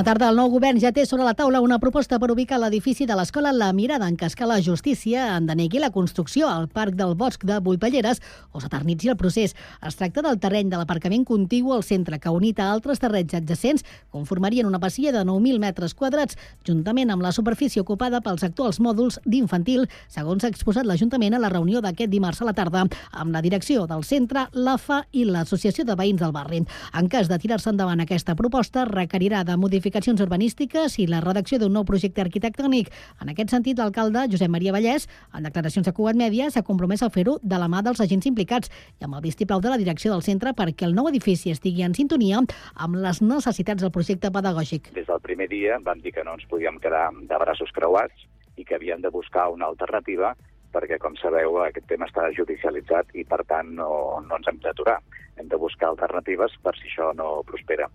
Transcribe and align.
Bona 0.00 0.14
tarda. 0.14 0.30
El 0.32 0.38
nou 0.40 0.48
govern 0.48 0.78
ja 0.80 0.94
té 0.96 1.02
sobre 1.04 1.26
la 1.26 1.34
taula 1.36 1.60
una 1.60 1.76
proposta 1.76 2.16
per 2.16 2.30
ubicar 2.32 2.56
l'edifici 2.56 3.04
de 3.04 3.12
l'escola 3.18 3.50
La 3.52 3.66
Mirada 3.76 4.06
en 4.08 4.14
cas 4.16 4.32
que 4.32 4.46
la 4.48 4.56
justícia 4.64 5.26
en 5.36 5.44
denegui 5.44 5.76
la 5.76 5.90
construcció 5.92 6.48
al 6.48 6.70
Parc 6.72 6.94
del 6.96 7.12
Bosc 7.20 7.42
de 7.44 7.58
Buipalleres 7.60 8.22
o 8.56 8.62
s'eternitzi 8.62 9.10
el 9.12 9.18
procés. 9.20 9.52
Es 9.84 9.98
tracta 10.00 10.22
del 10.24 10.38
terreny 10.40 10.70
de 10.72 10.78
l'aparcament 10.80 11.26
contigu 11.28 11.74
al 11.74 11.84
centre 11.84 12.16
que 12.18 12.32
unit 12.32 12.62
a 12.64 12.70
altres 12.72 13.02
terrenys 13.02 13.34
adjacents 13.36 13.84
conformarien 14.08 14.64
una 14.64 14.80
passia 14.80 15.12
de 15.12 15.20
9.000 15.20 15.60
metres 15.60 15.92
quadrats 15.92 16.40
juntament 16.64 17.12
amb 17.12 17.20
la 17.20 17.34
superfície 17.36 17.84
ocupada 17.84 18.22
pels 18.24 18.48
actuals 18.48 18.80
mòduls 18.80 19.20
d'infantil, 19.26 19.84
segons 20.08 20.48
ha 20.48 20.52
exposat 20.54 20.88
l'Ajuntament 20.88 21.36
a 21.36 21.42
la 21.44 21.52
reunió 21.52 21.84
d'aquest 21.84 22.08
dimarts 22.08 22.40
a 22.40 22.48
la 22.48 22.56
tarda 22.56 22.86
amb 23.12 23.36
la 23.36 23.44
direcció 23.44 23.84
del 23.84 24.08
centre, 24.08 24.48
l'AFA 24.54 25.02
i 25.12 25.28
l'Associació 25.28 25.84
de 25.84 26.00
Veïns 26.00 26.24
del 26.24 26.32
Barri. 26.32 26.64
En 26.96 27.12
cas 27.12 27.28
de 27.28 27.36
tirar-se 27.38 27.68
endavant 27.68 28.00
aquesta 28.00 28.38
proposta, 28.40 28.88
requerirà 28.88 29.44
de 29.44 29.60
modificar 29.60 29.89
modificacions 29.90 30.20
urbanístiques 30.22 30.98
i 31.02 31.06
la 31.10 31.20
redacció 31.20 31.58
d'un 31.58 31.72
nou 31.74 31.84
projecte 31.84 32.22
arquitectònic. 32.22 32.90
En 33.20 33.30
aquest 33.32 33.50
sentit, 33.50 33.78
l'alcalde 33.78 34.28
Josep 34.30 34.50
Maria 34.50 34.72
Vallès, 34.72 35.08
en 35.34 35.42
declaracions 35.42 35.88
a 35.88 35.92
Cugat 35.92 36.14
Mèdia, 36.14 36.50
s'ha 36.50 36.62
compromès 36.62 37.02
a 37.02 37.10
fer-ho 37.10 37.38
de 37.42 37.58
la 37.58 37.66
mà 37.66 37.82
dels 37.82 38.00
agents 38.00 38.26
implicats 38.30 38.70
i 39.00 39.04
amb 39.04 39.16
el 39.18 39.24
vistiplau 39.24 39.60
de 39.60 39.72
la 39.72 39.78
direcció 39.80 40.12
del 40.12 40.22
centre 40.22 40.54
perquè 40.54 40.86
el 40.86 40.94
nou 40.94 41.08
edifici 41.10 41.50
estigui 41.50 41.82
en 41.82 41.94
sintonia 41.94 42.38
amb 42.76 43.00
les 43.02 43.20
necessitats 43.20 43.82
del 43.82 43.90
projecte 43.90 44.30
pedagògic. 44.30 44.92
Des 44.94 45.08
del 45.10 45.20
primer 45.26 45.48
dia 45.50 45.80
vam 45.82 45.98
dir 45.98 46.14
que 46.14 46.24
no 46.24 46.36
ens 46.38 46.46
podíem 46.46 46.78
quedar 46.78 47.10
de 47.10 47.42
braços 47.42 47.74
creuats 47.74 48.28
i 48.56 48.64
que 48.64 48.78
havíem 48.78 49.02
de 49.02 49.10
buscar 49.10 49.48
una 49.50 49.66
alternativa 49.66 50.36
perquè, 50.70 51.00
com 51.02 51.16
sabeu, 51.18 51.58
aquest 51.64 51.88
tema 51.90 52.06
està 52.06 52.28
judicialitzat 52.30 53.10
i, 53.18 53.24
per 53.26 53.42
tant, 53.50 53.74
no, 53.74 54.22
no 54.22 54.38
ens 54.38 54.46
hem 54.46 54.60
d'aturar. 54.62 55.00
Hem 55.40 55.48
de 55.50 55.58
buscar 55.58 55.88
alternatives 55.90 56.54
per 56.62 56.76
si 56.78 56.86
això 56.86 57.10
no 57.18 57.40
prospera. 57.48 57.88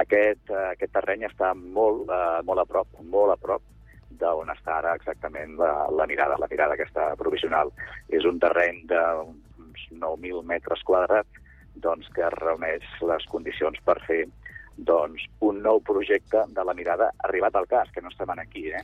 Aquest, 0.00 0.42
uh, 0.50 0.72
aquest 0.72 0.92
terreny 0.96 1.24
està 1.28 1.52
molt, 1.54 2.08
uh, 2.08 2.42
molt 2.46 2.64
a 2.64 2.66
prop, 2.66 2.90
molt 3.14 3.34
a 3.34 3.38
prop 3.40 3.62
d'on 4.18 4.50
està 4.52 4.78
ara 4.78 4.94
exactament 4.98 5.56
la, 5.58 5.72
la 5.90 6.06
mirada, 6.10 6.38
la 6.38 6.50
mirada 6.50 6.76
aquesta 6.78 7.12
provisional. 7.20 7.72
És 8.08 8.26
un 8.28 8.38
terreny 8.42 8.84
d'uns 8.90 9.88
9.000 9.90 10.42
metres 10.46 10.82
quadrats 10.86 11.42
doncs, 11.82 12.08
que 12.14 12.30
reuneix 12.38 12.84
les 13.02 13.26
condicions 13.30 13.80
per 13.86 13.98
fer 14.06 14.22
doncs, 14.76 15.26
un 15.46 15.60
nou 15.62 15.80
projecte 15.86 16.44
de 16.54 16.64
la 16.66 16.74
mirada 16.74 17.10
arribat 17.28 17.56
al 17.58 17.66
cas, 17.70 17.90
que 17.94 18.02
no 18.02 18.10
estem 18.10 18.30
aquí. 18.34 18.68
Eh? 18.70 18.82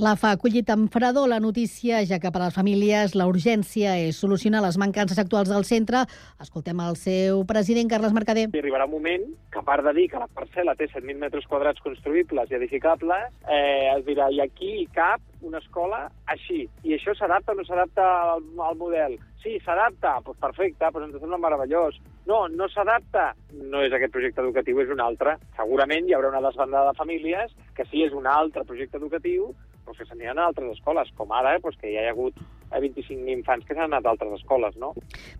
La 0.00 0.14
fa 0.16 0.30
acollit 0.32 0.70
amb 0.72 0.88
fredor 0.88 1.26
la 1.28 1.36
notícia, 1.36 1.98
ja 2.08 2.16
que 2.16 2.30
per 2.32 2.40
a 2.40 2.46
les 2.46 2.54
famílies 2.56 3.12
la 3.12 3.26
urgència 3.28 3.98
és 4.00 4.16
solucionar 4.16 4.62
les 4.64 4.78
mancances 4.80 5.18
actuals 5.20 5.50
del 5.52 5.66
centre. 5.68 6.06
Escoltem 6.40 6.80
el 6.80 6.96
seu 6.96 7.42
president, 7.44 7.90
Carles 7.90 8.14
Mercader. 8.16 8.46
I 8.48 8.62
arribarà 8.62 8.86
un 8.88 8.94
moment 8.94 9.26
que, 9.52 9.60
a 9.60 9.66
part 9.66 9.84
de 9.84 9.92
dir 9.92 10.06
que 10.08 10.22
la 10.22 10.30
parcel·la 10.32 10.72
té 10.80 10.88
7.000 10.88 11.20
metres 11.20 11.44
quadrats 11.44 11.84
construïbles 11.84 12.48
i 12.48 12.56
edificables, 12.56 13.28
eh, 13.44 13.92
es 13.92 14.06
dirà, 14.08 14.30
i 14.32 14.40
aquí 14.40 14.72
hi 14.80 14.88
cap 14.96 15.20
una 15.42 15.60
escola 15.62 16.06
així. 16.32 16.62
I 16.86 16.96
això 16.96 17.14
s'adapta 17.18 17.52
o 17.52 17.58
no 17.58 17.64
s'adapta 17.66 18.06
al, 18.34 18.46
al 18.68 18.78
model? 18.80 19.18
Sí, 19.42 19.56
s'adapta, 19.64 20.16
doncs 20.24 20.40
perfecte, 20.42 20.90
doncs 20.94 21.10
ens 21.10 21.24
sembla 21.24 21.40
meravellós. 21.42 21.98
No, 22.30 22.44
no 22.48 22.68
s'adapta, 22.70 23.32
no 23.58 23.82
és 23.82 23.92
aquest 23.92 24.14
projecte 24.14 24.42
educatiu, 24.44 24.80
és 24.84 24.94
un 24.94 25.02
altre. 25.02 25.36
Segurament 25.58 26.06
hi 26.06 26.16
haurà 26.16 26.30
una 26.30 26.44
desbandada 26.46 26.92
de 26.92 27.00
famílies 27.00 27.54
que 27.76 27.86
sí 27.90 28.06
és 28.06 28.14
un 28.14 28.28
altre 28.30 28.64
projecte 28.68 29.00
educatiu, 29.02 29.50
però 29.82 29.98
que 29.98 30.06
s'aniran 30.06 30.38
a 30.38 30.48
altres 30.50 30.76
escoles, 30.76 31.10
com 31.18 31.34
ara, 31.34 31.56
doncs, 31.58 31.78
que 31.80 31.90
ja 31.90 32.04
hi 32.04 32.10
ha 32.10 32.14
hagut 32.14 32.38
25 32.80 33.28
infants 33.32 33.66
que 33.66 33.74
s'han 33.74 33.90
anat 33.90 34.06
a 34.06 34.12
altres 34.14 34.32
escoles, 34.38 34.76
no? 34.80 34.92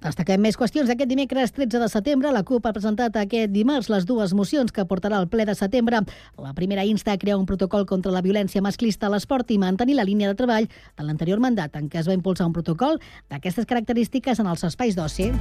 Destaquem 0.02 0.42
més 0.42 0.58
qüestions. 0.58 0.90
Aquest 0.90 1.10
dimecres 1.10 1.54
13 1.56 1.80
de 1.82 1.88
setembre, 1.92 2.32
la 2.34 2.44
CUP 2.48 2.66
ha 2.66 2.74
presentat 2.76 3.16
aquest 3.20 3.52
dimarts 3.54 3.90
les 3.92 4.06
dues 4.08 4.34
mocions 4.34 4.72
que 4.72 4.86
portarà 4.88 5.20
al 5.20 5.30
ple 5.32 5.46
de 5.48 5.56
setembre. 5.58 6.02
La 6.42 6.54
primera 6.58 6.84
insta 6.84 7.12
a 7.12 7.18
crear 7.18 7.38
un 7.38 7.46
protocol 7.46 7.86
contra 7.86 8.12
la 8.12 8.24
violència 8.24 8.62
masclista 8.64 9.08
a 9.08 9.14
l'esport 9.14 9.50
i 9.50 9.60
mantenir 9.62 9.96
la 9.98 10.08
línia 10.08 10.28
de 10.32 10.38
treball 10.38 10.68
de 10.68 11.06
l'anterior 11.06 11.40
mandat 11.40 11.76
en 11.76 11.88
què 11.88 12.02
es 12.02 12.08
va 12.10 12.18
impulsar 12.18 12.48
un 12.50 12.56
protocol 12.56 13.00
d'aquestes 13.30 13.68
característiques 13.68 14.40
en 14.40 14.50
els 14.50 14.64
espais 14.64 14.96
d'oci. 14.98 15.32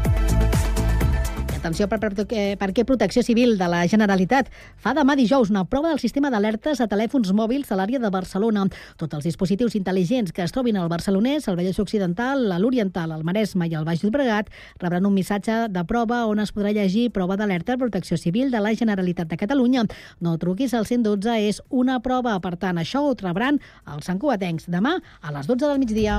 Atenció 1.62 1.86
per, 1.86 2.00
per, 2.02 2.26
perquè 2.58 2.82
Protecció 2.90 3.22
Civil 3.22 3.52
de 3.60 3.68
la 3.70 3.84
Generalitat 3.86 4.48
fa 4.82 4.96
demà 4.98 5.14
dijous 5.14 5.52
una 5.54 5.62
prova 5.70 5.92
del 5.92 6.00
sistema 6.02 6.32
d'alertes 6.34 6.80
a 6.82 6.88
telèfons 6.90 7.30
mòbils 7.38 7.70
a 7.70 7.76
l'àrea 7.78 8.00
de 8.02 8.10
Barcelona. 8.10 8.64
Tots 8.98 9.20
els 9.20 9.28
dispositius 9.30 9.76
intel·ligents 9.78 10.34
que 10.34 10.42
es 10.42 10.56
trobin 10.56 10.80
al 10.82 10.90
Barcelonès, 10.90 11.46
al 11.46 11.60
Vallès 11.60 11.78
Occidental, 11.78 12.48
a 12.50 12.58
l'Oriental, 12.58 13.14
al 13.14 13.22
Maresme 13.22 13.68
i 13.70 13.76
al 13.78 13.86
Baix 13.86 14.02
Llobregat 14.02 14.50
rebran 14.82 15.06
un 15.06 15.14
missatge 15.14 15.68
de 15.70 15.86
prova 15.86 16.24
on 16.32 16.42
es 16.42 16.50
podrà 16.50 16.74
llegir 16.74 17.12
prova 17.14 17.38
d'alerta 17.38 17.78
Protecció 17.78 18.18
Civil 18.18 18.50
de 18.50 18.58
la 18.58 18.74
Generalitat 18.74 19.30
de 19.30 19.38
Catalunya. 19.38 19.86
No 20.18 20.40
truquis 20.42 20.74
al 20.74 20.90
112, 20.90 21.38
és 21.46 21.62
una 21.70 22.00
prova. 22.02 22.40
Per 22.42 22.56
tant, 22.58 22.82
això 22.82 23.06
ho 23.06 23.14
rebran 23.22 23.62
els 23.86 24.10
santcuatencs 24.10 24.66
demà 24.66 24.98
a 25.22 25.38
les 25.38 25.46
12 25.46 25.68
del 25.68 25.78
migdia. 25.86 26.18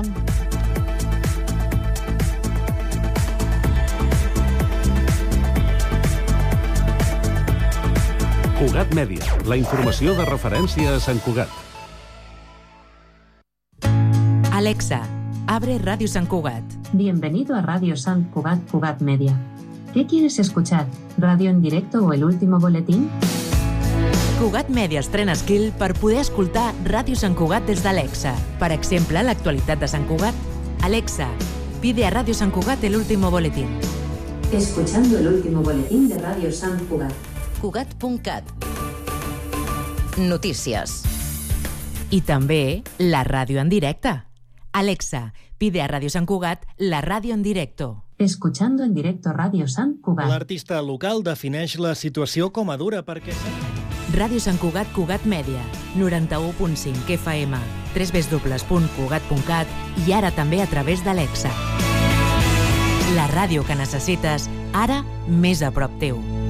Cugat 8.63 8.93
Mèdia, 8.95 9.25
la 9.43 9.57
informació 9.59 10.13
de 10.15 10.23
referència 10.23 10.93
a 10.95 10.99
Sant 11.03 11.17
Cugat. 11.19 11.49
Alexa, 14.55 15.01
abre 15.51 15.75
Radio 15.81 16.07
San 16.07 16.29
Cugat. 16.31 16.63
Bienvenido 16.93 17.57
a 17.57 17.61
Radio 17.61 17.97
San 17.97 18.23
Cugat 18.31 18.63
Cugat 18.71 19.01
Media. 19.01 19.35
¿Qué 19.93 20.05
quieres 20.07 20.39
escuchar? 20.39 20.87
¿Radio 21.17 21.49
en 21.49 21.61
directo 21.61 22.05
o 22.05 22.13
el 22.13 22.23
último 22.23 22.57
boletín? 22.57 23.09
Cugat 24.39 24.69
Media 24.69 25.01
estrena 25.01 25.35
skill 25.35 25.73
per 25.73 25.91
poder 25.99 26.21
escoltar 26.23 26.71
Ràdio 26.87 27.19
Sant 27.19 27.35
Cugat 27.35 27.67
des 27.67 27.83
d'Alexa. 27.83 28.31
Per 28.63 28.71
exemple, 28.71 29.25
l'actualitat 29.27 29.83
de 29.83 29.91
Sant 29.91 30.07
Cugat. 30.07 30.39
Alexa, 30.87 31.27
pide 31.81 32.07
a 32.07 32.15
Radio 32.15 32.33
San 32.33 32.55
Cugat 32.55 32.81
el 32.87 32.95
último 32.95 33.29
boletín. 33.29 33.75
Escuchando 34.53 35.19
el 35.19 35.27
último 35.27 35.61
boletín 35.61 36.07
de 36.07 36.17
Radio 36.17 36.49
San 36.49 36.79
Cugat. 36.85 37.32
Cugat.cat 37.63 38.43
Notícies. 40.19 40.97
I 42.11 42.19
també 42.27 42.83
la 42.99 43.23
ràdio 43.23 43.61
en 43.61 43.69
directe. 43.71 44.11
Alexa, 44.75 45.31
pide 45.57 45.79
a 45.79 45.87
Radio 45.87 46.11
Sant 46.11 46.27
Cugat 46.27 46.67
la 46.75 46.99
ràdio 46.99 47.31
en 47.31 47.39
directo. 47.39 48.03
Escuchando 48.19 48.83
en 48.83 48.93
directo 48.93 49.31
Radio 49.31 49.69
San 49.69 49.95
Cugat. 50.03 50.27
L'artista 50.27 50.81
local 50.81 51.23
defineix 51.23 51.77
la 51.79 51.95
situació 51.95 52.51
com 52.51 52.67
a 52.67 52.75
dura 52.75 52.99
perquè... 53.07 53.31
Ràdio 54.11 54.43
Sant 54.43 54.59
Cugat 54.59 54.91
Cugat 54.91 55.23
Mèdia, 55.23 55.63
91.5 55.95 57.15
FM, 57.15 57.55
www.cugat.cat 57.95 59.67
i 60.03 60.11
ara 60.11 60.35
també 60.35 60.59
a 60.59 60.67
través 60.67 60.99
d'Alexa. 61.07 61.55
La 63.15 63.31
ràdio 63.31 63.63
que 63.63 63.79
necessites, 63.79 64.51
ara 64.75 65.05
més 65.31 65.63
a 65.63 65.71
prop 65.71 65.95
teu. 66.03 66.42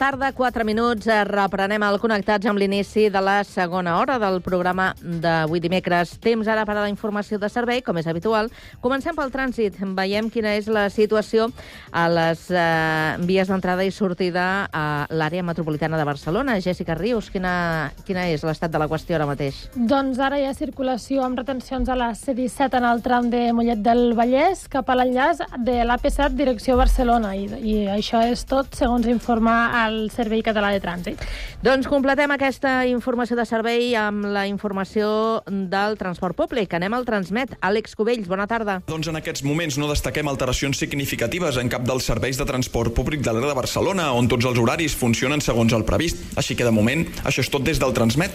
Tarda, 0.00 0.32
4 0.32 0.64
minuts. 0.64 1.06
Eh, 1.06 1.24
Reprenem 1.28 1.82
el 1.84 1.98
Connectats 2.00 2.48
amb 2.48 2.58
l'inici 2.58 3.10
de 3.12 3.20
la 3.20 3.42
segona 3.44 3.98
hora 3.98 4.16
del 4.18 4.38
programa 4.40 4.94
d'avui 4.96 5.60
dimecres. 5.60 6.14
Temps 6.24 6.48
ara 6.48 6.64
per 6.64 6.78
a 6.78 6.86
la 6.86 6.88
informació 6.88 7.36
de 7.38 7.50
servei, 7.52 7.82
com 7.84 7.98
és 8.00 8.08
habitual. 8.08 8.48
Comencem 8.80 9.12
pel 9.12 9.28
trànsit. 9.28 9.76
Veiem 9.98 10.30
quina 10.32 10.54
és 10.56 10.70
la 10.72 10.86
situació 10.88 11.50
a 11.92 12.06
les 12.08 12.46
eh, 12.48 13.18
vies 13.28 13.52
d'entrada 13.52 13.84
i 13.84 13.92
sortida 13.92 14.70
a 14.72 15.04
l'àrea 15.12 15.44
metropolitana 15.44 16.00
de 16.00 16.08
Barcelona. 16.08 16.56
Jessica 16.64 16.96
Rius, 16.96 17.28
quina, 17.28 17.92
quina 18.08 18.24
és 18.32 18.40
l'estat 18.40 18.72
de 18.72 18.80
la 18.80 18.88
qüestió 18.88 19.18
ara 19.18 19.28
mateix? 19.28 19.66
Doncs 19.76 20.16
ara 20.16 20.40
hi 20.40 20.48
ha 20.48 20.54
circulació 20.56 21.26
amb 21.28 21.42
retencions 21.42 21.92
a 21.92 21.98
la 21.98 22.14
C-17 22.14 22.80
en 22.80 22.88
el 22.88 23.04
tram 23.04 23.28
de 23.28 23.50
Mollet 23.52 23.84
del 23.84 24.14
Vallès 24.16 24.64
cap 24.72 24.88
a 24.88 24.96
l'enllaç 24.96 25.44
de 25.60 25.76
l'AP7 25.84 26.32
direcció 26.40 26.80
Barcelona 26.80 27.36
i, 27.36 27.44
i 27.60 27.76
això 28.00 28.24
és 28.24 28.48
tot 28.48 28.72
segons 28.80 29.04
informa 29.12 29.58
al 29.90 30.10
Servei 30.14 30.42
Català 30.46 30.70
de 30.72 30.80
Trànsit. 30.82 31.20
Doncs 31.66 31.88
completem 31.90 32.32
aquesta 32.34 32.80
informació 32.88 33.36
de 33.38 33.46
servei 33.48 33.92
amb 33.98 34.28
la 34.32 34.46
informació 34.48 35.42
del 35.46 35.98
transport 36.00 36.38
públic. 36.38 36.72
Anem 36.78 36.96
al 36.96 37.06
Transmet. 37.08 37.56
Àlex 37.60 37.96
Cubells, 37.98 38.30
bona 38.30 38.46
tarda. 38.50 38.80
Doncs 38.88 39.10
en 39.10 39.20
aquests 39.20 39.44
moments 39.46 39.78
no 39.80 39.90
destaquem 39.90 40.30
alteracions 40.30 40.80
significatives 40.80 41.60
en 41.60 41.72
cap 41.72 41.84
dels 41.86 42.06
serveis 42.08 42.40
de 42.40 42.48
transport 42.48 42.94
públic 42.96 43.24
de 43.26 43.34
l'era 43.34 43.52
de 43.52 43.58
Barcelona, 43.58 44.12
on 44.16 44.30
tots 44.30 44.48
els 44.48 44.60
horaris 44.60 44.96
funcionen 44.96 45.42
segons 45.44 45.74
el 45.76 45.86
previst. 45.88 46.22
Així 46.40 46.56
que 46.56 46.66
de 46.66 46.74
moment 46.74 47.06
això 47.24 47.44
és 47.44 47.52
tot 47.52 47.66
des 47.66 47.82
del 47.82 47.96
Transmet. 47.96 48.34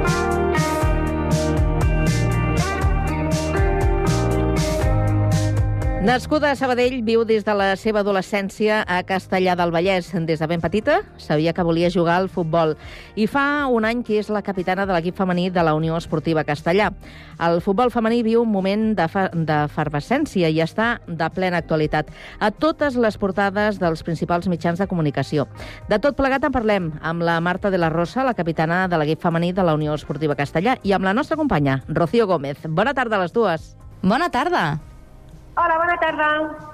Nascuda 6.01 6.49
a 6.49 6.55
Sabadell, 6.57 7.03
viu 7.05 7.21
des 7.29 7.43
de 7.45 7.53
la 7.53 7.75
seva 7.77 7.99
adolescència 8.01 8.79
a 8.89 9.03
Castellà 9.05 9.53
del 9.53 9.69
Vallès. 9.69 10.07
Des 10.25 10.39
de 10.41 10.47
ben 10.49 10.63
petita 10.63 10.95
sabia 11.21 11.53
que 11.53 11.61
volia 11.61 11.91
jugar 11.93 12.15
al 12.17 12.25
futbol 12.25 12.73
i 13.13 13.27
fa 13.29 13.67
un 13.69 13.85
any 13.85 14.01
que 14.01 14.17
és 14.17 14.31
la 14.33 14.41
capitana 14.41 14.87
de 14.89 14.95
l'equip 14.95 15.13
femení 15.21 15.51
de 15.53 15.61
la 15.61 15.75
Unió 15.77 15.93
Esportiva 16.01 16.41
Castellà. 16.43 16.89
El 17.37 17.61
futbol 17.61 17.93
femení 17.93 18.23
viu 18.25 18.41
un 18.41 18.49
moment 18.49 18.95
d'efervescència 18.97 20.49
i 20.49 20.57
està 20.65 20.95
de 21.05 21.29
plena 21.37 21.61
actualitat 21.61 22.09
a 22.39 22.49
totes 22.49 22.97
les 22.97 23.21
portades 23.21 23.77
dels 23.77 24.01
principals 24.01 24.49
mitjans 24.49 24.81
de 24.81 24.89
comunicació. 24.89 25.45
De 25.85 26.01
tot 26.01 26.17
plegat 26.17 26.49
en 26.49 26.57
parlem 26.57 26.93
amb 27.05 27.21
la 27.21 27.37
Marta 27.45 27.69
de 27.69 27.77
la 27.77 27.93
Rosa, 27.93 28.25
la 28.25 28.33
capitana 28.33 28.87
de 28.89 28.97
l'equip 28.97 29.21
femení 29.21 29.53
de 29.53 29.61
la 29.61 29.77
Unió 29.77 29.93
Esportiva 29.93 30.33
Castellà, 30.33 30.79
i 30.81 30.97
amb 30.97 31.05
la 31.05 31.13
nostra 31.13 31.37
companya, 31.37 31.83
Rocío 31.87 32.25
Gómez. 32.25 32.65
Bona 32.65 32.97
tarda 32.97 33.21
a 33.21 33.27
les 33.27 33.37
dues. 33.37 33.75
Bona 34.01 34.33
tarda. 34.33 34.81
Hola, 35.55 35.77
bona 35.77 35.97
tarda. 36.01 36.70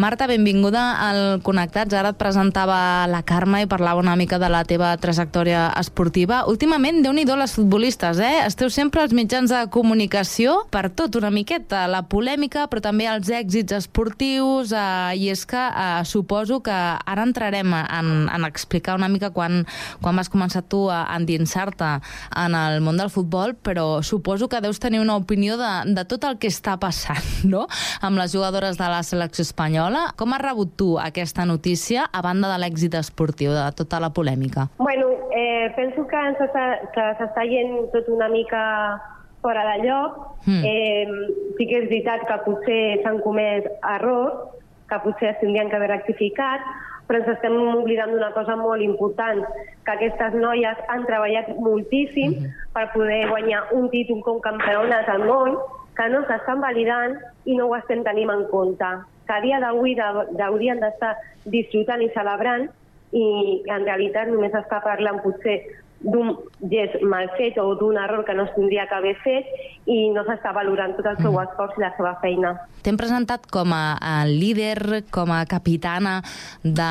Marta, 0.00 0.24
benvinguda 0.26 0.96
al 0.96 1.18
Connectats. 1.44 1.92
Ara 1.92 2.14
et 2.14 2.16
presentava 2.16 3.04
la 3.10 3.20
Carme 3.26 3.58
i 3.60 3.66
parlava 3.68 4.00
una 4.00 4.14
mica 4.16 4.38
de 4.40 4.48
la 4.48 4.62
teva 4.64 4.94
trajectòria 4.96 5.66
esportiva. 5.76 6.38
Últimament, 6.48 7.02
déu 7.04 7.12
nhi 7.12 7.26
les 7.28 7.52
futbolistes, 7.52 8.16
eh? 8.16 8.46
Esteu 8.46 8.70
sempre 8.72 9.02
als 9.02 9.12
mitjans 9.12 9.52
de 9.52 9.58
comunicació 9.68 10.54
per 10.72 10.88
tot 10.88 11.18
una 11.20 11.28
miqueta, 11.30 11.82
la 11.86 12.00
polèmica, 12.08 12.64
però 12.72 12.80
també 12.80 13.10
els 13.12 13.28
èxits 13.28 13.76
esportius, 13.76 14.72
eh, 14.72 15.20
i 15.20 15.28
és 15.28 15.44
que 15.44 15.60
eh, 15.60 16.00
suposo 16.08 16.62
que 16.64 16.72
ara 16.72 17.26
entrarem 17.28 17.76
en, 17.82 18.10
en 18.32 18.48
explicar 18.48 18.96
una 18.96 19.12
mica 19.12 19.30
quan, 19.36 19.66
quan 20.00 20.16
vas 20.16 20.32
començar 20.32 20.64
tu 20.64 20.86
a 20.88 21.02
endinsar-te 21.18 21.92
en 22.40 22.56
el 22.56 22.80
món 22.80 22.96
del 22.96 23.12
futbol, 23.12 23.52
però 23.52 24.00
suposo 24.00 24.48
que 24.48 24.64
deus 24.64 24.80
tenir 24.80 25.04
una 25.04 25.20
opinió 25.20 25.60
de, 25.60 25.92
de 25.92 26.08
tot 26.08 26.24
el 26.24 26.40
que 26.40 26.48
està 26.48 26.80
passant, 26.80 27.20
no?, 27.52 27.68
amb 28.00 28.16
les 28.16 28.32
jugadores 28.32 28.80
de 28.80 28.88
la 28.88 29.04
selecció 29.04 29.44
espanyola 29.44 29.89
espanyola. 29.90 30.12
Com 30.16 30.32
has 30.32 30.42
rebut 30.42 30.76
tu 30.76 30.98
aquesta 30.98 31.44
notícia 31.44 32.08
a 32.12 32.22
banda 32.22 32.48
de 32.48 32.58
l'èxit 32.58 32.94
esportiu, 32.94 33.52
de 33.52 33.72
tota 33.76 34.00
la 34.00 34.10
polèmica? 34.10 34.68
Bueno, 34.78 35.08
eh, 35.32 35.72
penso 35.76 36.06
que 36.06 36.16
s'està 36.38 37.44
gent 37.44 37.90
tot 37.92 38.08
una 38.08 38.28
mica 38.28 39.00
fora 39.42 39.64
de 39.72 39.86
lloc. 39.86 40.38
Mm. 40.46 40.64
Eh, 40.64 41.08
sí 41.56 41.66
que 41.66 41.82
és 41.82 41.88
veritat 41.88 42.26
que 42.26 42.38
potser 42.44 43.02
s'han 43.02 43.20
comès 43.20 43.64
errors, 43.96 44.56
que 44.88 44.98
potser 45.04 45.34
es 45.34 45.40
tindrien 45.40 45.68
que 45.68 45.76
haver 45.76 45.90
rectificat, 45.90 46.60
però 47.06 47.18
ens 47.18 47.28
estem 47.28 47.56
oblidant 47.74 48.12
d'una 48.12 48.32
cosa 48.32 48.54
molt 48.56 48.82
important, 48.82 49.42
que 49.84 49.92
aquestes 49.92 50.34
noies 50.34 50.78
han 50.88 51.04
treballat 51.06 51.48
moltíssim 51.58 52.30
mm 52.30 52.38
-hmm. 52.38 52.72
per 52.72 52.92
poder 52.92 53.28
guanyar 53.28 53.64
un 53.72 53.90
títol 53.90 54.22
com 54.22 54.40
campeones 54.40 55.08
al 55.08 55.26
món, 55.26 55.58
que 55.96 56.08
no 56.08 56.24
s'estan 56.26 56.60
validant 56.60 57.18
i 57.44 57.56
no 57.56 57.66
ho 57.66 57.76
estem 57.76 58.04
tenint 58.04 58.30
en 58.30 58.44
compte 58.48 58.86
que 59.30 59.36
a 59.36 59.42
dia 59.44 59.60
d'avui 59.62 59.94
haurien 60.42 60.82
d'estar 60.82 61.14
disfrutant 61.46 62.02
i 62.02 62.10
celebrant 62.16 62.66
i 63.14 63.26
en 63.70 63.86
realitat 63.86 64.26
només 64.30 64.54
està 64.58 64.82
parlant 64.82 65.22
potser 65.22 65.60
d'un 66.00 66.32
gest 66.72 67.02
mal 67.04 67.28
fet 67.36 67.58
o 67.60 67.74
d'un 67.76 67.98
error 68.00 68.24
que 68.24 68.34
no 68.34 68.46
es 68.48 68.54
tindria 68.54 68.86
que 68.88 68.96
haver 68.96 69.16
fet 69.20 69.44
i 69.84 70.08
no 70.14 70.24
s'està 70.24 70.54
valorant 70.56 70.94
tot 70.96 71.10
el 71.10 71.18
seu 71.20 71.34
mm. 71.34 71.42
esforç 71.44 71.76
i 71.76 71.84
la 71.84 71.90
seva 71.98 72.14
feina. 72.22 72.54
T'hem 72.80 72.96
presentat 72.96 73.44
com 73.52 73.74
a, 73.76 73.98
a 74.00 74.24
líder, 74.24 75.04
com 75.12 75.28
a 75.34 75.42
capitana 75.44 76.22
de 76.64 76.88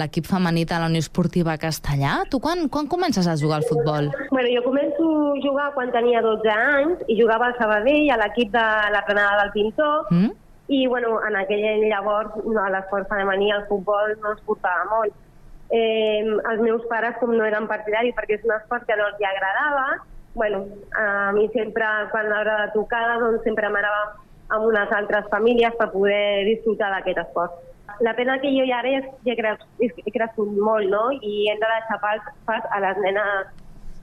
l'equip 0.00 0.24
femení 0.30 0.64
de 0.64 0.80
la 0.80 0.88
Unió 0.88 1.04
Esportiva 1.04 1.58
Castellà. 1.60 2.22
Tu 2.32 2.40
quan, 2.40 2.64
quan 2.72 2.88
comences 2.88 3.28
a 3.28 3.36
jugar 3.36 3.60
al 3.60 3.68
futbol? 3.68 4.08
Bueno, 4.32 4.48
jo 4.48 4.64
començo 4.64 5.12
a 5.36 5.38
jugar 5.44 5.70
quan 5.76 5.92
tenia 5.92 6.24
12 6.24 6.56
anys 6.56 7.04
i 7.06 7.20
jugava 7.20 7.52
al 7.52 7.58
Sabadell, 7.60 8.08
a 8.08 8.20
l'equip 8.24 8.56
de 8.56 8.68
la 8.96 9.04
Planada 9.04 9.44
del 9.44 9.56
Pintor, 9.58 10.08
mm? 10.08 10.47
I 10.68 10.86
bueno, 10.86 11.18
en 11.24 11.36
aquell 11.40 11.86
llavors 11.88 12.36
no, 12.44 12.60
l'esport 12.68 13.08
femení, 13.08 13.50
el 13.52 13.64
futbol, 13.70 14.12
no 14.22 14.34
es 14.36 14.44
portava 14.44 14.84
molt. 14.90 15.14
Eh, 15.72 16.20
els 16.24 16.60
meus 16.60 16.84
pares, 16.88 17.16
com 17.20 17.32
no 17.32 17.44
eren 17.44 17.68
partidaris 17.68 18.16
perquè 18.16 18.36
és 18.36 18.44
un 18.44 18.54
esport 18.56 18.84
que 18.88 18.96
no 18.96 19.08
els 19.08 19.24
agradava, 19.30 19.86
bueno, 20.34 20.66
a 20.96 21.32
mi 21.32 21.48
sempre, 21.56 21.88
quan 22.12 22.28
l'hora 22.28 22.58
de 22.62 22.72
tocada, 22.76 23.16
doncs 23.20 23.42
sempre 23.48 23.70
m'anava 23.72 24.02
amb 24.54 24.68
unes 24.68 24.92
altres 24.92 25.26
famílies 25.32 25.74
per 25.80 25.90
poder 25.92 26.44
disfrutar 26.46 26.92
d'aquest 26.92 27.24
esport. 27.24 27.56
La 28.04 28.14
pena 28.14 28.36
que 28.38 28.52
jo 28.52 28.64
ja 28.68 28.78
ara 28.82 29.00
que 29.24 29.32
he, 29.32 30.12
crescut, 30.12 30.52
molt, 30.52 30.88
no? 30.92 31.08
I 31.12 31.48
hem 31.50 31.60
de 31.60 31.70
deixar 31.72 31.98
pas, 32.04 32.28
pas 32.46 32.68
a 32.70 32.80
les 32.84 33.00
nenes 33.02 33.48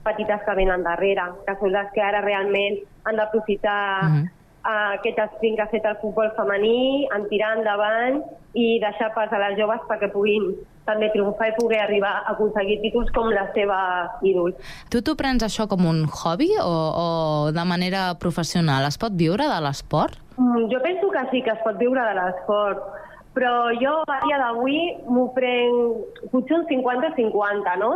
petites 0.04 0.42
que 0.42 0.54
venen 0.58 0.82
darrere, 0.82 1.30
que 1.46 1.54
són 1.62 1.72
les 1.74 1.94
que 1.94 2.02
ara 2.02 2.26
realment 2.26 2.82
han 3.06 3.22
d'aprofitar 3.22 4.10
mhm. 4.10 4.24
-huh 4.24 4.36
aquest 4.66 5.20
sprint 5.36 5.56
que 5.58 5.64
ha 5.64 5.70
fet 5.70 5.84
el 5.86 5.98
futbol 6.02 6.30
femení, 6.36 7.06
en 7.14 7.28
tirar 7.30 7.56
endavant 7.58 8.22
i 8.54 8.78
deixar 8.82 9.12
pas 9.14 9.32
a 9.32 9.40
les 9.42 9.58
joves 9.60 9.84
perquè 9.88 10.10
puguin 10.12 10.54
també 10.86 11.08
triomfar 11.12 11.50
i 11.50 11.54
poder 11.56 11.80
arribar 11.82 12.12
a 12.20 12.34
aconseguir 12.34 12.78
títols 12.84 13.10
com 13.14 13.30
la 13.34 13.46
seva 13.54 13.78
ídol. 14.26 14.54
Tu 14.92 15.02
t'ho 15.02 15.16
prens 15.18 15.42
això 15.42 15.66
com 15.70 15.82
un 15.88 16.04
hobby 16.06 16.52
o, 16.62 16.74
o 17.02 17.06
de 17.54 17.64
manera 17.66 18.12
professional? 18.22 18.86
Es 18.86 18.98
pot 19.02 19.16
viure 19.18 19.48
de 19.50 19.58
l'esport? 19.64 20.20
Mm, 20.36 20.68
jo 20.72 20.82
penso 20.84 21.10
que 21.10 21.24
sí, 21.32 21.42
que 21.42 21.54
es 21.56 21.64
pot 21.64 21.78
viure 21.82 22.06
de 22.06 22.14
l'esport, 22.20 22.86
però 23.36 23.68
jo 23.76 23.98
a 24.08 24.20
dia 24.24 24.38
d'avui 24.40 24.78
m'ho 25.10 25.26
prenc 25.36 26.22
potser 26.32 26.62
un 26.62 26.68
50-50, 26.70 27.76
no? 27.82 27.90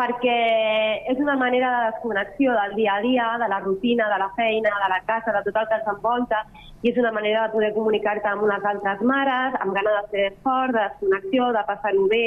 Perquè 0.00 1.04
és 1.12 1.20
una 1.20 1.36
manera 1.36 1.70
de 1.74 1.90
desconnexió 1.90 2.54
del 2.56 2.74
dia 2.78 2.96
a 2.96 3.02
dia, 3.04 3.26
de 3.42 3.48
la 3.52 3.60
rutina, 3.60 4.08
de 4.08 4.18
la 4.22 4.30
feina, 4.36 4.72
de 4.82 4.88
la 4.88 5.00
casa, 5.04 5.32
de 5.36 5.42
tot 5.44 5.60
el 5.60 5.68
que 5.68 5.78
ens 5.80 5.90
envolta, 5.92 6.40
i 6.80 6.92
és 6.92 6.98
una 7.02 7.12
manera 7.12 7.44
de 7.44 7.54
poder 7.56 7.72
comunicar-te 7.76 8.28
amb 8.30 8.46
unes 8.46 8.64
altres 8.72 9.04
mares, 9.04 9.58
amb 9.60 9.76
ganes 9.76 9.98
de 9.98 10.08
fer 10.14 10.26
fort, 10.46 10.72
de 10.72 10.86
desconnexió, 10.86 11.52
de 11.56 11.64
passar-ho 11.68 12.08
bé, 12.08 12.26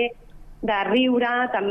de 0.62 0.80
riure, 0.92 1.36
tam... 1.56 1.70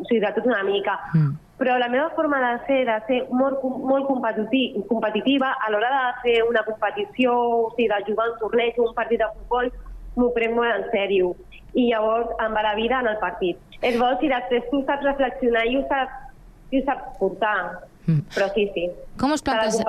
o 0.00 0.06
sigui, 0.06 0.20
de 0.22 0.32
tot 0.36 0.46
una 0.46 0.62
mica. 0.64 0.96
Mm. 1.12 1.34
Però 1.60 1.74
la 1.76 1.90
meva 1.92 2.08
forma 2.16 2.38
de 2.40 2.52
ser, 2.64 2.78
de 2.88 2.96
ser 3.08 3.18
molt, 3.36 3.60
molt 3.90 4.06
competitiva, 4.08 5.50
a 5.60 5.68
l'hora 5.74 5.90
de 5.92 6.04
fer 6.22 6.36
una 6.46 6.62
competició, 6.64 7.34
o 7.66 7.70
sigui, 7.74 7.90
de 7.90 8.00
jugar 8.06 8.30
un 8.30 8.38
torneig 8.40 8.78
o 8.78 8.86
un 8.86 8.94
partit 8.96 9.20
de 9.20 9.28
futbol, 9.34 9.68
m'ho 10.16 10.30
prenc 10.36 10.56
molt 10.56 10.72
en 10.72 10.86
sèrio 10.94 11.34
i 11.74 11.90
llavors 11.90 12.32
em 12.42 12.56
va 12.56 12.64
la 12.66 12.74
vida 12.78 13.00
en 13.00 13.10
el 13.12 13.20
partit. 13.22 13.58
És 13.80 13.98
bo 14.00 14.10
si 14.20 14.30
després 14.30 14.66
tu 14.72 14.82
saps 14.88 15.06
reflexionar 15.06 15.66
i 15.68 15.78
ho 15.78 15.84
saps, 15.90 16.16
i 16.70 16.80
ho 16.80 16.86
saps 16.88 17.14
portar. 17.20 17.56
Mm. 18.06 18.24
Però 18.34 18.48
sí, 18.54 18.66
sí. 18.74 18.88
Com 19.20 19.34
us, 19.36 19.44
plantege... 19.44 19.84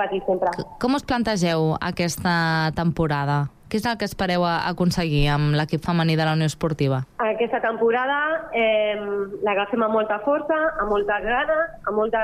com 0.80 0.94
us 0.94 1.04
plantegeu 1.08 1.72
aquesta 1.80 2.70
temporada? 2.76 3.46
Què 3.72 3.78
és 3.80 3.86
el 3.88 3.96
que 3.96 4.04
espereu 4.04 4.42
aconseguir 4.44 5.22
amb 5.32 5.56
l'equip 5.56 5.80
femení 5.80 6.12
de 6.18 6.26
la 6.28 6.34
Unió 6.36 6.44
Esportiva? 6.50 6.98
Aquesta 7.24 7.62
temporada 7.64 8.18
eh, 8.52 9.00
l'agafem 9.46 9.80
amb 9.86 9.96
molta 9.96 10.18
força, 10.26 10.58
amb 10.76 10.92
molta 10.92 11.16
gana, 11.24 11.56
amb 11.86 11.96
molta 11.96 12.20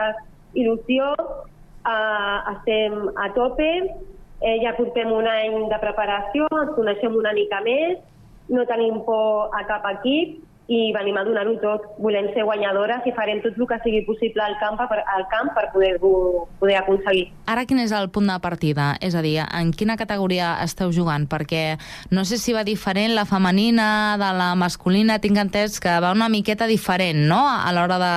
il·lusió. 0.52 1.08
Eh, 1.88 2.36
estem 2.52 3.08
a 3.16 3.30
tope, 3.32 3.70
eh, 4.44 4.58
ja 4.60 4.74
portem 4.76 5.08
un 5.08 5.24
any 5.24 5.56
de 5.72 5.80
preparació, 5.80 6.50
ens 6.52 6.74
coneixem 6.76 7.16
una 7.16 7.32
mica 7.32 7.62
més, 7.64 7.96
no 8.48 8.64
tenim 8.68 9.02
por 9.06 9.54
a 9.56 9.64
cap 9.68 9.86
equip 9.98 10.38
i 10.68 10.92
venim 10.92 11.16
a 11.16 11.24
donar-ho 11.24 11.54
tot. 11.62 11.84
Volem 11.98 12.28
ser 12.34 12.44
guanyadores 12.44 13.06
i 13.08 13.12
farem 13.16 13.40
tot 13.40 13.56
el 13.56 13.66
que 13.70 13.78
sigui 13.84 14.02
possible 14.04 14.44
al 14.44 14.58
camp 14.60 14.76
per, 14.76 15.00
al 15.00 15.24
camp 15.32 15.50
per 15.56 15.64
poder-ho 15.72 16.44
poder 16.60 16.76
aconseguir. 16.82 17.30
Ara 17.48 17.64
quin 17.64 17.80
és 17.80 17.94
el 17.96 18.10
punt 18.12 18.28
de 18.28 18.36
partida? 18.44 18.90
És 19.00 19.16
a 19.16 19.24
dir, 19.24 19.38
en 19.46 19.72
quina 19.72 19.96
categoria 19.96 20.52
esteu 20.64 20.92
jugant? 20.92 21.24
Perquè 21.28 21.78
no 22.12 22.26
sé 22.28 22.36
si 22.36 22.52
va 22.52 22.66
diferent 22.68 23.16
la 23.16 23.24
femenina 23.24 23.88
de 24.20 24.30
la 24.36 24.52
masculina, 24.60 25.18
tinc 25.24 25.40
entès 25.40 25.80
que 25.80 25.98
va 26.04 26.12
una 26.12 26.28
miqueta 26.28 26.68
diferent, 26.68 27.24
no?, 27.32 27.40
a 27.48 27.72
l'hora 27.72 27.96
de, 28.04 28.14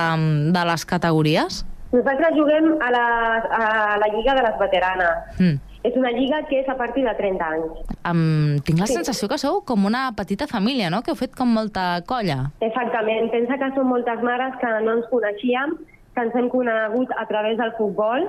de 0.52 0.68
les 0.68 0.84
categories? 0.84 1.64
Nosaltres 1.92 2.36
juguem 2.36 2.72
a 2.80 2.88
la, 2.92 3.04
a 3.48 3.66
la 4.00 4.08
Lliga 4.12 4.36
de 4.36 4.48
les 4.48 4.56
Veteranes. 4.60 5.38
Mm 5.40 5.71
és 5.82 5.96
una 5.98 6.12
lliga 6.14 6.42
que 6.48 6.60
és 6.62 6.68
a 6.70 6.76
partir 6.78 7.04
de 7.04 7.14
30 7.18 7.48
anys. 7.56 7.80
Um, 8.06 8.60
tinc 8.66 8.78
la 8.82 8.88
sí. 8.90 8.96
sensació 8.98 9.28
que 9.30 9.38
sou 9.42 9.60
com 9.66 9.86
una 9.88 10.04
petita 10.18 10.46
família, 10.50 10.90
no? 10.94 11.02
Que 11.02 11.12
heu 11.12 11.18
fet 11.18 11.34
com 11.38 11.50
molta 11.50 12.02
colla. 12.06 12.52
Exactament. 12.62 13.30
Pensa 13.34 13.58
que 13.58 13.72
som 13.76 13.90
moltes 13.90 14.22
mares 14.22 14.54
que 14.62 14.72
no 14.86 14.98
ens 14.98 15.10
coneixíem, 15.10 15.76
que 16.14 16.26
ens 16.26 16.38
hem 16.38 16.48
conegut 16.52 17.10
a 17.18 17.26
través 17.30 17.58
del 17.58 17.74
futbol. 17.78 18.28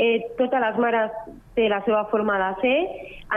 Eh, 0.00 0.24
totes 0.38 0.64
les 0.64 0.78
mares 0.82 1.12
té 1.54 1.68
la 1.70 1.82
seva 1.86 2.06
forma 2.10 2.38
de 2.40 2.50
ser, 2.62 2.78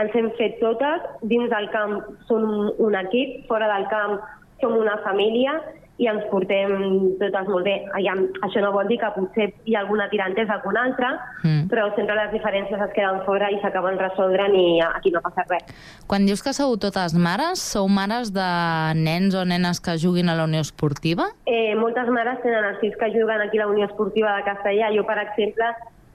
ens 0.00 0.16
hem 0.16 0.32
fet 0.40 0.56
totes, 0.62 1.04
dins 1.22 1.52
del 1.52 1.68
camp 1.74 2.00
som 2.26 2.48
un 2.82 2.96
equip, 2.98 3.44
fora 3.50 3.68
del 3.76 3.86
camp 3.92 4.18
som 4.62 4.74
una 4.74 4.96
família 5.04 5.54
i 5.98 6.06
ens 6.06 6.22
portem 6.30 6.72
totes 7.18 7.48
molt 7.50 7.66
bé. 7.66 7.74
Aviam, 7.98 8.22
això 8.46 8.62
no 8.62 8.70
vol 8.74 8.86
dir 8.90 9.00
que 9.02 9.10
potser 9.16 9.48
hi 9.66 9.74
ha 9.74 9.80
alguna 9.82 10.06
tirantesa 10.12 10.60
que 10.62 10.70
una 10.70 10.84
altra, 10.86 11.10
mm. 11.42 11.66
però 11.72 11.88
sempre 11.96 12.14
les 12.14 12.30
diferències 12.36 12.84
es 12.86 12.92
queden 12.94 13.18
fora 13.26 13.50
i 13.50 13.58
s'acaben 13.62 13.98
resoldre 13.98 14.46
i 14.54 14.78
aquí 14.86 15.10
no 15.14 15.22
passa 15.24 15.42
res. 15.48 15.66
Quan 16.06 16.28
dius 16.28 16.44
que 16.46 16.54
sou 16.54 16.76
totes 16.78 17.16
mares, 17.18 17.64
sou 17.74 17.90
mares 17.90 18.30
de 18.36 18.48
nens 18.94 19.34
o 19.34 19.42
nenes 19.44 19.82
que 19.82 19.96
juguin 19.98 20.30
a 20.30 20.36
la 20.38 20.46
Unió 20.46 20.62
Esportiva? 20.62 21.26
Eh, 21.50 21.74
moltes 21.78 22.10
mares 22.14 22.38
tenen 22.46 22.70
els 22.70 22.78
fills 22.84 22.98
que 23.00 23.10
juguen 23.16 23.42
aquí 23.42 23.58
a 23.58 23.64
la 23.64 23.72
Unió 23.72 23.88
Esportiva 23.90 24.36
de 24.38 24.46
Castellà. 24.46 24.92
Jo, 24.94 25.02
per 25.08 25.18
exemple, 25.24 25.72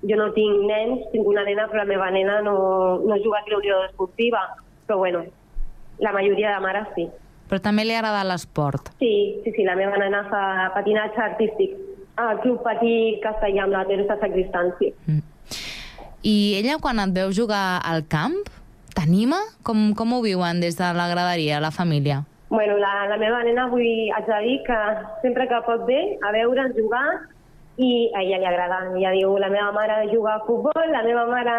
jo 0.08 0.20
no 0.20 0.30
tinc 0.38 0.64
nens, 0.70 1.04
tinc 1.12 1.28
una 1.28 1.44
nena, 1.44 1.68
però 1.68 1.84
la 1.84 1.92
meva 1.92 2.08
nena 2.16 2.40
no, 2.46 2.56
no 3.04 3.20
juga 3.20 3.44
aquí 3.44 3.52
a 3.52 3.58
la 3.58 3.60
Unió 3.60 3.84
Esportiva. 3.90 4.48
Però 4.88 4.98
bueno, 5.04 5.26
la 6.00 6.16
majoria 6.16 6.56
de 6.56 6.64
mares 6.64 6.88
sí. 6.96 7.10
Però 7.50 7.60
també 7.62 7.86
li 7.86 7.96
agrada 7.96 8.24
l'esport. 8.28 8.94
Sí, 9.00 9.14
sí, 9.44 9.54
sí, 9.56 9.66
la 9.68 9.76
meva 9.80 10.00
nena 10.02 10.24
fa 10.32 10.44
patinatge 10.76 11.22
artístic 11.22 11.76
al 12.16 12.40
Club 12.42 12.62
Patí 12.64 13.20
Castellà 13.24 13.66
amb 13.66 13.76
la 13.76 13.86
Teresa 13.90 14.18
Sacristanci. 14.22 14.94
Mm. 15.08 15.22
I 16.24 16.36
ella, 16.62 16.78
quan 16.80 17.02
et 17.04 17.12
veu 17.16 17.34
jugar 17.36 17.82
al 17.84 18.06
camp, 18.08 18.38
t'anima? 18.96 19.42
Com, 19.68 19.92
com 19.98 20.14
ho 20.16 20.22
viuen 20.24 20.62
des 20.64 20.78
de 20.80 20.92
la 20.96 21.10
graderia, 21.12 21.60
la 21.60 21.74
família? 21.76 22.22
Bueno, 22.54 22.78
la, 22.78 23.08
la 23.10 23.18
meva 23.18 23.42
nena 23.44 23.66
vull 23.72 24.12
haig 24.14 24.28
de 24.30 24.40
dir 24.46 24.58
que 24.68 24.80
sempre 25.24 25.48
que 25.50 25.60
pot 25.66 25.88
ve 25.90 26.00
a 26.22 26.32
veure'ns 26.36 26.78
jugar 26.78 27.08
i 27.82 28.12
a 28.14 28.22
ella 28.22 28.38
li 28.40 28.46
agrada. 28.46 28.80
Ella 28.94 29.12
diu, 29.16 29.34
la 29.42 29.50
meva 29.50 29.72
mare 29.74 30.04
juga 30.12 30.38
a 30.38 30.44
futbol, 30.46 30.86
la 30.94 31.02
meva 31.02 31.26
mare 31.26 31.58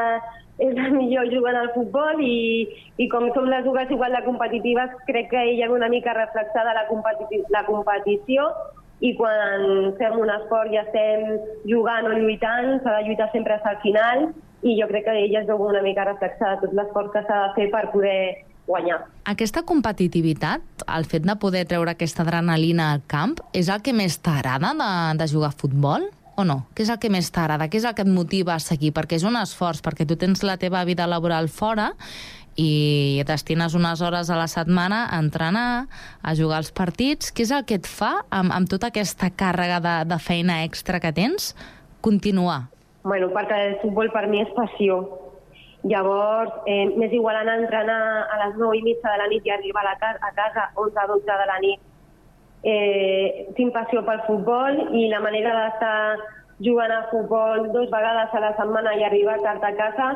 és 0.62 0.75
la 0.76 0.88
millor 0.92 1.26
jugant 1.32 1.56
al 1.58 1.73
futbol 1.75 2.20
i, 2.23 2.68
i 3.02 3.08
com 3.11 3.26
som 3.34 3.49
les 3.50 3.64
dues 3.66 3.90
igual 3.90 4.14
de 4.14 4.23
competitives, 4.26 4.94
crec 5.08 5.30
que 5.32 5.42
ella 5.50 5.70
una 5.73 5.90
mica 5.90 6.14
reflexada 6.14 6.76
la, 6.76 6.87
competi 6.90 7.42
la 7.50 7.64
competició 7.66 8.46
i 9.02 9.12
quan 9.18 9.92
fem 9.99 10.16
un 10.20 10.30
esport 10.30 10.73
i 10.73 10.78
estem 10.80 11.26
jugant 11.68 12.06
o 12.06 12.14
lluitant, 12.14 12.78
s'ha 12.84 12.99
de 13.00 13.06
lluitar 13.08 13.30
sempre 13.32 13.58
fins 13.58 13.70
al 13.73 13.80
final 13.82 14.26
i 14.64 14.78
jo 14.80 14.88
crec 14.88 15.04
que 15.08 15.18
ella 15.26 15.42
es 15.42 15.49
veu 15.50 15.61
una 15.61 15.82
mica 15.84 16.06
reflexada 16.06 16.61
tot 16.62 16.73
l'esport 16.73 17.12
que 17.12 17.25
s'ha 17.26 17.40
de 17.42 17.54
fer 17.58 17.70
per 17.75 17.84
poder 17.92 18.18
guanyar. 18.66 19.02
Aquesta 19.28 19.61
competitivitat, 19.68 20.62
el 20.88 21.04
fet 21.04 21.26
de 21.26 21.37
poder 21.37 21.66
treure 21.68 21.92
aquesta 21.92 22.25
adrenalina 22.25 22.92
al 22.94 23.02
camp, 23.06 23.37
és 23.52 23.68
el 23.68 23.82
que 23.84 23.92
més 23.92 24.16
t'agrada 24.25 24.73
de, 24.78 24.92
de 25.20 25.28
jugar 25.28 25.52
a 25.52 25.58
futbol? 25.58 26.08
O 26.36 26.44
no? 26.44 26.64
Què 26.74 26.84
és 26.84 26.92
el 26.92 27.00
que 27.02 27.10
més 27.12 27.30
t'agrada? 27.34 27.68
Què 27.70 27.80
és 27.80 27.86
el 27.88 27.94
que 27.96 28.04
et 28.04 28.10
motiva 28.10 28.54
a 28.54 28.62
seguir? 28.62 28.92
Perquè 28.96 29.18
és 29.18 29.26
un 29.26 29.36
esforç, 29.40 29.82
perquè 29.84 30.06
tu 30.08 30.16
tens 30.20 30.42
la 30.46 30.56
teva 30.60 30.84
vida 30.88 31.06
laboral 31.10 31.48
fora 31.48 31.92
i 32.56 33.22
destines 33.26 33.74
unes 33.74 34.02
hores 34.02 34.30
a 34.30 34.38
la 34.38 34.46
setmana 34.50 35.04
a 35.10 35.18
entrenar, 35.18 35.86
a 36.22 36.34
jugar 36.38 36.60
als 36.62 36.70
partits. 36.72 37.32
Què 37.34 37.46
és 37.46 37.54
el 37.54 37.64
que 37.66 37.80
et 37.80 37.88
fa, 37.90 38.20
amb, 38.30 38.54
amb 38.54 38.70
tota 38.70 38.92
aquesta 38.92 39.30
càrrega 39.34 39.80
de, 39.82 39.96
de 40.10 40.18
feina 40.22 40.62
extra 40.64 41.00
que 41.02 41.12
tens, 41.16 41.52
continuar? 42.04 42.68
Bueno, 43.04 43.30
perquè 43.34 43.60
el 43.70 43.78
futbol 43.82 44.10
per 44.14 44.28
mi 44.30 44.40
és 44.42 44.52
passió. 44.56 45.02
Llavors, 45.84 46.62
eh, 46.70 46.86
m'és 46.96 47.12
igual 47.12 47.36
anar 47.36 47.58
a 47.58 47.62
entrenar 47.64 47.98
a 48.32 48.38
les 48.46 48.54
9 48.56 48.78
i 48.78 48.86
mitja 48.86 49.10
de 49.10 49.18
la 49.20 49.26
nit 49.28 49.44
i 49.44 49.52
arribar 49.52 49.82
a, 49.82 49.90
la 49.90 49.98
casa, 50.00 50.22
a 50.22 50.32
casa 50.32 50.70
11 50.80 51.02
a 51.02 51.10
12 51.10 51.26
de 51.42 51.48
la 51.50 51.58
nit 51.60 51.90
eh, 52.64 53.47
tinc 53.56 53.75
passió 53.76 54.02
pel 54.06 54.23
futbol 54.28 54.80
i 54.97 55.06
la 55.12 55.21
manera 55.25 55.52
d'estar 55.59 55.99
jugant 56.64 56.92
a 56.94 57.04
futbol 57.11 57.68
dos 57.75 57.90
vegades 57.92 58.33
a 58.33 58.40
la 58.40 58.54
setmana 58.59 58.94
i 58.97 59.04
arribar 59.04 59.40
tard 59.42 59.64
a 59.64 59.75
casa, 59.76 60.09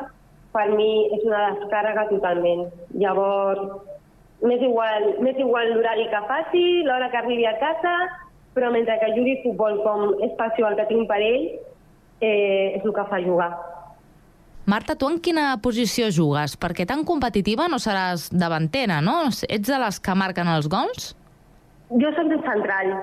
per 0.53 0.67
mi 0.73 0.89
és 1.13 1.25
una 1.27 1.49
descàrrega 1.59 2.07
totalment. 2.09 2.65
Llavors, 2.97 3.75
m'és 4.41 4.63
igual, 4.65 5.11
igual 5.29 5.73
l'horari 5.73 6.07
que 6.09 6.21
faci, 6.31 6.65
l'hora 6.87 7.11
que 7.11 7.21
arribi 7.21 7.45
a 7.45 7.57
casa, 7.61 7.95
però 8.55 8.71
mentre 8.73 8.97
que 9.01 9.13
jugui 9.17 9.41
futbol 9.43 9.81
com 9.83 10.07
és 10.25 10.31
passió 10.39 10.67
el 10.67 10.79
que 10.79 10.87
tinc 10.89 11.07
per 11.11 11.19
ell, 11.21 11.51
eh, 12.21 12.79
és 12.79 12.85
el 12.85 12.95
que 12.95 13.05
fa 13.11 13.21
jugar. 13.21 13.51
Marta, 14.69 14.93
tu 14.95 15.07
en 15.09 15.17
quina 15.17 15.55
posició 15.63 16.09
jugues? 16.13 16.53
Perquè 16.59 16.85
tan 16.85 17.01
competitiva 17.05 17.67
no 17.71 17.79
seràs 17.81 18.27
davantera, 18.29 18.99
no? 19.01 19.29
Ets 19.29 19.69
de 19.69 19.79
les 19.81 19.97
que 20.03 20.13
marquen 20.13 20.49
els 20.51 20.67
gols? 20.69 21.13
Jo 21.89 22.13
soc 22.13 22.29
de 22.29 22.37
central. 22.45 22.93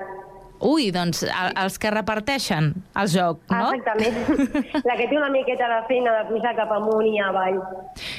Ui, 0.57 0.87
doncs 0.89 1.19
els 1.29 1.75
que 1.77 1.89
reparteixen 1.93 2.71
el 2.97 3.09
joc, 3.13 3.43
no? 3.51 3.67
Exactament. 3.75 4.81
La 4.87 4.95
que 4.97 5.05
té 5.05 5.17
una 5.19 5.29
miqueta 5.29 5.67
de 5.69 5.77
feina 5.89 6.15
de 6.15 6.23
pujar 6.31 6.55
cap 6.57 6.71
amunt 6.73 7.05
i 7.05 7.19
avall. 7.21 7.59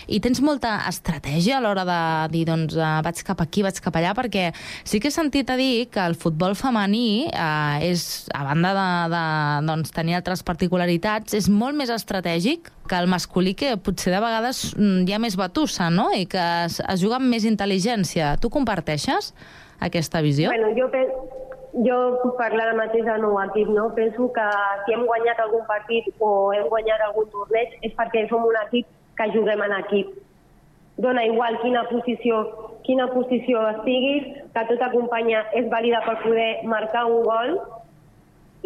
I 0.07 0.21
tens 0.23 0.39
molta 0.45 0.77
estratègia 0.87 1.57
a 1.59 1.63
l'hora 1.65 1.83
de 1.89 1.99
dir, 2.37 2.45
doncs, 2.47 2.79
uh, 2.79 3.01
vaig 3.03 3.25
cap 3.27 3.43
aquí, 3.43 3.65
vaig 3.67 3.83
cap 3.83 3.99
allà, 3.99 4.15
perquè 4.15 4.53
sí 4.87 5.03
que 5.03 5.11
he 5.11 5.15
sentit 5.15 5.51
a 5.51 5.59
dir 5.59 5.89
que 5.91 6.05
el 6.05 6.15
futbol 6.19 6.55
femení 6.59 7.27
uh, 7.33 7.83
és, 7.83 8.29
a 8.31 8.45
banda 8.47 8.75
de, 8.79 8.89
de 9.17 9.27
doncs, 9.73 9.95
tenir 9.97 10.21
altres 10.21 10.47
particularitats, 10.47 11.35
és 11.35 11.51
molt 11.51 11.75
més 11.79 11.91
estratègic 11.91 12.71
que 12.89 13.03
el 13.03 13.11
masculí, 13.11 13.57
que 13.59 13.75
potser 13.83 14.15
de 14.15 14.23
vegades 14.23 14.69
mm, 14.79 15.09
hi 15.09 15.17
ha 15.17 15.25
més 15.27 15.35
batussa, 15.37 15.91
no? 15.91 16.13
I 16.15 16.29
que 16.31 16.45
es, 16.69 16.79
es 16.79 17.03
juga 17.03 17.19
amb 17.19 17.35
més 17.35 17.49
intel·ligència. 17.51 18.37
Tu 18.39 18.51
comparteixes? 18.53 19.35
Aquesta 19.81 20.21
visió? 20.21 20.51
Bueno, 20.51 20.71
jo, 20.77 20.89
jo 21.87 21.99
puc 22.23 22.39
parlar 22.39 22.69
ara 22.69 22.79
mateix 22.79 23.05
del 23.07 23.21
meu 23.23 23.37
equip, 23.45 23.69
no? 23.75 23.89
Penso 23.95 24.31
que 24.33 24.47
si 24.85 24.95
hem 24.95 25.05
guanyat 25.07 25.43
algun 25.45 25.67
partit 25.69 26.09
o 26.19 26.53
hem 26.53 26.67
guanyat 26.73 27.05
algun 27.09 27.29
torneig 27.35 27.77
és 27.83 27.95
perquè 27.99 28.27
som 28.31 28.47
un 28.47 28.59
equip 28.65 28.89
que 29.19 29.29
juguem 29.35 29.63
en 29.67 29.77
equip. 29.79 30.17
Dona 30.99 31.23
igual 31.29 31.61
quina 31.63 31.85
posició, 31.87 32.41
quina 32.87 33.07
posició 33.13 33.63
estiguis, 33.77 34.25
que 34.55 34.65
tota 34.71 34.91
companya 34.95 35.45
és 35.55 35.69
vàlida 35.71 36.03
per 36.07 36.17
poder 36.25 36.49
marcar 36.67 37.05
un 37.07 37.23
gol 37.23 37.55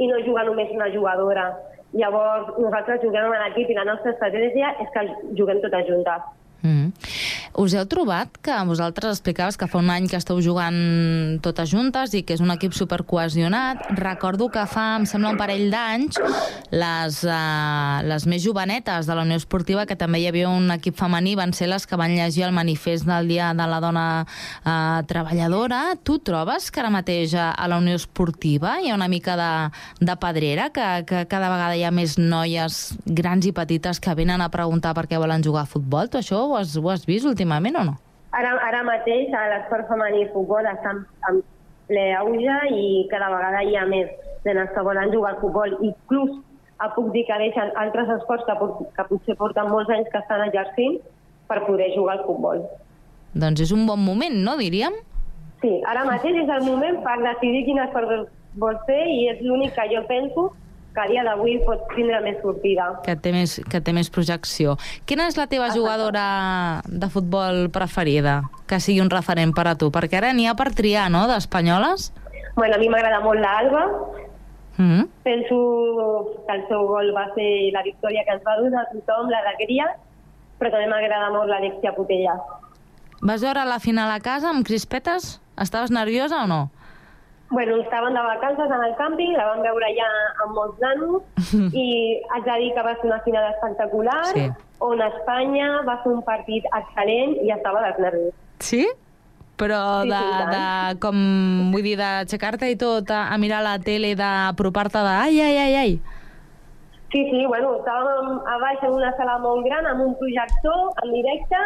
i 0.01 0.09
no 0.09 0.23
jugar 0.25 0.47
només 0.49 0.73
una 0.73 0.89
jugadora. 0.95 1.51
Llavors, 1.93 2.55
nosaltres 2.57 3.03
juguem 3.03 3.35
en 3.37 3.51
equip 3.51 3.69
i 3.69 3.77
la 3.77 3.85
nostra 3.85 4.15
estratègia 4.15 4.73
és 4.81 4.89
que 4.95 5.03
juguem 5.37 5.61
totes 5.61 5.85
juntes. 5.91 6.31
Us 7.53 7.75
heu 7.77 7.85
trobat 7.85 8.33
que 8.41 8.55
vosaltres 8.65 9.19
explicaves 9.19 9.59
que 9.61 9.67
fa 9.69 9.77
un 9.83 9.91
any 9.93 10.07
que 10.09 10.17
esteu 10.17 10.39
jugant 10.41 11.37
totes 11.45 11.69
juntes 11.69 12.15
i 12.17 12.23
que 12.25 12.33
és 12.33 12.41
un 12.41 12.49
equip 12.55 12.73
supercohesionat. 12.73 13.83
Recordo 13.99 14.49
que 14.49 14.63
fa, 14.71 14.97
em 14.97 15.05
sembla, 15.09 15.35
un 15.35 15.41
parell 15.41 15.67
d'anys, 15.73 16.17
les, 16.73 17.19
uh, 17.29 18.01
les 18.09 18.25
més 18.25 18.41
jovenetes 18.41 19.09
de 19.09 19.17
la 19.19 19.27
Unió 19.27 19.37
Esportiva, 19.37 19.85
que 19.85 19.99
també 20.01 20.23
hi 20.23 20.31
havia 20.31 20.49
un 20.49 20.73
equip 20.73 20.97
femení, 20.97 21.35
van 21.37 21.53
ser 21.53 21.69
les 21.69 21.85
que 21.85 21.99
van 22.01 22.15
llegir 22.17 22.47
el 22.47 22.57
manifest 22.57 23.05
del 23.05 23.29
Dia 23.29 23.51
de 23.53 23.69
la 23.69 23.83
Dona 23.85 24.07
uh, 24.25 25.05
Treballadora. 25.05 25.83
Tu 26.01 26.23
trobes 26.25 26.71
que 26.73 26.81
ara 26.81 26.95
mateix 26.95 27.37
a 27.37 27.69
la 27.69 27.83
Unió 27.85 28.01
Esportiva 28.01 28.79
hi 28.81 28.89
ha 28.89 28.97
una 28.97 29.11
mica 29.13 29.37
de, 29.37 29.53
de 30.01 30.17
pedrera, 30.17 30.71
que, 30.73 30.89
que 31.05 31.27
cada 31.29 31.53
vegada 31.53 31.77
hi 31.77 31.85
ha 31.85 31.93
més 31.93 32.17
noies 32.17 32.81
grans 33.05 33.45
i 33.45 33.53
petites 33.53 34.01
que 34.01 34.17
venen 34.17 34.41
a 34.41 34.49
preguntar 34.49 34.97
per 34.97 35.05
què 35.11 35.21
volen 35.21 35.45
jugar 35.45 35.67
a 35.67 35.73
futbol? 35.77 36.09
Tu 36.09 36.23
això 36.23 36.47
ho 36.49 36.57
has, 36.57 36.79
ho 36.81 36.89
has 36.89 37.05
vist 37.05 37.29
últimament 37.29 37.42
o 37.45 37.85
no? 37.85 37.97
Ara, 38.33 38.53
ara 38.65 38.83
mateix 38.83 39.33
a 39.35 39.49
l'esport 39.51 39.89
femení 39.89 40.23
i 40.23 40.31
futbol 40.33 40.65
està 40.65 40.91
en, 40.95 41.05
en 41.29 41.43
ple 41.89 42.07
auge 42.17 42.59
i 42.73 43.09
cada 43.11 43.29
vegada 43.29 43.63
hi 43.63 43.77
ha 43.77 43.85
més 43.87 44.09
nenes 44.45 44.71
que 44.75 44.83
volen 44.83 45.13
jugar 45.13 45.35
al 45.35 45.41
futbol. 45.41 45.77
Inclús 45.83 46.41
puc 46.97 47.13
dir 47.15 47.25
que 47.29 47.39
deixen 47.39 47.71
altres 47.77 48.09
esports 48.17 48.45
que, 48.49 48.55
que 48.97 49.05
potser 49.09 49.37
porten 49.39 49.69
molts 49.71 49.91
anys 49.95 50.09
que 50.11 50.19
estan 50.19 50.43
exercint 50.49 50.99
per 51.49 51.61
poder 51.67 51.93
jugar 51.95 52.19
al 52.19 52.25
futbol. 52.27 52.63
Doncs 53.35 53.63
és 53.65 53.73
un 53.73 53.87
bon 53.87 54.01
moment, 54.03 54.35
no, 54.47 54.57
diríem? 54.59 54.97
Sí, 55.63 55.77
ara 55.87 56.05
mateix 56.09 56.41
és 56.43 56.51
el 56.51 56.65
moment 56.67 56.99
per 57.05 57.21
decidir 57.23 57.65
quin 57.69 57.79
esport 57.85 58.27
vols 58.59 58.83
fer 58.89 59.03
i 59.09 59.29
és 59.31 59.41
l'únic 59.47 59.77
que 59.77 59.87
jo 59.93 60.03
penso 60.09 60.49
que 60.95 61.01
a 61.01 61.07
dia 61.09 61.25
d'avui 61.25 61.59
pot 61.67 61.85
tindre 61.97 62.21
més 62.25 62.39
sortida. 62.43 62.89
Que 63.07 63.17
té 63.17 63.33
més, 63.35 63.59
que 63.71 63.81
té 63.81 63.95
més 63.97 64.11
projecció. 64.13 64.77
Quina 65.09 65.27
és 65.31 65.39
la 65.41 65.49
teva 65.51 65.71
jugadora 65.75 66.25
de 66.87 67.09
futbol 67.13 67.69
preferida? 67.73 68.43
Que 68.69 68.81
sigui 68.81 69.01
un 69.05 69.11
referent 69.13 69.55
per 69.57 69.67
a 69.71 69.77
tu? 69.79 69.91
Perquè 69.95 70.21
ara 70.21 70.33
n'hi 70.37 70.49
ha 70.49 70.57
per 70.59 70.71
triar, 70.77 71.09
no?, 71.13 71.27
d'espanyoles? 71.31 72.11
Bueno, 72.57 72.77
a 72.77 72.79
mi 72.79 72.91
m'agrada 72.93 73.23
molt 73.25 73.41
l'Alba. 73.41 73.87
Mm 74.77 74.89
-hmm. 74.89 75.09
Penso 75.23 75.57
que 76.47 76.55
el 76.57 76.69
seu 76.69 76.87
gol 76.87 77.13
va 77.15 77.27
ser 77.35 77.73
la 77.73 77.83
victòria 77.83 78.25
que 78.25 78.33
ens 78.33 78.45
va 78.45 78.57
donar 78.57 78.83
a 78.83 78.93
tothom, 78.93 79.29
l'alegria, 79.29 79.97
però 80.59 80.71
també 80.71 80.87
m'agrada 80.89 81.31
molt 81.31 81.49
l'Alexia 81.49 81.95
Putella. 81.95 82.37
Vas 83.21 83.43
veure 83.43 83.65
la 83.65 83.79
final 83.79 84.11
a 84.11 84.21
casa 84.21 84.49
amb 84.51 84.67
crispetes? 84.67 85.41
Estaves 85.57 85.91
nerviosa 85.91 86.45
o 86.45 86.47
no? 86.47 86.71
Bueno, 87.53 87.77
estaven 87.77 88.15
de 88.15 88.21
vacances 88.21 88.65
en 88.65 88.83
el 88.83 88.95
càmping, 88.97 89.35
la 89.37 89.45
vam 89.51 89.59
veure 89.61 89.89
ja 89.93 90.09
amb 90.41 90.55
molts 90.57 90.79
nanos 90.81 91.43
i 91.85 91.89
haig 92.33 92.47
de 92.47 92.55
dir 92.63 92.71
que 92.73 92.85
va 92.87 92.95
ser 92.97 93.11
una 93.11 93.19
final 93.27 93.49
espectacular 93.51 94.23
sí. 94.31 94.47
on 94.81 95.03
Espanya 95.05 95.67
va 95.85 95.99
fer 96.01 96.15
un 96.15 96.23
partit 96.25 96.65
excel·lent 96.79 97.37
i 97.45 97.53
estava 97.53 97.83
dels 97.85 98.01
nervis. 98.01 98.33
Sí? 98.65 98.87
Però 99.61 99.83
sí, 100.01 100.09
de, 100.09 100.23
sí, 100.23 100.49
de, 100.55 100.65
com, 101.05 101.21
vull 101.75 101.85
dir, 101.85 101.95
d'aixecar-te 102.01 102.73
i 102.73 102.81
tot 102.81 103.13
a, 103.13 103.27
a 103.29 103.37
mirar 103.43 103.61
la 103.69 103.77
tele, 103.85 104.15
d'apropar-te 104.17 105.05
de 105.05 105.13
ai, 105.13 105.45
ai, 105.45 105.57
ai, 105.67 105.77
ai. 105.83 105.95
Sí, 107.13 107.21
sí, 107.29 107.45
bueno, 107.45 107.77
estàvem 107.83 108.39
a 108.49 108.57
baix 108.65 108.89
en 108.89 108.97
una 108.97 109.13
sala 109.21 109.37
molt 109.45 109.69
gran 109.69 109.93
amb 109.93 110.09
un 110.09 110.17
projector 110.17 111.05
en 111.05 111.13
directe 111.21 111.61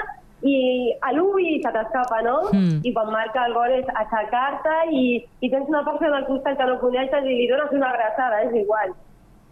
i 0.44 0.92
a 1.00 1.12
l'ull 1.16 1.46
se 1.62 1.72
t'escapa, 1.72 2.20
no? 2.26 2.36
Mm. 2.52 2.80
I 2.84 2.92
quan 2.92 3.10
marca 3.12 3.46
el 3.48 3.54
gol 3.56 3.72
és 3.78 3.88
aixecar-te 4.02 4.76
i, 4.92 5.04
i 5.40 5.50
tens 5.52 5.70
una 5.72 5.84
persona 5.86 6.20
al 6.20 6.28
costat 6.28 6.58
que 6.60 6.68
no 6.68 6.78
coneixes 6.82 7.24
i 7.24 7.36
li 7.40 7.48
dones 7.50 7.72
una 7.76 7.92
abraçada, 7.94 8.42
és 8.44 8.56
igual. 8.60 8.92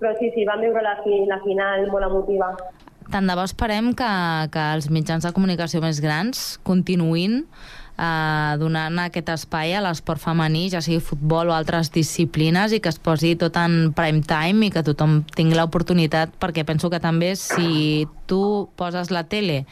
Però 0.00 0.12
sí, 0.18 0.30
sí, 0.34 0.44
vam 0.48 0.60
viure 0.60 0.82
la, 0.84 0.98
fi, 1.04 1.22
la 1.30 1.40
final 1.44 1.88
molt 1.92 2.10
emotiva. 2.10 2.50
Tant 3.12 3.28
de 3.28 3.36
bo 3.36 3.44
esperem 3.46 3.92
que, 3.96 4.10
que 4.52 4.66
els 4.76 4.90
mitjans 4.92 5.24
de 5.24 5.32
comunicació 5.36 5.80
més 5.84 6.00
grans 6.04 6.44
continuïn 6.66 7.42
eh, 7.98 8.52
donant 8.60 9.00
aquest 9.04 9.30
espai 9.34 9.74
a 9.76 9.82
l'esport 9.84 10.22
femení, 10.22 10.66
ja 10.72 10.82
sigui 10.84 11.02
futbol 11.04 11.52
o 11.52 11.56
altres 11.56 11.92
disciplines, 11.94 12.74
i 12.74 12.80
que 12.82 12.92
es 12.92 12.98
posi 12.98 13.34
tot 13.40 13.56
en 13.60 13.92
prime 13.96 14.24
time 14.28 14.68
i 14.68 14.72
que 14.74 14.84
tothom 14.86 15.22
tingui 15.36 15.58
l'oportunitat, 15.58 16.34
perquè 16.42 16.66
penso 16.66 16.90
que 16.90 17.02
també 17.02 17.34
si 17.40 18.06
tu 18.30 18.68
poses 18.76 19.12
la 19.14 19.24
tele 19.28 19.64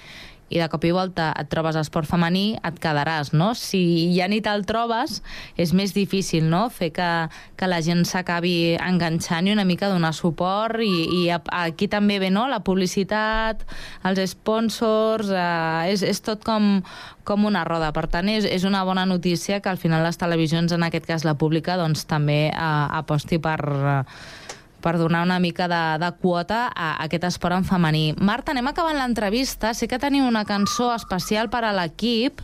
i 0.52 0.60
de 0.60 0.68
cop 0.68 0.84
i 0.84 0.92
volta 0.92 1.30
et 1.40 1.48
trobes 1.52 1.76
esport 1.80 2.08
femení, 2.08 2.58
et 2.60 2.78
quedaràs, 2.82 3.32
no? 3.32 3.52
Si 3.58 4.12
ja 4.12 4.28
ni 4.28 4.42
te'l 4.44 4.66
trobes, 4.68 5.20
és 5.56 5.72
més 5.76 5.94
difícil, 5.96 6.44
no?, 6.52 6.66
fer 6.72 6.90
que, 6.94 7.08
que 7.56 7.70
la 7.70 7.80
gent 7.84 8.04
s'acabi 8.08 8.76
enganxant 8.76 9.48
i 9.48 9.54
una 9.56 9.66
mica 9.68 9.90
donar 9.92 10.12
suport 10.16 10.82
i, 10.84 10.92
i 11.22 11.22
aquí 11.32 11.88
també 11.88 12.18
ve, 12.22 12.30
no?, 12.34 12.44
la 12.52 12.60
publicitat, 12.64 13.64
els 14.08 14.22
sponsors, 14.34 15.32
eh, 15.32 15.92
és, 15.94 16.04
és 16.04 16.22
tot 16.24 16.44
com, 16.44 16.82
com 17.24 17.48
una 17.48 17.64
roda. 17.68 17.92
Per 17.96 18.06
tant, 18.12 18.28
és, 18.28 18.44
és 18.44 18.68
una 18.68 18.84
bona 18.84 19.06
notícia 19.08 19.62
que 19.64 19.72
al 19.72 19.80
final 19.80 20.04
les 20.04 20.20
televisions, 20.20 20.76
en 20.76 20.84
aquest 20.84 21.08
cas 21.08 21.26
la 21.28 21.38
pública, 21.40 21.78
doncs 21.80 22.04
també 22.10 22.42
eh, 22.52 22.72
aposti 23.02 23.40
per... 23.42 23.60
Eh, 23.64 24.50
per 24.82 24.96
donar 25.00 25.22
una 25.24 25.38
mica 25.40 25.68
de, 25.70 25.80
de 26.02 26.10
quota 26.20 26.66
a 26.68 26.92
aquest 27.04 27.24
esport 27.30 27.56
en 27.56 27.66
femení. 27.68 28.12
Marta, 28.18 28.52
anem 28.52 28.68
acabant 28.70 28.98
l'entrevista. 28.98 29.72
Sé 29.74 29.88
que 29.88 30.00
teniu 30.02 30.26
una 30.28 30.44
cançó 30.48 30.90
especial 30.94 31.50
per 31.52 31.64
a 31.64 31.72
l'equip 31.76 32.42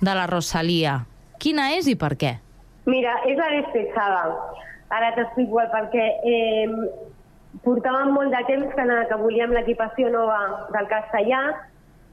de 0.00 0.14
la 0.14 0.26
Rosalia. 0.30 1.00
Quina 1.42 1.70
és 1.76 1.88
i 1.90 1.96
per 1.98 2.14
què? 2.20 2.34
Mira, 2.88 3.14
és 3.28 3.38
la 3.38 3.48
despechada. 3.56 4.36
Ara 4.94 5.14
t'explico 5.16 5.60
el 5.60 5.72
perquè 5.72 6.04
eh, 6.24 6.68
portàvem 7.64 8.12
molt 8.16 8.32
de 8.32 8.44
temps 8.48 8.76
que, 8.76 8.86
que 9.10 9.18
volíem 9.20 9.56
l'equipació 9.56 10.12
nova 10.12 10.68
del 10.74 10.88
castellà 10.92 11.42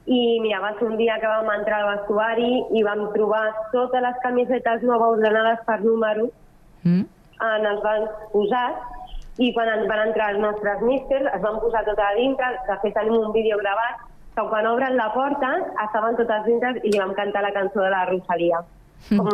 i 0.05 0.37
mira, 0.37 0.59
va 0.61 0.75
ser 0.77 0.85
un 0.85 0.99
dia 0.99 1.15
que 1.17 1.29
vam 1.29 1.47
entrar 1.49 1.79
al 1.81 1.95
vestuari 1.95 2.49
i 2.77 2.83
vam 2.85 3.07
trobar 3.15 3.47
totes 3.71 4.03
les 4.05 4.19
camisetes 4.21 4.83
noves 4.85 5.15
ordenades 5.17 5.63
per 5.65 5.79
número 5.81 6.27
Mm? 6.85 7.05
en 7.41 7.65
els 7.67 7.81
bancs 7.83 8.11
posats 8.31 9.04
i 9.37 9.51
quan 9.53 9.87
van 9.89 10.07
entrar 10.07 10.31
els 10.33 10.39
nostres 10.43 10.81
místers 10.81 11.27
es 11.33 11.41
van 11.43 11.59
posar 11.59 11.83
tot 11.87 11.99
a 11.99 12.13
dintre, 12.15 12.53
de 12.67 12.77
fet 12.83 12.95
tenim 12.95 13.17
un 13.19 13.33
vídeo 13.35 13.57
gravat 13.59 14.05
que 14.35 14.47
quan 14.51 14.67
obren 14.67 14.95
la 14.95 15.11
porta 15.13 15.51
estaven 15.83 16.15
totes 16.19 16.47
dintre 16.47 16.75
i 16.83 16.91
li 16.91 16.99
vam 16.99 17.13
cantar 17.17 17.43
la 17.43 17.53
cançó 17.55 17.83
de 17.83 17.91
la 17.91 18.05
Rosalia 18.07 18.63
com 19.09 19.27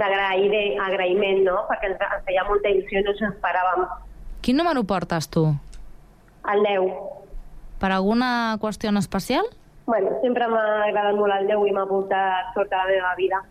d'agrair, 0.00 0.78
agraïment, 0.82 1.42
no? 1.46 1.62
Perquè 1.68 1.92
ens, 1.92 2.00
ens 2.02 2.24
feia 2.26 2.44
molta 2.48 2.70
il·lusió 2.72 3.00
i 3.00 3.06
no 3.06 3.12
ens 3.14 3.24
esperàvem. 3.28 3.84
Quin 4.42 4.58
número 4.58 4.82
portes 4.88 5.28
tu? 5.30 5.44
El 6.50 6.64
10. 6.66 6.88
Per 7.82 7.90
alguna 7.92 8.58
qüestió 8.62 8.90
en 8.90 8.98
especial? 8.98 9.46
Bueno, 9.86 10.16
sempre 10.22 10.48
m'ha 10.50 10.64
agradat 10.88 11.18
molt 11.18 11.36
el 11.36 11.46
10 11.50 11.68
i 11.68 11.74
m'ha 11.76 11.86
portat 11.86 12.50
sort 12.56 12.72
a 12.72 12.82
la 12.82 12.90
meva 12.90 13.14
vida. 13.18 13.42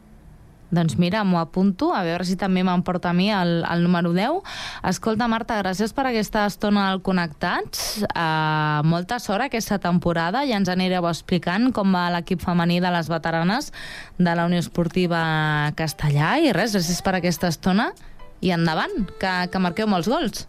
Doncs 0.72 0.96
mira, 0.96 1.26
m'ho 1.28 1.40
apunto, 1.42 1.92
a 1.92 2.02
veure 2.08 2.24
si 2.24 2.38
també 2.40 2.64
m'emporta 2.64 3.12
a 3.12 3.16
mi 3.16 3.28
el, 3.36 3.66
el 3.68 3.84
número 3.84 4.14
10. 4.16 4.40
Escolta, 4.88 5.28
Marta, 5.28 5.58
gràcies 5.60 5.92
per 5.92 6.06
aquesta 6.08 6.46
estona 6.48 6.88
al 6.92 7.02
Connectats. 7.04 8.06
Uh, 8.08 8.80
molta 8.88 9.20
sort 9.20 9.50
aquesta 9.50 9.82
temporada, 9.84 10.46
ja 10.48 10.62
ens 10.62 10.72
anireu 10.72 11.10
explicant 11.10 11.74
com 11.76 11.92
va 11.92 12.08
l'equip 12.16 12.40
femení 12.44 12.80
de 12.80 12.94
les 12.96 13.12
veteranes 13.12 13.74
de 14.18 14.32
la 14.32 14.48
Unió 14.48 14.64
Esportiva 14.64 15.22
Castellà. 15.76 16.38
I 16.40 16.56
res, 16.56 16.72
gràcies 16.78 17.04
per 17.04 17.18
aquesta 17.20 17.52
estona 17.52 17.92
i 18.40 18.56
endavant, 18.56 18.96
que, 19.20 19.36
que 19.52 19.62
marqueu 19.62 19.92
molts 19.92 20.08
gols. 20.08 20.48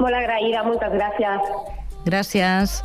Molt 0.00 0.16
agraïda, 0.16 0.64
moltes 0.66 0.96
gràcies. 0.96 1.81
Gràcies. 2.04 2.82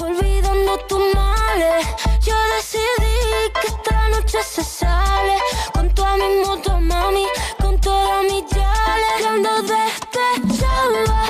Olvidando 0.00 0.78
tus 0.88 1.02
males, 1.14 1.86
yo 2.22 2.34
decidí 2.56 3.18
que 3.60 3.66
esta 3.66 4.08
noche 4.10 4.38
se 4.42 4.62
sale 4.62 5.36
con 5.72 5.90
toda 5.94 6.16
mi 6.16 6.44
moto, 6.46 6.80
mami, 6.80 7.26
con 7.60 7.80
todas 7.80 8.22
mis 8.22 8.44
yales. 8.54 9.20
Y 9.20 9.24
ando 9.24 9.62
despechada, 9.62 11.26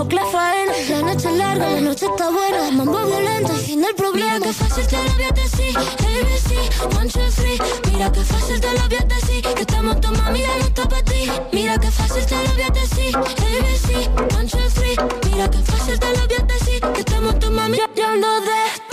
fuck 0.00 0.12
la 0.12 0.24
faena. 0.24 0.72
La 0.88 1.02
noche 1.02 1.28
es 1.28 1.36
larga, 1.36 1.70
la 1.70 1.80
noche 1.80 2.06
está 2.06 2.30
buena. 2.30 2.70
Mambo 2.70 2.98
violento 3.06 3.52
y 3.54 3.58
fin 3.58 3.82
del 3.82 3.94
problema. 3.94 4.34
Mira 4.34 4.46
que 4.46 4.52
fácil 4.52 4.86
te 4.86 4.96
lo 4.96 5.12
voy 5.14 5.24
a 5.24 5.30
decir. 5.30 5.76
ABC, 5.76 6.96
one, 6.96 7.08
two, 7.08 7.30
three. 7.36 7.58
Mira 7.92 8.12
que 8.12 8.20
fácil 8.20 8.60
te 8.60 8.72
lo 8.72 8.88
voy 8.88 8.98
a 8.98 9.04
decir. 9.14 9.42
Que 9.42 9.62
estamos 9.62 10.00
tu 10.00 10.08
mami, 10.08 10.40
ya 10.40 10.58
no 10.58 10.64
está 10.64 10.88
para 10.88 11.04
ti. 11.04 11.30
Mira 11.52 11.78
que 11.78 11.90
fácil 11.90 12.24
te 12.26 12.34
lo 12.34 12.52
voy 12.54 12.62
a 12.62 12.70
decir. 12.70 13.16
ABC, 13.16 13.88
one, 14.36 14.48
two, 14.48 14.68
three. 14.74 14.96
Mira 15.30 15.50
que 15.50 15.58
fácil 15.58 15.98
te 15.98 16.08
lo 16.16 16.26
voy 16.26 16.36
a 16.38 16.44
decir. 16.54 16.80
Que 16.94 17.00
estamos 17.00 17.38
tu 17.38 17.50
mami, 17.50 17.76
ya, 17.76 17.88
ya 17.94 18.10
despechada. 18.12 18.89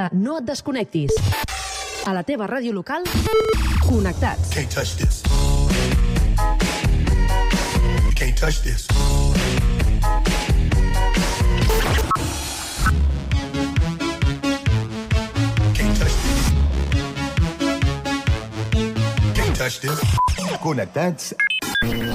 Tarda, 0.00 0.16
no 0.16 0.38
et 0.38 0.44
desconnectis. 0.44 1.12
A 2.06 2.14
la 2.14 2.22
teva 2.24 2.46
ràdio 2.46 2.72
local, 2.72 3.04
connectats. 3.84 4.50
Can't 4.54 4.70
touch 4.70 4.96
this. 4.96 5.22
Can't 8.16 8.36
touch 8.36 8.62
this. 8.62 8.86
Can't 15.74 15.96
touch 15.98 16.16
this. 16.24 16.40
Can't 19.34 19.56
touch 19.56 19.80
this. 19.80 20.00
Connectats 20.62 21.34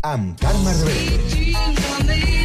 amb 0.04 0.40
Carme 0.40 0.74
Rebell. 0.82 2.45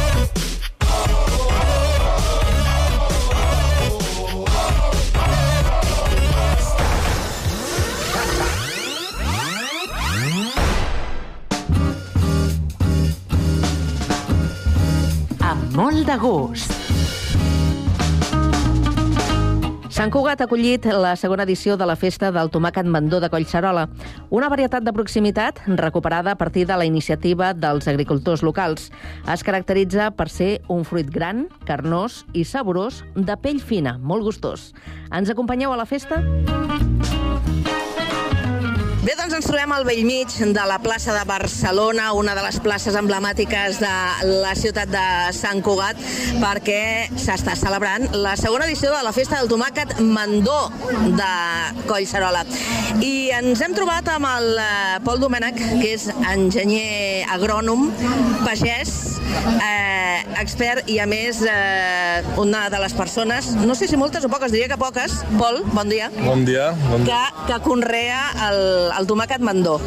Sant 20.11 20.19
Cugat 20.19 20.41
ha 20.43 20.45
acollit 20.49 20.83
la 20.91 21.13
segona 21.15 21.45
edició 21.47 21.77
de 21.79 21.85
la 21.87 21.93
Festa 21.95 22.33
del 22.35 22.49
Tomàquet 22.51 22.83
Mandó 22.83 23.21
de 23.23 23.29
Collserola, 23.31 23.85
una 24.27 24.49
varietat 24.51 24.83
de 24.83 24.91
proximitat 24.91 25.61
recuperada 25.79 26.33
a 26.33 26.35
partir 26.35 26.65
de 26.67 26.75
la 26.75 26.83
iniciativa 26.83 27.53
dels 27.53 27.87
agricultors 27.87 28.43
locals. 28.43 28.89
Es 29.31 29.41
caracteritza 29.47 30.09
per 30.11 30.27
ser 30.27 30.49
un 30.67 30.83
fruit 30.83 31.07
gran, 31.07 31.45
carnós 31.63 32.25
i 32.33 32.43
saborós, 32.43 33.05
de 33.15 33.37
pell 33.39 33.63
fina, 33.63 33.95
molt 34.03 34.27
gustós. 34.27 34.73
Ens 35.15 35.31
acompanyeu 35.31 35.71
a 35.71 35.79
la 35.79 35.87
festa? 35.87 36.19
Doncs 39.21 39.35
ens 39.37 39.45
trobem 39.45 39.69
al 39.69 39.83
vell 39.85 39.99
mig 40.01 40.33
de 40.33 40.63
la 40.65 40.79
plaça 40.81 41.13
de 41.13 41.21
Barcelona, 41.29 42.07
una 42.17 42.33
de 42.33 42.41
les 42.41 42.55
places 42.57 42.95
emblemàtiques 42.97 43.77
de 43.77 43.91
la 44.41 44.55
ciutat 44.57 44.89
de 44.89 45.03
Sant 45.37 45.61
Cugat, 45.61 45.99
perquè 46.41 47.05
s'està 47.21 47.53
celebrant 47.59 48.07
la 48.17 48.33
segona 48.39 48.65
edició 48.65 48.89
de 48.89 49.03
la 49.05 49.13
Festa 49.13 49.37
del 49.37 49.51
Tomàquet 49.51 49.93
Mandó 50.01 50.71
de 51.19 51.29
Collserola. 51.85 52.41
I 53.05 53.29
ens 53.37 53.61
hem 53.61 53.77
trobat 53.77 54.09
amb 54.09 54.25
el 54.31 54.57
eh, 54.57 54.97
Pol 55.05 55.21
Domènech, 55.21 55.61
que 55.83 55.93
és 55.99 56.07
enginyer 56.33 57.21
agrònom, 57.37 57.91
pagès, 58.41 59.19
eh, 59.61 60.25
expert 60.41 60.89
i, 60.89 60.97
a 60.97 61.05
més, 61.05 61.43
eh, 61.45 62.25
una 62.41 62.65
de 62.73 62.81
les 62.81 62.97
persones, 62.97 63.53
no 63.61 63.77
sé 63.77 63.85
si 63.85 64.01
moltes 64.01 64.25
o 64.25 64.33
poques, 64.33 64.49
diria 64.49 64.71
que 64.71 64.81
poques, 64.81 65.21
Pol, 65.37 65.61
bon 65.77 65.93
dia, 65.93 66.09
Bon 66.25 66.41
dia. 66.41 66.71
Bon 66.89 67.05
dia. 67.05 67.21
que, 67.45 67.53
que 67.53 67.61
conrea 67.69 68.25
el, 68.49 68.61
el 68.97 69.10
tomàquet 69.11 69.43
mandó. 69.43 69.77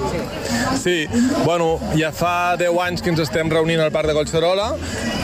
Sí, 0.80 1.04
bueno, 1.44 1.78
ja 1.96 2.12
fa 2.12 2.56
10 2.60 2.80
anys 2.86 3.04
que 3.04 3.12
ens 3.14 3.22
estem 3.24 3.50
reunint 3.52 3.80
al 3.80 3.92
Parc 3.94 4.10
de 4.10 4.16
Collserola 4.16 4.72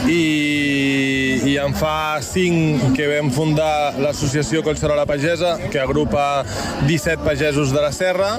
i, 0.09 1.41
i 1.51 1.57
en 1.61 1.75
fa 1.77 2.21
5 2.25 2.95
que 2.97 3.09
vam 3.11 3.31
fundar 3.35 3.99
l'associació 4.01 4.65
Collserola 4.65 5.05
Pagesa, 5.09 5.57
que 5.73 5.83
agrupa 5.83 6.47
17 6.87 7.27
pagesos 7.27 7.75
de 7.75 7.85
la 7.85 7.93
serra. 7.93 8.37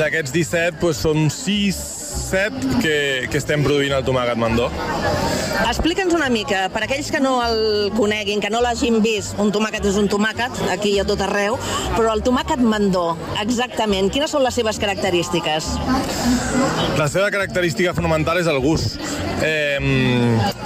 D'aquests 0.00 0.34
17, 0.34 0.82
doncs, 0.82 1.04
són 1.06 1.30
6 1.32 1.98
7 2.28 2.80
que, 2.82 2.96
que 3.30 3.40
estem 3.40 3.64
produint 3.64 3.94
el 3.96 4.04
tomàquet 4.06 4.38
mandó. 4.40 4.68
Explica'ns 5.68 6.14
una 6.16 6.28
mica, 6.32 6.66
per 6.72 6.84
aquells 6.84 7.08
que 7.12 7.20
no 7.24 7.38
el 7.44 7.90
coneguin, 7.96 8.42
que 8.44 8.50
no 8.52 8.60
l'hagin 8.64 9.00
vist, 9.04 9.38
un 9.42 9.50
tomàquet 9.54 9.88
és 9.88 9.96
un 10.00 10.10
tomàquet, 10.12 10.60
aquí 10.72 10.92
i 10.96 11.00
a 11.02 11.06
tot 11.08 11.22
arreu, 11.24 11.58
però 11.96 12.12
el 12.14 12.22
tomàquet 12.26 12.60
mandó, 12.62 13.10
exactament, 13.42 14.12
quines 14.12 14.32
són 14.34 14.44
les 14.44 14.56
seves 14.60 14.78
característiques? 14.82 15.72
La 16.98 17.08
seva 17.10 17.30
característica 17.34 17.94
fonamental 17.96 18.40
és 18.42 18.50
el 18.50 18.60
gust. 18.62 19.00
Eh, 19.42 19.78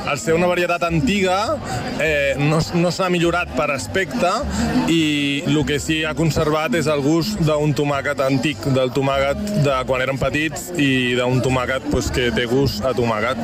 al 0.09 0.19
ser 0.19 0.35
una 0.35 0.49
varietat 0.49 0.83
antiga, 0.89 1.57
eh, 2.01 2.35
no, 2.39 2.59
no 2.75 2.93
s'ha 2.93 3.09
millorat 3.13 3.53
per 3.57 3.71
aspecte 3.75 4.31
i 4.93 5.03
el 5.47 5.61
que 5.69 5.79
sí 5.83 6.03
ha 6.05 6.15
conservat 6.19 6.75
és 6.79 6.89
el 6.91 7.05
gust 7.05 7.41
d'un 7.45 7.75
tomàquet 7.77 8.21
antic, 8.25 8.65
del 8.77 8.93
tomàquet 8.97 9.41
de 9.65 9.79
quan 9.89 10.05
érem 10.05 10.21
petits 10.21 10.71
i 10.77 11.15
d'un 11.19 11.41
tomàquet 11.41 11.52
pues, 11.91 12.11
que 12.11 12.31
té 12.33 12.47
gust 12.47 12.85
a 12.85 12.93
tomàquet. 12.95 13.39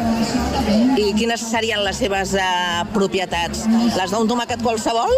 I 0.99 1.13
quines 1.17 1.43
serien 1.51 1.83
les 1.85 1.97
seves 1.97 2.35
eh, 2.35 2.85
propietats? 2.95 3.67
Les 3.97 4.11
d'un 4.11 4.29
tomàquet 4.29 4.63
qualsevol? 4.63 5.13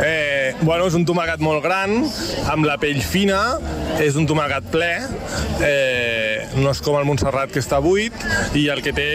Eh, 0.00 0.54
bueno, 0.62 0.86
és 0.86 0.94
un 0.94 1.04
tomàquet 1.04 1.40
molt 1.44 1.62
gran, 1.64 2.00
amb 2.50 2.66
la 2.66 2.78
pell 2.80 3.00
fina, 3.04 3.58
és 4.00 4.16
un 4.16 4.26
tomàquet 4.26 4.70
ple, 4.72 4.90
eh, 5.66 6.48
no 6.56 6.70
és 6.72 6.80
com 6.80 6.96
el 6.96 7.04
Montserrat 7.04 7.52
que 7.52 7.60
està 7.60 7.80
buit, 7.84 8.14
i 8.56 8.66
el 8.72 8.80
que 8.84 8.94
té 8.96 9.10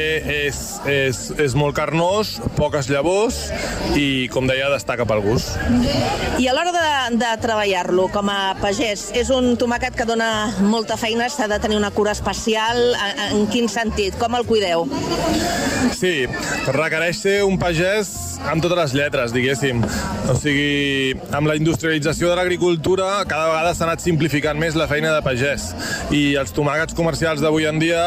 és, 0.45 0.59
és, 0.85 1.21
és 1.41 1.55
molt 1.57 1.75
carnós, 1.77 2.35
poques 2.59 2.89
llavors 2.91 3.47
i, 3.97 4.27
com 4.33 4.45
deia, 4.49 4.69
destaca 4.73 5.07
pel 5.09 5.23
gust. 5.25 5.57
I 6.37 6.47
a 6.47 6.53
l'hora 6.53 6.73
de, 6.75 6.85
de 7.21 7.31
treballar-lo 7.41 8.07
com 8.13 8.29
a 8.29 8.53
pagès, 8.61 9.09
és 9.17 9.31
un 9.33 9.55
tomàquet 9.59 9.97
que 9.97 10.05
dona 10.05 10.29
molta 10.61 10.99
feina, 11.01 11.29
s'ha 11.33 11.49
de 11.49 11.59
tenir 11.63 11.79
una 11.81 11.91
cura 11.95 12.04
especial, 12.11 12.81
en, 12.95 13.23
en 13.29 13.47
quin 13.51 13.69
sentit? 13.71 14.17
Com 14.21 14.37
el 14.37 14.45
cuideu? 14.47 14.85
Sí, 15.95 16.25
requereix 16.75 17.21
ser 17.23 17.37
un 17.47 17.59
pagès 17.61 18.34
amb 18.51 18.61
totes 18.63 18.77
les 18.77 18.93
lletres, 18.95 19.33
diguéssim. 19.33 19.81
O 20.29 20.35
sigui, 20.37 21.15
amb 21.35 21.49
la 21.49 21.55
industrialització 21.57 22.29
de 22.31 22.37
l'agricultura 22.39 23.23
cada 23.29 23.49
vegada 23.51 23.73
s'ha 23.75 23.85
anat 23.87 24.03
simplificant 24.03 24.59
més 24.61 24.77
la 24.77 24.87
feina 24.91 25.13
de 25.15 25.21
pagès. 25.25 25.71
I 26.15 26.35
els 26.39 26.53
tomàquets 26.55 26.97
comercials 26.97 27.43
d'avui 27.43 27.67
en 27.69 27.79
dia, 27.81 28.03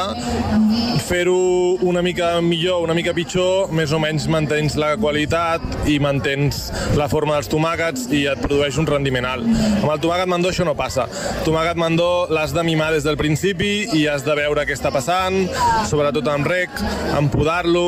fer-ho 1.08 1.78
una 1.88 2.02
mica 2.02 2.34
millor, 2.44 2.82
una 2.84 2.94
mica 2.96 3.14
pitjor, 3.16 3.72
més 3.74 3.92
o 3.94 4.00
menys 4.02 4.28
mantens 4.30 4.76
la 4.78 4.94
qualitat 5.00 5.62
i 5.88 5.98
mantens 6.02 6.68
la 6.98 7.08
forma 7.10 7.38
dels 7.38 7.50
tomàquets 7.50 8.08
i 8.14 8.24
et 8.30 8.42
produeix 8.42 8.78
un 8.80 8.88
rendiment 8.88 9.26
alt. 9.28 9.48
Amb 9.82 9.90
el 9.94 10.02
tomàquet 10.04 10.30
mandó 10.30 10.52
això 10.52 10.66
no 10.68 10.76
passa. 10.78 11.08
El 11.38 11.44
tomàquet 11.48 11.80
mandó 11.80 12.26
l'has 12.32 12.54
de 12.54 12.64
mimar 12.66 12.92
des 12.94 13.06
del 13.06 13.18
principi 13.20 13.88
i 13.96 14.06
has 14.10 14.26
de 14.26 14.36
veure 14.38 14.66
què 14.68 14.76
està 14.76 14.92
passant, 14.94 15.44
sobretot 15.88 16.28
amb 16.30 16.48
rec, 16.48 16.82
amb 17.16 17.32
podar-lo 17.32 17.86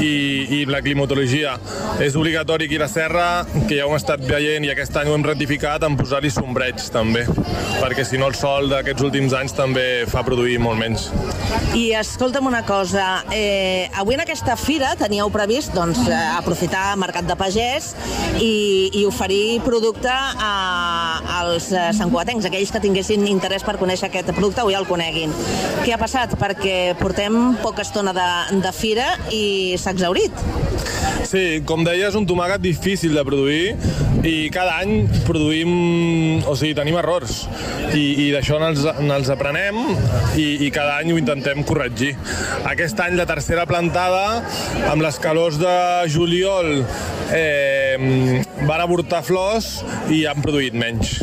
i, 0.00 0.14
i 0.60 0.64
la 0.70 0.80
climatologia. 0.84 1.56
És 1.98 2.14
obligatori 2.16 2.64
aquí 2.64 2.76
a 2.78 2.84
la 2.84 2.88
serra, 2.88 3.24
que 3.68 3.76
ja 3.76 3.84
ho 3.84 3.90
hem 3.90 3.98
estat 3.98 4.22
veient 4.24 4.64
i 4.64 4.70
aquest 4.72 4.94
any 5.00 5.10
ho 5.10 5.16
hem 5.16 5.24
ratificat, 5.26 5.82
en 5.84 5.96
posar-hi 5.98 6.30
sombreig 6.32 6.80
també, 6.94 7.26
perquè 7.80 8.04
si 8.06 8.20
no 8.20 8.28
el 8.30 8.36
sol 8.38 8.70
d'aquests 8.70 9.04
últims 9.04 9.34
anys 9.36 9.56
també 9.56 10.06
fa 10.08 10.22
produir 10.24 10.58
molt 10.62 10.80
menys. 10.80 11.08
I 11.76 11.90
escolta'm 11.98 12.46
una 12.48 12.62
cosa, 12.68 13.24
eh, 13.34 13.90
avui 13.98 14.16
en 14.16 14.24
aquesta 14.24 14.56
fira 14.56 14.94
teníeu 15.00 15.30
previst 15.34 15.74
doncs, 15.76 16.00
eh, 16.08 16.20
aprofitar 16.38 16.96
Mercat 17.00 17.28
de 17.28 17.36
Pagès 17.36 17.92
i, 18.38 18.90
i 19.02 19.04
oferir 19.08 19.60
producte 19.66 20.12
a, 20.12 20.52
als 21.40 21.70
eh, 21.72 21.90
santcuatencs, 21.96 22.48
aquells 22.48 22.72
que 22.72 22.82
tinguessin 22.86 23.26
interès 23.28 23.66
per 23.66 23.76
conèixer 23.80 24.08
aquest 24.08 24.32
producte 24.32 24.64
o 24.64 24.72
ja 24.72 24.80
el 24.80 24.88
coneguin. 24.88 25.34
Què 25.84 25.94
ha 25.94 26.00
passat? 26.00 26.38
Perquè 26.40 26.94
portem 27.00 27.56
poca 27.64 27.84
estona 27.86 28.14
de, 28.16 28.30
de 28.62 28.74
fira 28.76 29.12
i 29.34 29.76
s'ha 29.80 29.94
exaurit. 29.96 30.46
Sí, 31.30 31.60
com 31.62 31.84
deia, 31.86 32.08
és 32.08 32.16
un 32.18 32.24
tomàquet 32.26 32.58
difícil 32.58 33.12
de 33.14 33.22
produir 33.22 33.76
i 34.26 34.48
cada 34.50 34.80
any 34.82 35.04
produïm, 35.28 35.70
o 36.42 36.56
sigui, 36.58 36.74
tenim 36.74 36.96
errors 36.98 37.44
i, 37.94 38.02
i 38.24 38.26
d'això 38.34 38.58
ens, 38.66 38.82
ens 38.98 39.30
aprenem 39.30 39.78
i, 40.34 40.66
i 40.66 40.72
cada 40.74 40.96
any 40.98 41.12
ho 41.14 41.20
intentem 41.20 41.62
corregir. 41.68 42.16
Aquest 42.66 42.98
any 43.06 43.14
la 43.14 43.28
tercera 43.30 43.62
plantada, 43.70 44.40
amb 44.90 45.06
les 45.06 45.22
calors 45.22 45.60
de 45.62 45.76
juliol, 46.10 46.80
eh, 47.30 48.42
van 48.66 48.82
avortar 48.82 49.22
flors 49.22 49.84
i 50.10 50.24
han 50.26 50.42
produït 50.42 50.74
menys. 50.74 51.20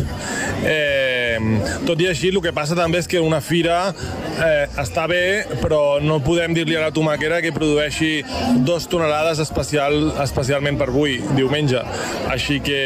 Eh, 0.67 1.37
tot 1.85 1.99
i 2.01 2.07
així, 2.09 2.31
el 2.31 2.39
que 2.43 2.55
passa 2.55 2.75
també 2.77 3.01
és 3.03 3.07
que 3.11 3.21
una 3.23 3.39
fira 3.43 3.91
eh, 3.91 4.65
està 4.81 5.05
bé, 5.09 5.45
però 5.61 5.99
no 6.03 6.19
podem 6.25 6.55
dir-li 6.57 6.77
a 6.77 6.87
la 6.87 6.93
tomaquera 6.95 7.41
que 7.43 7.53
produeixi 7.55 8.21
dos 8.67 8.87
tonelades 8.89 9.41
especial, 9.43 9.96
especialment 10.23 10.77
per 10.79 10.89
avui, 10.91 11.17
diumenge. 11.37 11.81
Així 12.31 12.59
que, 12.63 12.79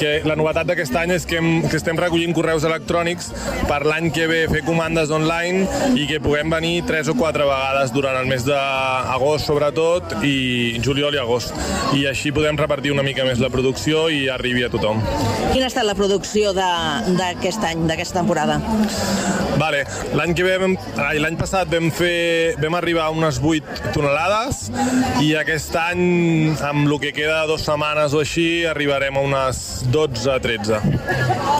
que 0.00 0.12
la 0.28 0.36
novetat 0.38 0.68
d'aquest 0.70 0.96
any 1.00 1.14
és 1.16 1.26
que, 1.28 1.38
hem, 1.40 1.50
que 1.68 1.78
estem 1.80 1.98
recollint 2.00 2.34
correus 2.36 2.66
electrònics 2.68 3.30
per 3.68 3.80
l'any 3.86 4.10
que 4.14 4.26
ve 4.30 4.40
fer 4.52 4.62
comandes 4.66 5.10
online 5.14 5.66
i 5.98 6.06
que 6.10 6.20
puguem 6.24 6.50
venir 6.52 6.82
tres 6.88 7.08
o 7.10 7.16
quatre 7.18 7.46
vegades 7.48 7.92
durant 7.94 8.18
el 8.20 8.28
mes 8.30 8.44
d'agost, 8.48 9.46
sobretot, 9.48 10.16
i 10.26 10.78
juliol 10.84 11.14
i 11.16 11.22
agost. 11.22 11.54
I 11.98 12.06
així 12.10 12.32
podem 12.34 12.58
repartir 12.58 12.92
una 12.94 13.04
mica 13.06 13.24
més 13.28 13.40
la 13.42 13.50
producció 13.52 14.06
i 14.12 14.26
arribi 14.32 14.64
a 14.66 14.70
tothom. 14.72 15.02
Quina 15.52 15.66
ha 15.66 15.72
estat 15.72 15.86
la 15.88 15.96
producció 15.98 16.52
d'aquest 16.56 17.64
any, 17.70 17.86
d'aquesta 17.88 18.20
temporada? 18.20 18.58
Vale, 19.58 19.82
l'any 20.14 20.34
que 20.38 20.44
ve, 20.46 20.54
vam- 20.62 20.76
l'any 21.18 21.36
passat 21.40 21.70
vam 21.72 21.88
fer, 21.94 22.54
vam 22.62 22.76
arribar 22.78 23.08
a 23.08 23.14
unes 23.14 23.40
8 23.42 23.92
tonelades 23.94 24.68
i 25.24 25.32
aquest 25.40 25.74
any, 25.80 26.02
amb 26.64 26.86
el 26.86 26.94
que 27.02 27.12
queda 27.16 27.44
dues 27.48 27.64
setmanes 27.66 28.14
o 28.16 28.22
així, 28.22 28.64
arribarem 28.68 29.16
a 29.18 29.24
unes 29.26 29.62
12-13. 29.92 30.80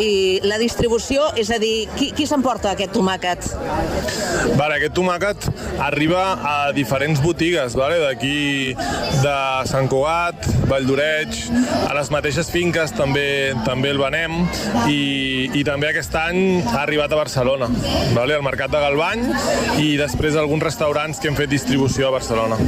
I 0.02 0.12
la 0.46 0.58
distribució, 0.60 1.30
és 1.38 1.50
a 1.50 1.58
dir, 1.62 1.88
qui, 1.96 2.10
qui 2.14 2.26
s'emporta 2.28 2.72
aquest 2.74 2.92
tomàquet? 2.94 3.48
Vale, 4.58 4.78
aquest 4.78 4.94
tomàquet 4.96 5.48
arriba 5.82 6.22
a 6.46 6.56
diferents 6.76 7.22
botigues, 7.24 7.74
vale? 7.78 7.98
d'aquí 8.02 8.74
de 9.22 9.36
Sant 9.68 9.88
Cugat, 9.90 10.46
Vall 10.70 10.86
d'Oreig, 10.86 11.40
a 11.88 11.94
les 11.96 12.10
mateixes 12.14 12.50
finques 12.52 12.92
també 12.94 13.28
també 13.66 13.90
el 13.92 13.98
venem 14.00 14.36
i, 14.90 15.50
i 15.58 15.64
també 15.66 15.90
aquest 15.90 16.14
any 16.18 16.40
ha 16.62 16.82
arribat 16.84 17.12
a 17.12 17.18
Barcelona, 17.20 17.68
vale? 18.14 18.36
al 18.36 18.44
Mercat 18.46 18.72
de 18.72 18.82
Galvany 18.82 19.24
i 19.82 19.96
després 20.00 20.38
alguns 20.38 20.64
restaurants 20.64 21.20
que 21.20 21.30
hem 21.30 21.38
fet 21.38 21.50
distribució 21.50 22.08
a 22.08 22.14
Barcelona. 22.14 22.58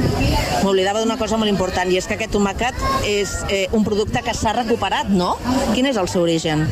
M'oblidava 0.61 1.01
d'una 1.01 1.17
cosa 1.17 1.39
molt 1.41 1.49
important, 1.49 1.80
i 1.89 1.97
és 1.97 2.05
que 2.05 2.17
aquest 2.19 2.35
tomàquet 2.35 2.77
és 3.07 3.33
eh, 3.49 3.65
un 3.73 3.85
producte 3.87 4.21
que 4.21 4.35
s'ha 4.37 4.53
recuperat, 4.59 5.09
no? 5.09 5.37
Quin 5.73 5.89
és 5.89 5.97
el 5.97 6.11
seu 6.11 6.21
origen? 6.21 6.67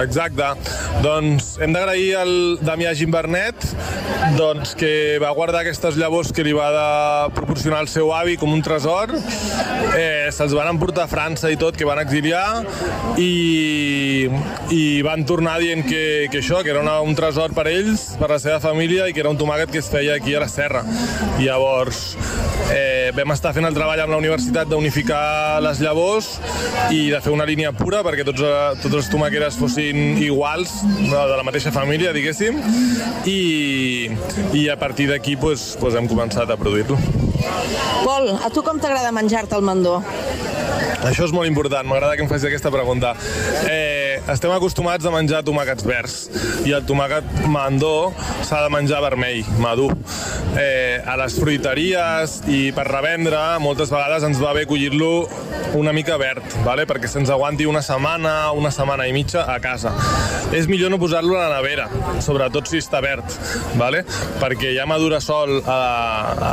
Exacte. 0.00 0.46
Doncs 1.04 1.56
hem 1.60 1.74
d'agrair 1.74 2.14
al 2.22 2.32
Damià 2.64 2.94
Gimbernet 2.96 3.66
doncs, 4.38 4.72
que 4.78 5.18
va 5.20 5.32
guardar 5.36 5.62
aquestes 5.62 5.98
llavors 6.00 6.30
que 6.32 6.44
li 6.46 6.54
va 6.56 6.68
de 6.72 7.34
proporcionar 7.36 7.82
el 7.84 7.90
seu 7.92 8.12
avi 8.14 8.38
com 8.40 8.52
un 8.54 8.62
tresor. 8.64 9.12
Eh, 9.98 10.30
Se'ls 10.32 10.54
van 10.56 10.70
emportar 10.72 11.04
a 11.04 11.10
França 11.10 11.50
i 11.52 11.58
tot, 11.60 11.76
que 11.76 11.88
van 11.88 12.00
exiliar, 12.00 12.62
i, 13.20 14.28
i 14.72 14.82
van 15.04 15.26
tornar 15.28 15.58
dient 15.60 15.84
que, 15.88 16.30
que 16.32 16.40
això, 16.40 16.62
que 16.62 16.72
era 16.72 16.80
una, 16.84 17.00
un 17.04 17.18
tresor 17.18 17.52
per 17.56 17.66
ells, 17.70 18.12
per 18.20 18.30
la 18.32 18.40
seva 18.42 18.60
família, 18.62 19.08
i 19.08 19.16
que 19.16 19.20
era 19.24 19.32
un 19.32 19.40
tomàquet 19.40 19.74
que 19.74 19.82
es 19.82 19.90
feia 19.92 20.16
aquí 20.16 20.36
a 20.38 20.44
la 20.44 20.48
serra. 20.48 20.84
I 21.38 21.50
llavors 21.50 22.14
eh, 22.72 23.10
vam 23.16 23.34
estar 23.34 23.52
fent 23.56 23.68
el 23.68 23.76
treball 23.76 24.00
amb 24.06 24.14
la 24.14 24.21
universitat 24.22 24.70
d'unificar 24.70 25.60
les 25.64 25.80
llavors 25.82 26.36
i 26.94 27.08
de 27.10 27.20
fer 27.24 27.32
una 27.34 27.46
línia 27.48 27.72
pura 27.76 28.02
perquè 28.06 28.24
tots, 28.26 28.42
eh, 28.46 28.54
totes 28.82 28.98
les 29.00 29.10
tomaqueres 29.12 29.58
fossin 29.58 30.16
iguals, 30.22 30.78
de 31.02 31.10
de 31.32 31.36
la 31.38 31.44
mateixa 31.46 31.72
família, 31.74 32.12
diguéssim, 32.14 32.58
i, 33.26 34.10
i 34.58 34.68
a 34.72 34.78
partir 34.78 35.08
d'aquí 35.10 35.36
pues, 35.40 35.72
pues 35.80 35.98
hem 35.98 36.08
començat 36.10 36.50
a 36.50 36.58
produir-lo. 36.60 36.98
Pol, 38.02 38.30
a 38.38 38.50
tu 38.54 38.62
com 38.66 38.78
t'agrada 38.82 39.12
menjar-te 39.14 39.58
el 39.58 39.66
mandó? 39.66 39.98
Això 41.02 41.26
és 41.26 41.32
molt 41.34 41.50
important, 41.50 41.86
m'agrada 41.88 42.14
que 42.14 42.22
em 42.22 42.30
facis 42.30 42.46
aquesta 42.46 42.70
pregunta. 42.70 43.16
Eh, 43.66 44.11
estem 44.30 44.52
acostumats 44.54 45.06
a 45.06 45.10
menjar 45.10 45.42
tomàquets 45.42 45.86
verds 45.86 46.14
i 46.68 46.74
el 46.76 46.84
tomàquet 46.86 47.26
mandó 47.50 48.12
s'ha 48.46 48.60
de 48.62 48.70
menjar 48.70 49.00
vermell, 49.02 49.42
madur. 49.62 49.90
Eh, 50.58 51.00
a 51.08 51.16
les 51.18 51.34
fruiteries 51.40 52.36
i 52.52 52.60
per 52.76 52.84
revendre 52.90 53.40
moltes 53.64 53.90
vegades 53.90 54.26
ens 54.28 54.38
va 54.42 54.52
bé 54.54 54.66
collir-lo 54.68 55.26
una 55.78 55.94
mica 55.96 56.18
verd, 56.20 56.44
vale? 56.66 56.84
perquè 56.86 57.08
se'ns 57.08 57.32
aguanti 57.32 57.64
una 57.66 57.80
setmana, 57.82 58.52
una 58.52 58.70
setmana 58.70 59.06
i 59.08 59.14
mitja 59.16 59.46
a 59.48 59.58
casa. 59.64 59.94
És 60.52 60.68
millor 60.68 60.92
no 60.92 61.00
posar-lo 61.00 61.38
a 61.38 61.48
la 61.48 61.56
nevera, 61.56 61.88
sobretot 62.22 62.68
si 62.68 62.82
està 62.82 63.00
verd, 63.02 63.24
vale? 63.80 64.04
perquè 64.42 64.74
ja 64.76 64.86
madura 64.86 65.22
sol 65.24 65.58
a, 65.64 65.80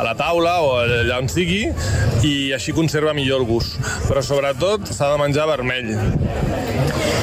la 0.06 0.16
taula 0.18 0.56
o 0.64 0.74
allà 0.80 1.20
on 1.20 1.28
sigui 1.30 1.66
i 2.26 2.34
així 2.56 2.74
conserva 2.74 3.14
millor 3.14 3.44
el 3.44 3.48
gust. 3.50 3.76
Però 4.08 4.24
sobretot 4.24 4.88
s'ha 4.90 5.12
de 5.12 5.20
menjar 5.20 5.46
vermell. 5.52 5.94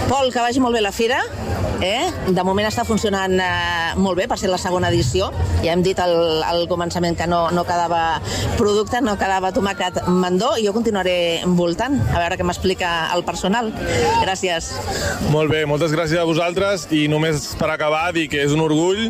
Pol, 0.08 0.30
que 0.38 0.44
vagi 0.46 0.62
molt 0.62 0.76
bé 0.78 0.82
la 0.86 0.92
fira. 0.94 1.18
Eh? 1.82 2.10
De 2.34 2.44
moment 2.44 2.68
està 2.68 2.84
funcionant 2.88 3.34
eh, 3.40 3.94
molt 4.02 4.18
bé 4.18 4.28
per 4.30 4.38
ser 4.40 4.50
la 4.52 4.60
segona 4.62 4.90
edició. 4.92 5.30
Ja 5.64 5.74
hem 5.74 5.84
dit 5.86 6.00
al, 6.02 6.44
al 6.46 6.66
començament 6.70 7.18
que 7.18 7.28
no, 7.30 7.48
no 7.54 7.64
quedava 7.68 8.20
producte, 8.58 9.02
no 9.06 9.18
quedava 9.20 9.52
tomàquet 9.56 10.02
mandó 10.08 10.56
i 10.58 10.66
jo 10.66 10.74
continuaré 10.76 11.44
voltant 11.58 12.00
a 12.12 12.22
veure 12.22 12.38
què 12.40 12.48
m'explica 12.48 12.94
el 13.16 13.24
personal. 13.28 13.72
Gràcies. 14.24 14.72
Molt 15.34 15.54
bé, 15.54 15.64
moltes 15.70 15.94
gràcies 15.96 16.20
a 16.22 16.28
vosaltres 16.28 16.88
i 16.96 17.06
només 17.12 17.54
per 17.60 17.70
acabar 17.74 18.08
dir 18.16 18.28
que 18.32 18.42
és 18.44 18.56
un 18.56 18.64
orgull 18.64 19.08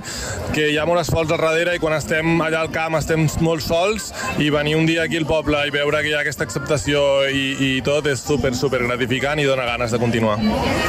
que 0.56 0.70
hi 0.72 0.78
ha 0.78 0.88
molt 0.90 1.04
esforç 1.04 1.32
al 1.32 1.38
darrere 1.38 1.78
i 1.78 1.82
quan 1.84 1.96
estem 1.98 2.42
allà 2.44 2.64
al 2.66 2.72
camp 2.74 2.98
estem 3.00 3.28
molt 3.44 3.64
sols 3.66 4.12
i 4.42 4.52
venir 4.54 4.78
un 4.80 4.88
dia 4.90 5.06
aquí 5.06 5.20
al 5.20 5.28
poble 5.30 5.62
i 5.68 5.74
veure 5.74 6.02
que 6.04 6.12
hi 6.12 6.18
ha 6.18 6.24
aquesta 6.26 6.48
acceptació 6.48 7.02
i, 7.32 7.48
i 7.60 7.72
tot 7.86 8.08
és 8.12 8.24
super, 8.24 8.54
super 8.56 8.84
gratificant 8.86 9.40
i 9.40 9.48
dona 9.48 9.68
ganes 9.68 9.94
de 9.94 10.02
continuar. 10.02 10.38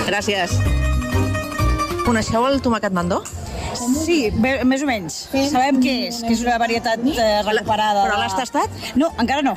Gràcies. 0.08 0.58
Coneixeu 2.08 2.46
el 2.48 2.62
tomàquet 2.64 2.94
mandó? 2.96 3.18
Sí, 3.76 4.30
bé, 4.32 4.54
més 4.64 4.80
o 4.80 4.86
menys. 4.88 5.16
Sí? 5.28 5.42
Sabem 5.52 5.76
què 5.82 5.92
és, 6.06 6.22
que 6.24 6.30
és 6.32 6.40
una 6.40 6.54
varietat 6.62 7.02
eh, 7.04 7.26
recuperada. 7.44 8.06
Però 8.06 8.16
l'has 8.16 8.36
tastat? 8.38 8.78
No, 8.96 9.10
encara 9.20 9.44
no. 9.44 9.52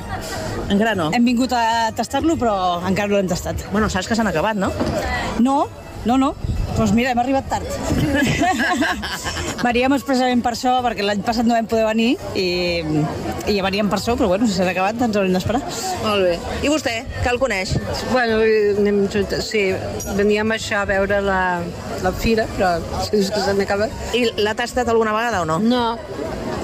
Encara 0.68 0.92
no? 0.98 1.06
Hem 1.16 1.24
vingut 1.30 1.54
a 1.56 1.88
tastar-lo, 1.96 2.36
però 2.36 2.54
encara 2.84 3.08
no 3.08 3.16
l'hem 3.16 3.30
tastat. 3.32 3.64
Bueno, 3.72 3.88
saps 3.88 4.10
que 4.10 4.18
s'han 4.18 4.28
acabat, 4.28 4.60
no? 4.60 4.68
No, 5.40 5.56
no, 6.08 6.18
no. 6.18 6.34
Doncs 6.76 6.94
mira, 6.96 7.12
hem 7.12 7.20
arribat 7.20 7.48
tard. 7.52 7.68
veníem 9.62 9.94
expressament 9.94 10.42
per 10.42 10.54
això, 10.56 10.74
perquè 10.84 11.04
l'any 11.04 11.22
passat 11.26 11.46
no 11.46 11.54
vam 11.54 11.68
poder 11.70 11.84
venir 11.86 12.10
i, 12.38 12.46
i 13.46 13.56
ja 13.56 13.64
veníem 13.66 13.90
per 13.92 13.98
això, 14.00 14.16
però 14.18 14.30
bueno, 14.32 14.48
si 14.48 14.56
s'han 14.56 14.70
acabat 14.72 15.02
ens 15.04 15.18
haurem 15.18 15.36
d'esperar. 15.36 15.62
Molt 16.04 16.26
bé. 16.26 16.36
I 16.64 16.72
vostè, 16.72 16.96
que 17.22 17.32
el 17.32 17.40
coneix? 17.42 17.76
Bueno, 18.10 18.40
anem 18.82 19.02
juntes, 19.12 19.50
sí. 19.52 19.66
Veníem 20.18 20.56
això 20.56 20.82
a 20.82 20.88
veure 20.88 21.20
la, 21.24 21.42
la 22.02 22.14
fira, 22.16 22.48
però 22.56 22.74
si 23.04 23.18
dius 23.18 23.30
que 23.34 23.44
s'han 23.44 23.62
acabat. 23.62 23.94
I 24.18 24.26
l'ha 24.40 24.56
tastat 24.58 24.90
alguna 24.90 25.14
vegada 25.16 25.44
o 25.44 25.48
no? 25.48 25.60
No. 25.62 25.86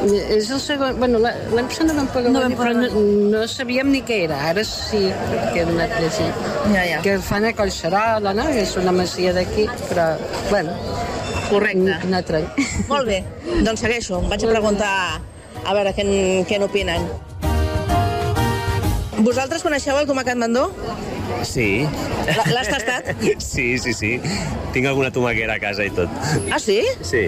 És 0.06 0.50
el 0.54 0.60
segon... 0.62 0.98
Bueno, 1.00 1.18
passat 1.22 1.88
no 1.88 1.94
vam 1.96 2.08
poder 2.14 2.30
No 2.32 2.42
però 2.54 2.70
no, 2.76 2.88
no 3.32 3.40
sabíem 3.50 3.90
ni 3.92 4.02
què 4.06 4.20
era. 4.28 4.38
Ara 4.52 4.62
sí, 4.66 5.00
perquè 5.30 5.64
hem 5.64 5.72
anat 5.74 5.96
llegint. 6.00 6.42
Ja, 6.74 6.84
ja. 6.86 7.00
Que 7.04 7.16
fan 7.24 7.48
a 7.48 7.52
Collserola, 7.58 8.34
no? 8.36 8.46
Que 8.52 8.62
és 8.62 8.76
una 8.78 8.94
masia 8.94 9.34
d'aquí, 9.36 9.66
però, 9.88 10.10
bueno... 10.52 10.76
Correcte. 11.48 11.94
Un 12.04 12.12
altre 12.14 12.42
any. 12.42 12.66
Molt 12.92 13.08
bé. 13.08 13.22
Doncs 13.64 13.80
segueixo. 13.80 14.18
Vaig 14.28 14.42
a 14.44 14.50
preguntar 14.52 14.90
a 15.64 15.72
veure 15.74 15.94
què, 15.96 16.04
en- 16.04 16.44
què 16.48 16.58
n'opinen. 16.60 17.08
Vosaltres 19.24 19.64
coneixeu 19.66 19.96
el 19.98 20.06
tomàquet 20.06 20.36
mandó? 20.38 20.68
Sí. 21.48 21.86
L'ha- 22.28 22.46
l'has 22.52 22.68
tastat? 22.70 23.08
Sí, 23.48 23.78
sí, 23.82 23.92
sí. 23.96 24.12
Tinc 24.74 24.86
alguna 24.92 25.10
tomaquera 25.14 25.56
a 25.56 25.62
casa 25.62 25.84
i 25.88 25.90
tot. 25.94 26.12
Ah, 26.52 26.60
sí? 26.62 26.82
Sí. 27.02 27.24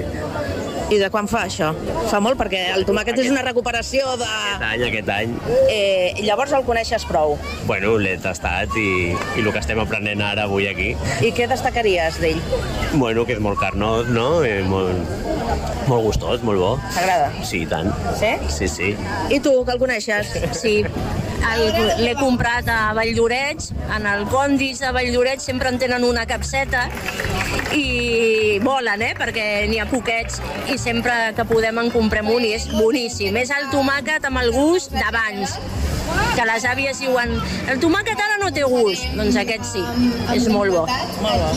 I 0.91 0.99
de 0.99 1.07
quan 1.13 1.29
fa 1.31 1.45
això? 1.47 1.69
Fa 2.11 2.19
molt, 2.23 2.35
perquè 2.41 2.65
el 2.75 2.83
tomàquet 2.89 3.19
és 3.23 3.29
una 3.31 3.45
recuperació 3.47 4.17
de... 4.19 4.27
Aquest 4.27 4.65
any, 4.67 4.83
aquest 4.89 5.11
any. 5.15 5.35
Eh, 5.71 6.15
llavors 6.27 6.51
el 6.57 6.65
coneixes 6.67 7.05
prou. 7.07 7.37
Bueno, 7.69 7.93
l'he 8.03 8.17
tastat 8.23 8.75
i, 8.81 8.89
i 9.15 9.45
el 9.45 9.51
que 9.55 9.63
estem 9.63 9.79
aprenent 9.83 10.23
ara 10.27 10.49
avui 10.49 10.67
aquí, 10.71 10.89
I 11.23 11.31
què 11.37 11.47
destacaries 11.51 12.19
d'ell? 12.23 12.41
bueno, 12.99 13.23
que 13.27 13.37
és 13.37 13.43
molt 13.43 13.61
carnós, 13.61 14.09
no? 14.11 14.43
Eh, 14.43 14.65
molt, 14.67 15.15
molt 15.87 16.03
gustós, 16.09 16.43
molt 16.47 16.59
bo. 16.59 16.73
T'agrada? 16.97 17.31
Sí, 17.47 17.63
tant. 17.71 17.93
Sí? 18.19 18.35
Sí, 18.51 18.69
sí. 18.69 18.91
I 19.31 19.39
tu, 19.45 19.55
que 19.65 19.77
el 19.79 19.83
coneixes? 19.83 20.35
Sí, 20.61 20.81
l'he 22.01 22.15
comprat 22.19 22.69
a 22.69 22.93
Valldoreix, 22.97 23.71
en 23.97 24.07
el 24.07 24.27
Condis 24.31 24.81
de 24.83 24.93
Valldoreix 24.93 25.43
sempre 25.43 25.71
en 25.73 25.79
tenen 25.81 26.05
una 26.05 26.27
capseta 26.27 26.87
i 27.77 28.59
volen, 28.65 29.03
eh? 29.03 29.13
perquè 29.19 29.47
n'hi 29.71 29.81
ha 29.81 29.87
poquets 29.91 30.41
i 30.71 30.79
sempre 30.79 31.33
que 31.37 31.47
podem 31.49 31.79
en 31.83 31.91
comprem 31.95 32.29
un 32.31 32.45
i 32.45 32.55
és 32.57 32.69
boníssim. 32.73 33.37
És 33.41 33.53
el 33.55 33.71
tomàquet 33.73 34.27
amb 34.29 34.43
el 34.43 34.53
gust 34.55 34.95
d'abans 34.97 35.57
que 36.35 36.45
les 36.47 36.65
àvies 36.67 37.01
diuen 37.03 37.37
el 37.71 37.81
tomàquet 37.83 38.19
ara 38.19 38.39
no 38.43 38.51
té 38.55 38.65
gust, 38.67 39.07
doncs 39.19 39.39
aquest 39.41 39.67
sí, 39.73 39.85
és 40.35 40.49
molt 40.51 40.75
bo. 40.75 40.85
Molt 41.23 41.45
bo. 41.45 41.51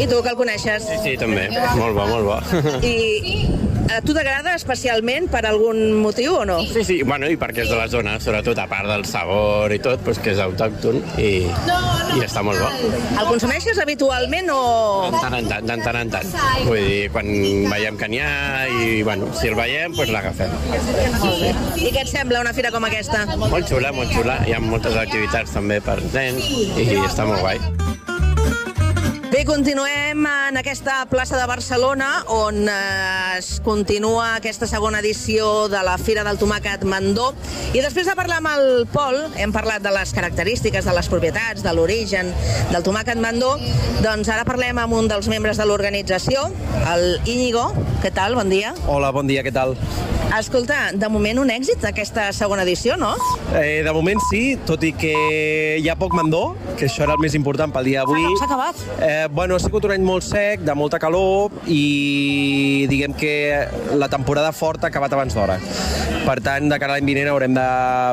I 0.00 0.06
tu, 0.10 0.20
que 0.22 0.32
el 0.34 0.38
coneixes? 0.38 0.86
Sí, 0.88 0.98
sí, 1.04 1.16
també. 1.20 1.48
Molt 1.78 1.94
bo, 1.98 2.06
molt 2.10 2.26
bo. 2.26 2.38
I 2.86 3.69
a 3.90 4.00
tu 4.04 4.14
t'agrada 4.14 4.54
especialment 4.54 5.28
per 5.32 5.42
algun 5.48 5.80
motiu 5.98 6.36
o 6.40 6.44
no? 6.46 6.60
Sí, 6.66 6.84
sí, 6.86 6.96
bueno, 7.06 7.28
i 7.30 7.36
perquè 7.40 7.64
és 7.64 7.70
de 7.72 7.78
la 7.78 7.88
zona, 7.90 8.16
sobretot 8.22 8.58
a 8.62 8.66
part 8.70 8.88
del 8.90 9.04
sabor 9.08 9.72
i 9.74 9.80
tot, 9.82 10.02
doncs 10.06 10.20
que 10.22 10.34
és 10.34 10.42
autòcton 10.42 11.00
i, 11.18 11.30
i 12.16 12.22
està 12.24 12.44
molt 12.46 12.62
bo. 12.62 12.70
El 13.10 13.28
consumeixes 13.28 13.80
habitualment 13.82 14.50
o...? 14.54 14.60
De 15.10 15.22
tant 15.22 15.38
en 15.40 15.50
tant, 15.50 15.66
de 15.66 15.78
tant 15.84 16.00
en 16.00 16.14
tant. 16.14 16.32
Vull 16.68 16.80
dir, 16.86 17.02
quan 17.14 17.30
veiem 17.72 18.00
que 18.00 18.10
n'hi 18.12 18.22
ha 18.22 18.32
i, 18.70 19.02
bueno, 19.06 19.30
si 19.36 19.50
el 19.50 19.58
veiem, 19.58 19.96
doncs 19.98 20.14
l'agafem. 20.14 20.54
Sí. 21.20 21.52
I 21.86 21.92
què 21.94 22.04
et 22.04 22.12
sembla 22.12 22.44
una 22.44 22.54
fira 22.56 22.72
com 22.74 22.86
aquesta? 22.86 23.26
Molt 23.40 23.66
xula, 23.70 23.94
molt 23.96 24.14
xula. 24.14 24.40
Hi 24.46 24.56
ha 24.56 24.62
moltes 24.62 24.98
activitats 25.00 25.56
també 25.56 25.80
per 25.84 25.98
nens 26.12 26.46
i 26.50 26.92
està 27.02 27.26
molt 27.28 27.42
guai. 27.42 27.89
Bé, 29.40 29.46
continuem 29.48 30.26
en 30.28 30.58
aquesta 30.60 30.98
plaça 31.08 31.38
de 31.40 31.46
Barcelona 31.48 32.08
on 32.28 32.66
eh, 32.68 33.38
es 33.38 33.62
continua 33.64 34.34
aquesta 34.34 34.68
segona 34.68 35.00
edició 35.00 35.64
de 35.72 35.80
la 35.80 35.94
Fira 35.96 36.26
del 36.26 36.36
Tomàquet 36.36 36.84
Mandó 36.84 37.30
i 37.72 37.80
després 37.80 38.04
de 38.10 38.18
parlar 38.18 38.42
amb 38.42 38.50
el 38.50 38.84
Pol, 38.92 39.16
hem 39.40 39.56
parlat 39.56 39.80
de 39.80 39.94
les 39.96 40.12
característiques, 40.12 40.84
de 40.84 40.92
les 40.92 41.08
propietats, 41.08 41.64
de 41.64 41.72
l'origen 41.72 42.34
del 42.68 42.84
tomàquet 42.84 43.16
Mandó, 43.16 43.54
doncs 44.04 44.28
ara 44.28 44.44
parlem 44.44 44.82
amb 44.84 44.98
un 44.98 45.08
dels 45.08 45.32
membres 45.32 45.56
de 45.56 45.70
l'organització, 45.70 46.50
el 46.92 47.06
Íñigo. 47.24 47.70
Què 48.04 48.12
tal? 48.12 48.36
Bon 48.36 48.52
dia. 48.52 48.74
Hola, 48.92 49.08
bon 49.14 49.30
dia, 49.30 49.40
què 49.46 49.56
tal? 49.56 49.78
Escolta, 50.30 50.92
de 50.94 51.08
moment 51.10 51.40
un 51.42 51.48
èxit 51.50 51.82
aquesta 51.88 52.28
segona 52.36 52.62
edició, 52.62 52.94
no? 53.00 53.16
Eh, 53.58 53.82
de 53.82 53.92
moment 53.92 54.20
sí, 54.28 54.54
tot 54.66 54.84
i 54.86 54.92
que 54.94 55.14
hi 55.82 55.88
ha 55.90 55.96
poc 55.98 56.14
mandó, 56.14 56.54
que 56.78 56.86
això 56.86 57.02
era 57.02 57.16
el 57.18 57.22
més 57.24 57.34
important 57.34 57.74
pel 57.74 57.88
dia 57.90 58.04
d'avui. 58.04 58.22
S'ha 58.38 58.46
acabat? 58.46 58.84
Eh, 59.02 59.26
bueno, 59.32 59.54
ha 59.54 59.62
sigut 59.62 59.84
un 59.86 59.94
any 59.94 60.02
molt 60.04 60.24
sec, 60.26 60.64
de 60.66 60.74
molta 60.74 60.98
calor, 61.02 61.54
i 61.70 62.86
diguem 62.90 63.14
que 63.18 63.32
la 63.98 64.08
temporada 64.10 64.52
forta 64.52 64.88
ha 64.88 64.90
acabat 64.90 65.14
abans 65.14 65.36
d'hora. 65.36 65.58
Per 66.26 66.38
tant, 66.44 66.68
de 66.70 66.78
cara 66.78 66.96
a 66.96 66.98
l'any 66.98 67.06
vinent 67.12 67.30
haurem 67.30 67.54
de 67.56 67.68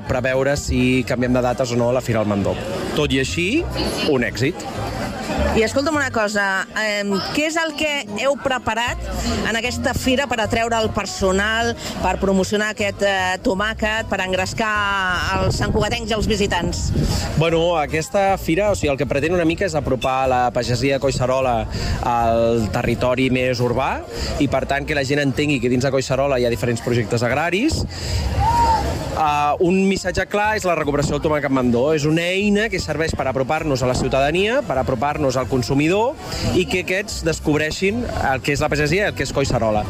preveure 0.09 0.55
si 0.59 1.03
canviem 1.09 1.33
de 1.37 1.43
dates 1.45 1.73
o 1.73 1.79
no 1.79 1.89
a 1.89 1.97
la 1.97 2.03
Fira 2.05 2.21
del 2.21 2.29
Mandó. 2.31 2.53
Tot 2.95 3.13
i 3.13 3.21
així, 3.23 3.49
un 4.13 4.25
èxit. 4.27 4.67
I 5.57 5.63
escolta'm 5.65 5.95
una 5.97 6.11
cosa, 6.13 6.67
eh, 6.77 7.01
què 7.33 7.47
és 7.47 7.55
el 7.57 7.71
que 7.73 7.89
heu 8.21 8.35
preparat 8.37 8.99
en 9.49 9.57
aquesta 9.57 9.95
fira 9.97 10.27
per 10.29 10.37
atreure 10.43 10.77
el 10.77 10.91
personal, 10.93 11.71
per 12.03 12.11
promocionar 12.21 12.67
aquest 12.75 13.01
eh, 13.01 13.39
tomàquet, 13.41 14.05
per 14.05 14.19
engrescar 14.21 14.69
els 15.39 15.57
santcugatencs 15.57 16.13
i 16.13 16.17
els 16.19 16.29
visitants? 16.29 16.83
Bueno, 17.39 17.63
aquesta 17.81 18.37
fira, 18.37 18.69
o 18.69 18.77
sigui, 18.77 18.91
el 18.93 19.01
que 19.01 19.09
pretén 19.09 19.33
una 19.33 19.49
mica 19.49 19.65
és 19.65 19.73
apropar 19.73 20.27
la 20.29 20.43
pagesia 20.53 20.99
de 20.99 21.01
Collserola 21.01 21.55
al 22.05 22.69
territori 22.69 23.31
més 23.33 23.57
urbà 23.57 24.03
i, 24.37 24.45
per 24.45 24.67
tant, 24.69 24.85
que 24.85 24.93
la 24.93 25.07
gent 25.09 25.25
entengui 25.25 25.57
que 25.57 25.73
dins 25.73 25.89
de 25.89 25.93
Collserola 25.95 26.37
hi 26.37 26.45
ha 26.45 26.53
diferents 26.53 26.85
projectes 26.85 27.25
agraris 27.25 27.81
Uh, 29.17 29.55
un 29.65 29.79
missatge 29.89 30.27
clar 30.29 30.59
és 30.59 30.65
la 30.67 30.75
recuperació 30.77 31.15
del 31.15 31.23
tomàquet 31.23 31.49
mandó. 31.49 31.87
És 31.97 32.03
una 32.05 32.21
eina 32.21 32.67
que 32.69 32.77
serveix 32.77 33.15
per 33.17 33.25
apropar-nos 33.25 33.81
a 33.81 33.87
la 33.89 33.95
ciutadania, 33.97 34.59
per 34.61 34.75
apropar-nos 34.77 35.39
al 35.41 35.47
consumidor 35.49 36.13
i 36.53 36.67
que 36.69 36.83
aquests 36.83 37.23
descobreixin 37.25 38.03
el 38.29 38.43
que 38.45 38.53
és 38.53 38.61
la 38.61 38.69
pagesia 38.69 39.07
i 39.07 39.09
el 39.09 39.15
que 39.17 39.25
és 39.25 39.33
Collserola. 39.33 39.81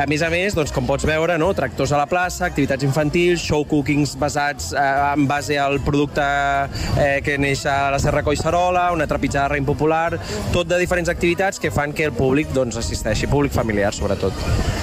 A 0.00 0.06
més 0.08 0.24
a 0.24 0.30
més, 0.32 0.56
doncs, 0.56 0.72
com 0.72 0.88
pots 0.88 1.04
veure, 1.04 1.36
no, 1.36 1.50
tractors 1.52 1.92
a 1.92 2.00
la 2.00 2.06
plaça, 2.08 2.46
activitats 2.48 2.86
infantils, 2.86 3.44
show 3.44 3.66
cookings 3.68 4.14
basats 4.20 4.70
eh, 4.72 4.86
en 5.10 5.28
base 5.28 5.60
al 5.60 5.76
producte 5.84 6.24
eh, 6.24 7.20
que 7.26 7.36
neix 7.36 7.66
a 7.68 7.90
la 7.92 8.00
Serra 8.00 8.24
Collserola, 8.24 8.86
una 8.96 9.08
trepitjada 9.10 9.50
raïm 9.52 9.68
popular, 9.68 10.16
tot 10.54 10.72
de 10.72 10.80
diferents 10.80 11.12
activitats 11.12 11.60
que 11.60 11.72
fan 11.74 11.92
que 11.92 12.08
el 12.08 12.16
públic 12.16 12.56
doncs, 12.56 12.80
assisteixi, 12.80 13.28
públic 13.28 13.52
familiar 13.52 13.92
sobretot. 13.92 14.32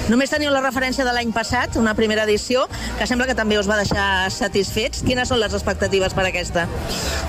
Només 0.08 0.30
teniu 0.30 0.54
la 0.54 0.62
referència 0.62 1.02
de 1.04 1.12
l'any 1.18 1.34
passat, 1.34 1.74
una 1.82 1.98
primera 1.98 2.22
edició, 2.30 2.68
que 2.96 3.10
sembla 3.10 3.26
que 3.26 3.36
també 3.36 3.58
us 3.58 3.66
va 3.66 3.76
deixar 3.76 3.87
satisfets. 3.90 5.02
Quines 5.06 5.28
són 5.30 5.40
les 5.42 5.54
expectatives 5.56 6.14
per 6.16 6.26
aquesta? 6.28 6.66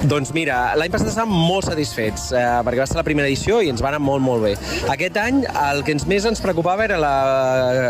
Doncs 0.10 0.34
mira, 0.36 0.60
l'any 0.80 0.92
passat 0.94 1.12
estàvem 1.12 1.34
molt 1.34 1.68
satisfets, 1.70 2.30
eh, 2.34 2.44
perquè 2.66 2.84
va 2.84 2.88
ser 2.90 3.00
la 3.00 3.06
primera 3.08 3.28
edició 3.28 3.60
i 3.62 3.72
ens 3.74 3.84
va 3.84 3.92
anar 3.92 4.02
molt, 4.04 4.24
molt 4.24 4.46
bé. 4.46 4.54
Aquest 4.92 5.20
any 5.22 5.44
el 5.50 5.84
que 5.88 5.96
ens 5.96 6.08
més 6.10 6.26
ens 6.30 6.42
preocupava 6.44 6.86
era 6.86 7.00
la, 7.02 7.16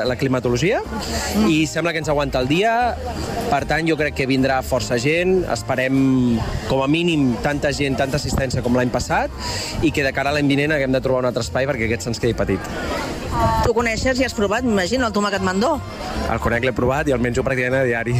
la 0.10 0.18
climatologia 0.20 0.82
i 1.48 1.66
sembla 1.70 1.94
que 1.94 2.02
ens 2.04 2.10
aguanta 2.10 2.42
el 2.42 2.50
dia, 2.50 2.74
per 3.50 3.64
tant 3.70 3.88
jo 3.88 3.98
crec 4.00 4.18
que 4.18 4.28
vindrà 4.30 4.60
força 4.66 4.98
gent, 5.02 5.44
esperem 5.54 6.40
com 6.70 6.84
a 6.84 6.90
mínim 6.92 7.32
tanta 7.46 7.72
gent, 7.76 7.98
tanta 8.00 8.20
assistència 8.22 8.64
com 8.66 8.78
l'any 8.78 8.92
passat 8.94 9.34
i 9.86 9.94
que 9.96 10.06
de 10.06 10.14
cara 10.16 10.34
a 10.34 10.38
l'any 10.38 10.50
vinent 10.50 10.76
haguem 10.76 10.94
de 10.94 11.02
trobar 11.02 11.24
un 11.24 11.32
altre 11.32 11.46
espai 11.46 11.70
perquè 11.70 11.90
aquest 11.90 12.08
se'ns 12.08 12.22
quedi 12.22 12.38
petit. 12.38 12.72
Tu 13.64 13.74
coneixes 13.74 14.20
i 14.20 14.26
has 14.26 14.36
provat, 14.36 14.66
m'imagino, 14.66 15.08
el 15.08 15.16
tomàquet 15.16 15.44
mandó. 15.46 15.78
El 16.30 16.42
conec, 16.44 16.66
l'he 16.66 16.76
provat 16.76 17.08
i 17.08 17.16
el 17.16 17.22
menjo 17.24 17.46
pràcticament 17.46 17.82
a 17.84 17.88
diari. 17.88 18.16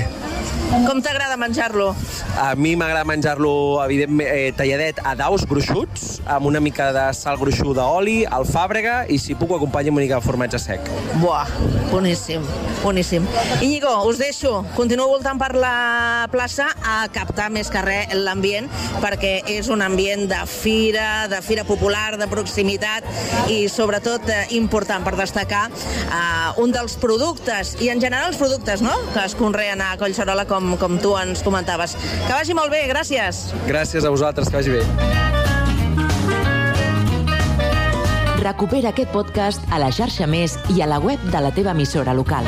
Com 0.70 1.00
t'agrada 1.02 1.34
menjar-lo? 1.34 1.96
A 2.38 2.54
mi 2.56 2.76
m'agrada 2.78 3.02
menjar-lo, 3.08 3.82
evidentment, 3.82 4.28
eh, 4.30 4.52
talladet 4.54 5.00
a 5.02 5.16
daus 5.18 5.46
gruixuts, 5.50 6.20
amb 6.30 6.46
una 6.46 6.60
mica 6.62 6.92
de 6.94 7.06
sal 7.18 7.40
gruixuda, 7.42 7.88
oli, 7.90 8.22
alfàbrega, 8.26 9.08
i 9.10 9.18
si 9.18 9.34
puc 9.34 9.50
amb 9.58 9.76
una 9.76 9.92
mica 9.98 10.20
de 10.20 10.22
formatge 10.22 10.60
sec. 10.60 10.86
Buah, 11.24 11.48
boníssim, 11.90 12.46
boníssim. 12.84 13.26
Íñigo, 13.62 13.90
us 14.06 14.20
deixo. 14.20 14.64
Continuo 14.76 15.08
voltant 15.08 15.40
per 15.40 15.56
la 15.56 16.28
plaça 16.32 16.68
a 16.86 17.08
captar 17.10 17.50
més 17.50 17.70
que 17.70 17.82
res 17.82 18.14
l'ambient, 18.14 18.70
perquè 19.02 19.42
és 19.50 19.70
un 19.70 19.82
ambient 19.82 20.28
de 20.30 20.44
fira, 20.46 21.28
de 21.32 21.42
fira 21.42 21.66
popular, 21.66 22.18
de 22.18 22.28
proximitat, 22.28 23.04
i 23.50 23.68
sobretot 23.70 24.30
eh, 24.30 24.46
important 24.60 25.04
per 25.04 25.16
destacar 25.18 25.66
eh, 25.72 26.62
un 26.62 26.72
dels 26.72 26.96
productes, 27.02 27.76
i 27.82 27.90
en 27.90 28.00
general 28.00 28.30
els 28.30 28.38
productes 28.38 28.86
no? 28.86 28.94
que 29.16 29.26
es 29.26 29.36
conreen 29.40 29.82
a 29.82 29.96
Collserola, 29.98 30.46
com, 30.46 30.59
com 30.82 31.00
tu 31.02 31.16
ens 31.20 31.44
comentaves. 31.46 31.96
Que 32.28 32.34
vagi 32.34 32.58
molt 32.58 32.74
bé, 32.74 32.86
gràcies. 32.92 33.50
Gràcies 33.70 34.06
a 34.06 34.14
vosaltres, 34.14 34.50
que 34.50 34.60
vagi 34.60 34.78
bé. 34.80 34.84
Recupera 38.40 38.94
aquest 38.94 39.12
podcast 39.12 39.66
a 39.72 39.82
la 39.82 39.90
xarxa 39.92 40.28
Més 40.28 40.56
i 40.72 40.80
a 40.82 40.88
la 40.88 41.02
web 41.04 41.20
de 41.32 41.42
la 41.44 41.52
teva 41.56 41.76
emissora 41.76 42.16
local. 42.16 42.48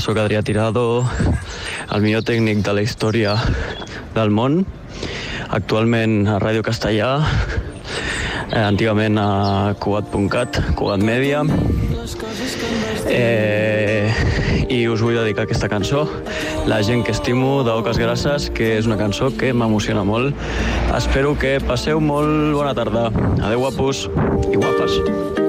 Sóc 0.00 0.18
Adrià 0.18 0.40
Tirado, 0.42 1.04
el 1.94 2.02
millor 2.02 2.24
tècnic 2.26 2.62
de 2.66 2.72
la 2.74 2.82
història 2.82 3.34
del 4.14 4.32
món, 4.34 4.64
actualment 5.54 6.24
a 6.26 6.38
Ràdio 6.42 6.64
Castellà, 6.66 7.10
eh, 8.50 8.62
antigament 8.62 9.18
a 9.20 9.74
Cugat.cat, 9.78 10.60
Cugat 10.74 11.04
Media, 11.04 11.44
eh, 13.06 14.10
i 14.68 14.82
us 14.88 15.04
vull 15.04 15.20
dedicar 15.20 15.46
aquesta 15.46 15.70
cançó, 15.70 16.08
La 16.66 16.80
gent 16.82 17.04
que 17.04 17.12
estimo, 17.12 17.62
d'Oques 17.62 17.98
Grasses, 18.00 18.48
que 18.50 18.78
és 18.78 18.88
una 18.88 18.96
cançó 18.96 19.28
que 19.36 19.52
m'emociona 19.52 20.00
molt. 20.02 20.32
Espero 20.96 21.36
que 21.36 21.58
passeu 21.60 22.00
molt 22.00 22.56
bona 22.56 22.72
tarda. 22.74 23.10
Adeu, 23.42 23.66
guapos 23.66 24.06
i 24.48 24.56
guapes. 24.56 25.43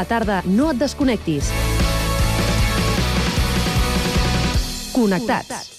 La 0.00 0.06
tarda, 0.08 0.42
no 0.46 0.70
et 0.72 0.78
desconnectis. 0.80 1.50
Connectats. 4.94 5.46
fer-te 5.48 5.69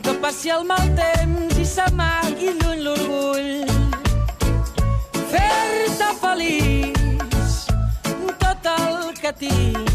que 0.00 0.12
passi 0.22 0.48
el 0.48 0.64
mal 0.64 0.86
temps 0.96 1.58
i 1.60 1.64
s'amagui 1.68 2.52
lluny 2.60 2.80
l'orgull. 2.84 3.66
Fer-te 5.32 6.08
feliç 6.22 7.56
tot 8.40 8.68
el 8.72 9.10
que 9.20 9.32
tinc. 9.42 9.90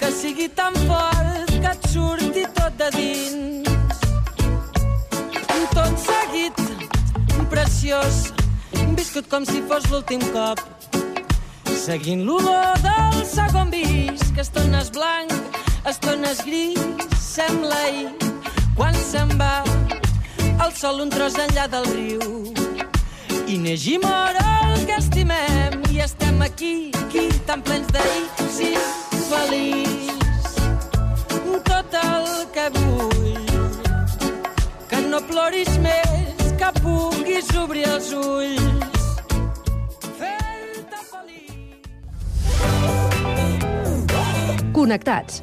Que 0.00 0.10
sigui 0.10 0.48
tan 0.48 0.74
fort 0.88 1.52
que 1.52 1.70
et 1.70 1.88
surti 1.92 2.46
tot 2.56 2.74
de 2.80 2.88
dins. 2.96 4.02
Tot 5.76 5.94
seguit 6.00 6.62
preciós 7.52 8.32
viscut 8.96 9.28
com 9.30 9.44
si 9.46 9.62
fos 9.68 9.86
l'últim 9.92 10.24
cop. 10.34 10.58
Seguint 11.84 12.24
l'olor 12.26 12.74
del 12.82 13.22
segon 13.28 13.70
vis, 13.70 14.24
que 14.34 14.42
estones 14.42 14.90
blanc, 14.90 15.30
estones 15.86 16.42
gris, 16.48 17.15
sembla 17.36 17.76
ahir, 17.84 18.08
quan 18.76 18.94
se'n 18.96 19.32
va 19.36 19.60
el 20.64 20.70
sol 20.72 21.02
un 21.04 21.10
tros 21.12 21.34
enllà 21.42 21.66
del 21.68 21.84
riu. 21.92 22.22
I 23.52 23.58
neix 23.60 23.82
i 23.92 23.96
mor 24.00 24.38
el 24.40 24.86
que 24.88 24.96
estimem, 24.96 25.74
i 25.92 26.00
estem 26.00 26.40
aquí, 26.46 26.70
aquí, 27.02 27.26
tan 27.48 27.60
plens 27.66 27.90
d'ahir, 27.92 28.46
sí, 28.56 28.70
feliç. 29.28 30.08
Tot 31.68 31.96
el 32.00 32.30
que 32.54 32.64
vull, 32.78 33.50
que 34.88 35.02
no 35.10 35.20
ploris 35.28 35.74
més, 35.84 36.46
que 36.62 36.70
puguis 36.80 37.50
obrir 37.64 37.84
els 37.90 38.14
ulls. 38.16 38.72
Connectats. 44.76 45.42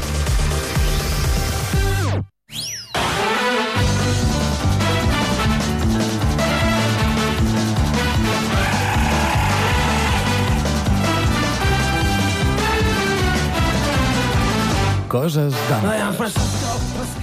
Coses. 15.11 15.53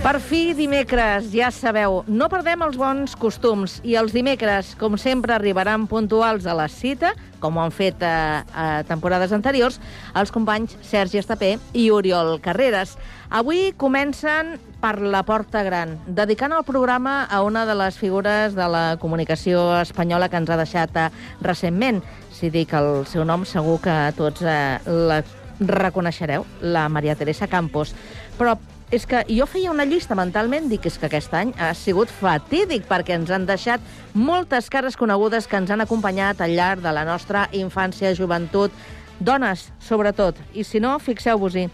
Per 0.02 0.18
fi, 0.20 0.52
dimecres, 0.52 1.30
ja 1.32 1.48
sabeu, 1.48 2.02
no 2.04 2.28
perdem 2.28 2.60
els 2.66 2.76
bons 2.76 3.14
costums 3.16 3.78
i 3.80 3.96
els 3.96 4.12
dimecres, 4.12 4.74
com 4.76 4.98
sempre, 5.00 5.32
arribaran 5.32 5.86
puntuals 5.88 6.44
a 6.44 6.52
la 6.58 6.66
cita, 6.68 7.14
com 7.40 7.56
ho 7.56 7.62
han 7.64 7.72
fet 7.72 8.04
a, 8.04 8.44
a 8.52 8.66
temporades 8.84 9.32
anteriors, 9.32 9.80
els 10.12 10.34
companys 10.34 10.76
Sergi 10.84 11.22
Estapé 11.22 11.54
i 11.72 11.88
Oriol 11.88 12.36
Carreras. 12.44 12.98
Avui 13.32 13.72
comencen 13.80 14.58
per 14.82 14.98
la 15.00 15.24
Porta 15.24 15.64
Gran, 15.64 15.96
dedicant 16.06 16.52
el 16.52 16.68
programa 16.68 17.22
a 17.24 17.40
una 17.42 17.64
de 17.64 17.74
les 17.80 17.96
figures 17.96 18.52
de 18.54 18.68
la 18.68 18.84
comunicació 19.00 19.64
espanyola 19.80 20.28
que 20.28 20.44
ens 20.44 20.52
ha 20.52 20.60
deixat 20.60 21.00
eh, 21.00 21.10
recentment. 21.40 22.04
Si 22.36 22.52
dic 22.52 22.76
el 22.76 23.06
seu 23.08 23.24
nom, 23.24 23.48
segur 23.48 23.80
que 23.82 23.96
tots 24.20 24.44
eh, 24.44 24.78
la 24.86 25.22
reconeixereu, 25.60 26.46
la 26.60 26.88
Maria 26.88 27.16
Teresa 27.16 27.48
Campos. 27.48 27.94
Però 28.38 28.56
és 28.90 29.04
que 29.06 29.24
jo 29.28 29.44
feia 29.46 29.72
una 29.72 29.84
llista 29.84 30.16
mentalment, 30.16 30.68
dic, 30.70 30.86
és 30.88 30.96
que 30.98 31.08
aquest 31.08 31.34
any 31.36 31.52
ha 31.60 31.74
sigut 31.76 32.08
fatídic 32.08 32.86
perquè 32.88 33.18
ens 33.18 33.30
han 33.30 33.44
deixat 33.48 33.84
moltes 34.14 34.70
cares 34.72 34.96
conegudes 34.96 35.46
que 35.46 35.60
ens 35.60 35.70
han 35.70 35.84
acompanyat 35.84 36.40
al 36.40 36.56
llarg 36.56 36.84
de 36.84 36.94
la 36.96 37.04
nostra 37.04 37.48
infància, 37.52 38.14
joventut, 38.16 38.72
dones, 39.20 39.68
sobretot. 39.84 40.38
I 40.54 40.64
si 40.64 40.80
no, 40.80 40.96
fixeu-vos-hi, 40.98 41.68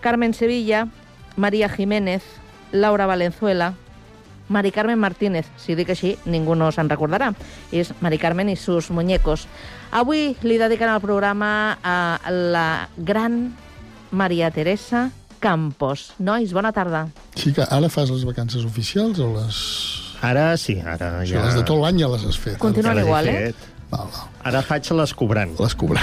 Carmen 0.00 0.32
Sevilla, 0.32 0.86
Maria 1.36 1.68
Jiménez, 1.68 2.22
Laura 2.72 3.06
Valenzuela, 3.06 3.74
Mari 4.48 4.72
Carmen 4.72 4.98
Martínez, 5.00 5.46
si 5.56 5.72
dic 5.74 5.88
així, 5.94 6.14
ningú 6.28 6.52
no 6.54 6.68
se'n 6.72 6.90
recordarà. 6.92 7.30
És 7.72 7.94
Mari 8.04 8.18
Carmen 8.20 8.50
i 8.52 8.56
sus 8.60 8.90
muñecos. 8.92 9.46
Avui 9.94 10.32
li 10.42 10.56
dediquen 10.58 10.90
el 10.90 10.98
programa 10.98 11.78
a 11.78 12.18
la 12.26 12.88
gran 12.98 13.54
Maria 14.10 14.48
Teresa 14.50 15.04
Campos. 15.38 16.08
Nois, 16.18 16.50
bona 16.56 16.72
tarda. 16.74 17.04
Sí, 17.38 17.52
que 17.54 17.62
ara 17.62 17.90
fas 17.92 18.10
les 18.10 18.24
vacances 18.26 18.64
oficials 18.66 19.20
o 19.22 19.28
les... 19.36 19.60
Ara 20.24 20.56
sí, 20.58 20.80
ara 20.80 21.20
O 21.20 21.22
sigui, 21.22 21.36
ja... 21.36 21.44
les 21.46 21.58
de 21.60 21.62
tot 21.68 21.78
l'any 21.78 22.00
ja 22.02 22.08
les 22.10 22.24
has 22.26 22.40
fet. 22.40 22.58
Continuen 22.58 22.98
Ja 22.98 23.04
igual, 23.06 23.30
eh? 23.30 23.52
fet. 23.52 23.70
Ara 24.44 24.60
faig 24.62 24.88
les 24.92 25.12
cobrant. 25.14 25.52
Les 25.60 25.74
cobrant. 25.74 26.02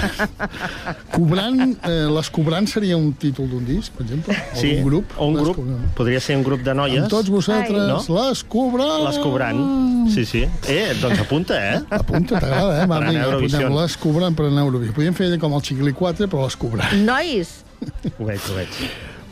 cobrant, 1.16 1.60
eh, 1.86 2.08
les 2.10 2.30
cobrant 2.34 2.68
seria 2.70 2.96
un 2.98 3.12
títol 3.20 3.50
d'un 3.52 3.66
disc, 3.66 3.92
per 3.98 4.06
exemple? 4.06 4.34
O 4.34 4.58
Sí, 4.58 4.76
d'un 4.76 4.86
grup? 4.88 5.12
o 5.18 5.28
un 5.28 5.36
Les 5.36 5.44
grup. 5.44 5.56
cobrant. 5.58 5.90
Podria 5.98 6.20
ser 6.24 6.38
un 6.38 6.44
grup 6.44 6.62
de 6.66 6.74
noies. 6.74 7.02
Amb 7.04 7.10
tots 7.12 7.30
vosaltres, 7.30 7.88
No? 7.88 8.00
les 8.30 8.44
cobrant. 8.44 9.04
Les 9.08 9.20
cobrant. 9.20 9.62
Sí, 10.10 10.26
sí. 10.26 10.46
Eh, 10.68 10.94
doncs 11.02 11.20
apunta, 11.20 11.60
eh? 11.76 11.82
Apunta, 11.90 12.40
t'agrada, 12.40 12.84
eh? 12.84 12.88
Va, 12.88 12.96
Per 12.96 12.98
anar 12.98 13.08
a 13.08 13.12
vinga, 13.12 13.26
Eurovisió. 13.26 13.58
apuntem 13.60 13.78
les 13.82 13.98
cobrant 13.98 14.36
per 14.36 14.46
anar 14.48 14.62
a 14.64 14.66
Eurovisió. 14.66 14.94
Podríem 14.94 15.14
fer 15.14 15.32
com 15.40 15.54
el 15.54 15.62
Xicli 15.62 15.94
4, 15.94 16.28
però 16.28 16.44
les 16.48 16.56
cobrant. 16.58 16.94
Nois, 17.06 17.64
Ho 18.20 18.26
veig, 18.26 18.40
ho 18.50 18.56
veig. 18.56 18.70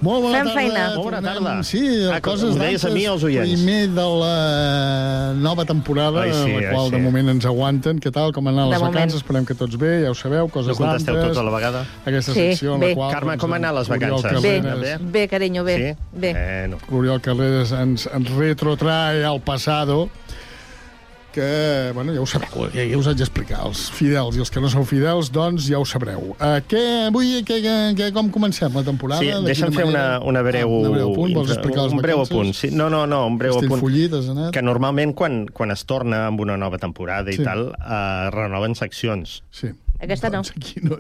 Molt 0.02 0.22
bona 0.24 0.38
Fem 0.38 0.47
tarda. 0.47 0.60
feina. 0.62 0.84
Molt 0.95 1.04
bona 1.04 1.22
tarda. 1.22 1.64
Sí, 1.64 1.82
Ah, 2.10 2.22
coses 2.22 2.56
deies 2.56 2.84
a 2.84 2.88
d'antes, 2.88 2.93
mi, 2.93 3.06
als 3.06 3.24
oients. 3.24 3.50
Primer 3.52 3.89
de 3.89 4.06
la 4.22 5.34
nova 5.36 5.66
temporada, 5.66 6.22
Ai, 6.22 6.32
sí, 6.32 6.52
la 6.54 6.60
ai, 6.60 6.74
qual 6.74 6.86
sí. 6.86 6.91
de 6.91 6.97
moment 7.00 7.30
ens 7.30 7.45
aguanten. 7.45 8.00
Què 8.00 8.12
tal, 8.12 8.32
com 8.32 8.47
han 8.47 8.54
anat 8.54 8.66
De 8.66 8.72
les 8.72 8.80
moment. 8.80 8.95
vacances? 8.95 9.20
Esperem 9.20 9.45
que 9.45 9.56
tots 9.56 9.76
bé, 9.78 10.04
ja 10.06 10.12
ho 10.12 10.16
sabeu, 10.16 10.45
No 10.47 10.54
coses 10.54 10.78
contesteu 10.78 11.16
d'antes. 11.16 11.36
tots 11.36 11.39
a 11.39 11.43
la 11.43 11.52
vegada? 11.52 11.86
Aquesta 12.06 12.32
Sí, 12.34 12.39
secció 12.39 12.76
en 12.76 12.80
bé. 12.80 12.89
la 12.89 12.95
qual... 12.95 13.12
Carme, 13.12 13.32
doncs, 13.34 13.41
com 13.41 13.54
han 13.54 13.66
anat 13.66 13.76
les 13.76 13.88
vacances? 13.89 14.41
bé, 14.41 14.62
Carreras- 14.62 15.02
bé, 15.12 15.28
carinyo, 15.28 15.64
bé. 15.66 15.76
Sí? 15.78 16.18
Bé. 16.18 16.34
Bueno. 16.34 16.78
L'Oriol 16.89 17.20
Carreras 17.22 17.72
ens, 17.74 18.08
ens 18.14 18.30
retrotrae 18.32 19.24
al 19.26 19.41
passado 19.41 20.10
que, 21.34 21.91
bueno, 21.93 22.13
ja 22.15 22.21
ho 22.21 22.27
sabeu, 22.30 22.67
ja, 22.73 22.84
ja 22.86 22.97
us 22.99 23.07
haig 23.09 23.17
d'explicar. 23.21 23.61
Els 23.67 23.86
fidels 23.95 24.38
i 24.38 24.43
els 24.43 24.51
que 24.53 24.61
no 24.63 24.69
sou 24.71 24.86
fidels, 24.88 25.32
doncs 25.36 25.67
ja 25.69 25.80
ho 25.80 25.86
sabreu. 25.88 26.34
Uh, 26.39 26.59
què, 26.69 26.84
avui, 27.07 27.39
què, 27.47 27.59
què, 27.63 27.75
què, 27.97 28.09
com 28.15 28.30
comencem 28.34 28.73
la 28.75 28.84
temporada? 28.88 29.21
Sí, 29.23 29.32
De 29.34 29.41
deixa'm 29.49 29.73
fer 29.75 29.86
una, 29.88 30.05
manera? 30.19 30.21
una 30.32 30.43
breu... 30.45 30.69
Ah, 30.69 30.80
una 30.86 30.93
breu 30.97 31.11
apunt, 31.13 31.36
vols 31.39 31.53
explicar 31.55 31.86
les 31.88 31.93
un 31.97 32.03
breu 32.03 32.23
apunt. 32.23 32.53
Sí, 32.57 32.71
no, 32.75 32.89
no, 32.93 33.05
no, 33.09 33.25
un 33.27 33.38
breu 33.41 33.57
apunt. 33.57 33.69
Estilfollit, 33.69 34.13
has 34.19 34.30
anat? 34.34 34.53
Que 34.55 34.63
normalment 34.65 35.13
quan, 35.17 35.43
quan 35.53 35.71
es 35.75 35.86
torna 35.89 36.25
amb 36.30 36.41
una 36.41 36.57
nova 36.57 36.77
temporada 36.82 37.32
i 37.32 37.38
Sí. 37.39 37.43
tal, 37.45 37.69
eh, 37.77 38.30
renoven 38.36 38.75
seccions. 38.75 39.43
Sí. 39.51 39.71
Aquesta 40.00 40.30
no. 40.32 40.39
Doncs 40.39 40.52
aquí 40.56 40.80
no... 40.82 40.95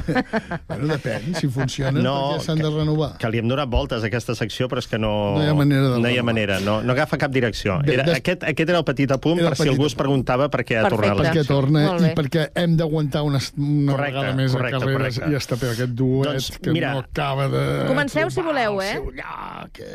bueno, 0.68 0.86
depèn, 0.94 1.34
si 1.36 1.48
funcionen, 1.52 2.02
No, 2.02 2.14
perquè 2.38 2.44
s'han 2.46 2.62
de 2.62 2.70
renovar. 2.72 3.10
Que 3.20 3.28
li 3.32 3.40
hem 3.42 3.48
donat 3.50 3.68
voltes 3.72 4.02
a 4.04 4.08
aquesta 4.08 4.34
secció, 4.38 4.68
però 4.72 4.80
és 4.80 4.88
que 4.88 4.98
no... 5.00 5.10
No 5.36 5.42
hi 5.44 5.50
ha 5.50 5.56
manera 5.58 5.90
de 5.92 5.98
No 6.00 6.08
hi 6.12 6.16
ha 6.20 6.24
manera, 6.24 6.56
no, 6.64 6.78
no 6.82 6.94
agafa 6.94 7.18
cap 7.20 7.34
direcció. 7.34 7.76
Bé, 7.84 7.94
Era, 7.98 8.06
des- 8.08 8.20
aquest, 8.22 8.46
aquest 8.48 8.72
era 8.72 8.80
el 8.80 8.86
petit 8.88 9.12
apunt 9.12 9.42
per 9.44 9.52
si 9.60 9.68
algú 9.68 9.84
es 9.90 9.96
preguntava 9.98 10.48
per 10.52 10.64
què 10.64 10.78
ha 10.80 10.86
tornat 10.88 11.18
la 11.20 11.26
perquè 11.28 11.44
torna 11.48 11.84
bé. 12.00 12.12
i 12.12 12.16
perquè 12.16 12.46
hem 12.62 12.76
d'aguantar 12.80 13.22
una, 13.28 13.40
una 13.60 13.92
Correcte, 13.92 14.16
vegada 14.16 14.36
més 14.40 14.56
correcte, 14.56 14.76
a 14.76 14.80
carreres 14.80 15.18
correcte. 15.20 15.32
i 15.34 15.38
està 15.40 15.60
per 15.60 15.70
aquest 15.74 15.94
duet 16.00 16.30
Doncs, 16.30 16.48
que 16.64 16.74
mira, 16.76 16.94
no 16.96 17.04
acaba 17.04 17.48
de... 17.52 17.64
Comenceu 17.90 18.30
si 18.32 18.44
voleu, 18.46 18.80
eh? 18.80 18.96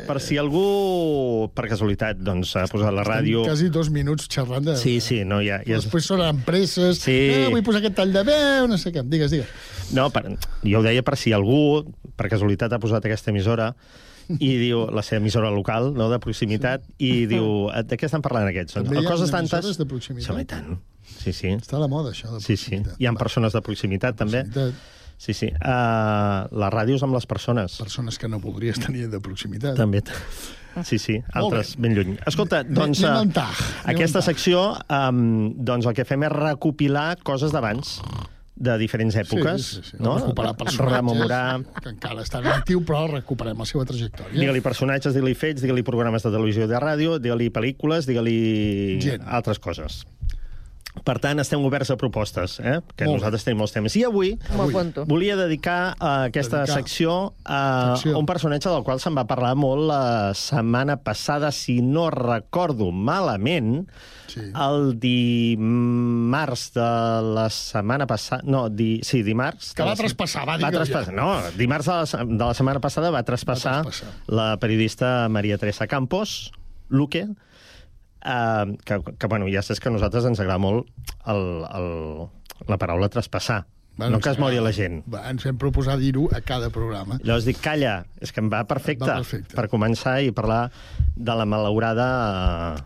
Per 0.06 0.18
si 0.22 0.38
algú, 0.40 1.50
per 1.56 1.66
casualitat, 1.70 2.20
doncs, 2.22 2.54
ha 2.60 2.66
posat 2.70 2.94
la 2.94 3.04
ràdio... 3.06 3.42
Quasi 3.46 3.68
dos 3.74 3.90
minuts 3.94 4.28
xerrant 4.30 4.64
de... 4.70 4.76
Sí, 4.80 4.98
sí, 5.04 5.22
no, 5.28 5.40
ja, 5.44 5.58
ja 5.66 5.78
és... 5.80 5.86
Després 5.86 6.06
són 6.12 6.22
empreses, 6.26 7.02
Sí. 7.06 7.16
eh, 7.32 7.46
vull 7.52 7.62
posar 7.66 7.82
aquest 7.82 7.96
tall 7.98 8.12
de 8.14 8.22
veu, 8.26 8.35
no 8.68 8.78
sé 8.80 8.92
què. 8.94 9.04
Digues, 9.06 9.30
digues. 9.34 9.48
No, 9.96 10.08
per, 10.14 10.24
jo 10.64 10.80
ho 10.80 10.84
deia 10.84 11.04
per 11.06 11.16
si 11.20 11.32
algú, 11.36 11.84
per 12.16 12.30
casualitat, 12.32 12.72
ha 12.72 12.80
posat 12.82 13.06
aquesta 13.06 13.32
emissora 13.34 13.72
i 14.42 14.56
diu, 14.58 14.86
la 14.90 15.04
seva 15.06 15.20
emissora 15.22 15.52
local, 15.54 15.92
no, 15.94 16.08
de 16.10 16.18
proximitat, 16.22 16.82
i 16.98 17.26
diu, 17.30 17.68
"Eh, 17.70 17.84
de 17.86 17.96
què 17.96 18.08
estan 18.08 18.22
parlant 18.24 18.48
aquests? 18.48 18.74
També 18.74 18.98
hi 18.98 19.04
ha 19.04 19.08
coses 19.08 19.30
tantes... 19.30 19.78
de 19.78 19.86
proximitat? 19.86 20.34
Sí, 20.34 20.42
i 20.42 20.44
tant. 20.50 20.76
Sí, 21.06 21.32
sí. 21.32 21.52
Està 21.54 21.78
a 21.78 21.82
la 21.84 21.88
moda, 21.88 22.10
això, 22.10 22.32
de 22.34 22.40
Sí, 22.42 22.56
sí. 22.58 22.82
Hi 22.98 23.06
ha 23.06 23.12
persones 23.14 23.54
de 23.54 23.62
proximitat, 23.62 24.16
també. 24.18 24.44
Sí, 25.16 25.32
sí. 25.32 25.46
Uh, 25.48 26.44
les 26.52 26.72
ràdios 26.74 27.02
amb 27.06 27.14
les 27.16 27.24
persones. 27.26 27.78
Persones 27.80 28.18
que 28.18 28.28
no 28.28 28.40
voldries 28.42 28.78
tenir 28.82 29.06
de 29.08 29.20
proximitat. 29.20 29.76
També. 29.78 30.02
Sí, 30.84 30.98
sí, 31.00 31.20
altres 31.32 31.74
ben 31.80 31.94
lluny. 31.96 32.16
Escolta, 32.28 32.62
doncs... 32.66 33.00
anem 33.06 33.32
eh, 33.32 33.40
anem 33.40 33.94
aquesta 33.94 34.22
secció, 34.24 34.68
um, 34.92 35.54
doncs 35.56 35.88
el 35.88 35.96
que 35.96 36.04
fem 36.08 36.26
és 36.26 36.34
recopilar 36.34 37.14
coses 37.24 37.54
d'abans 37.54 38.00
de 38.56 38.78
diferents 38.80 39.14
èpoques, 39.20 39.62
Sí, 39.62 39.82
sí, 39.82 39.90
sí. 39.90 39.96
no? 40.00 40.16
Recuperar 40.18 40.54
personatges 40.56 40.96
Rememorar... 40.96 41.60
que 41.82 41.90
encara 41.92 42.22
estan 42.24 42.46
en 42.46 42.54
actiu, 42.54 42.80
però 42.88 43.02
recuperem 43.10 43.58
la 43.60 43.66
seva 43.68 43.84
trajectòria. 43.84 44.32
Digue-li 44.32 44.62
personatges, 44.64 45.12
digue-li 45.12 45.36
fets, 45.36 45.60
digue-li 45.60 45.84
programes 45.84 46.24
de 46.24 46.32
televisió 46.32 46.64
i 46.64 46.70
de 46.70 46.80
ràdio, 46.80 47.18
digue-li 47.20 47.50
pel·lícules, 47.52 48.08
digue-li 48.08 49.18
altres 49.28 49.60
coses. 49.60 50.04
Per 51.04 51.18
tant, 51.20 51.38
estem 51.38 51.60
oberts 51.64 51.90
a 51.92 51.96
propostes, 52.00 52.58
eh? 52.60 52.80
que 52.96 53.04
Molt 53.04 53.18
nosaltres 53.20 53.44
tenim 53.44 53.58
molts 53.60 53.72
temes. 53.74 53.94
I 53.96 54.04
avui 54.08 54.32
apunto. 54.56 55.04
volia 55.06 55.36
dedicar 55.36 55.94
a 56.00 56.24
aquesta 56.30 56.62
Dedicar. 56.64 56.74
secció 56.80 57.34
a 57.44 57.94
Secció. 57.96 58.18
un 58.18 58.26
personatge 58.26 58.68
del 58.70 58.82
qual 58.82 58.98
se'n 59.00 59.14
va 59.16 59.26
parlar 59.26 59.54
molt 59.56 59.86
la 59.86 60.32
setmana 60.34 60.96
passada, 61.04 61.52
si 61.52 61.80
no 61.82 62.10
recordo 62.10 62.90
malament, 62.92 63.88
Sí. 64.26 64.40
el 64.52 64.98
dimarts 64.98 66.72
de 66.74 66.88
la 67.34 67.48
setmana 67.50 68.06
passada... 68.06 68.42
No, 68.44 68.68
di, 68.68 69.00
sí, 69.04 69.22
dimarts... 69.22 69.72
Que 69.76 69.84
va 69.84 69.90
la 69.94 69.96
traspassar, 70.00 70.42
va, 70.46 70.56
va 70.56 70.58
digue-ho 70.70 70.82
traspassar. 70.84 71.14
ja. 71.14 71.16
No, 71.16 71.56
dimarts 71.56 71.86
de 71.86 71.92
la, 71.92 72.24
de 72.36 72.44
la 72.44 72.54
setmana 72.58 72.80
passada 72.84 73.10
va 73.14 73.22
traspassar, 73.22 73.78
Va 73.84 73.90
traspassar. 73.90 74.12
la 74.28 74.56
periodista 74.62 75.28
Maria 75.28 75.58
Teresa 75.58 75.86
Campos, 75.86 76.52
Luque, 76.88 77.26
eh, 78.26 78.76
que, 78.84 79.00
que, 79.18 79.26
bueno, 79.30 79.46
ja 79.52 79.62
saps 79.62 79.80
que 79.80 79.88
a 79.88 79.94
nosaltres 79.94 80.26
ens 80.26 80.42
agrada 80.42 80.58
molt 80.58 80.90
el, 81.30 81.42
el, 81.70 81.88
la 82.68 82.78
paraula 82.82 83.08
traspassar. 83.08 83.64
no 83.96 84.18
que 84.20 84.28
es 84.28 84.38
mori 84.38 84.58
la 84.60 84.74
gent. 84.76 84.98
Va, 85.08 85.22
ens 85.30 85.46
vam 85.46 85.56
proposar 85.56 85.94
dir-ho 85.96 86.26
a 86.36 86.42
cada 86.44 86.68
programa. 86.68 87.16
Llavors 87.22 87.46
dic, 87.48 87.62
calla, 87.64 88.02
és 88.20 88.28
que 88.32 88.42
em 88.44 88.50
va 88.52 88.66
perfecte, 88.68 89.06
Va 89.08 89.22
perfecte. 89.22 89.56
per 89.56 89.70
començar 89.72 90.18
i 90.20 90.34
parlar 90.36 90.66
de 91.16 91.36
la 91.38 91.46
malaurada 91.48 92.08
eh, 92.76 92.82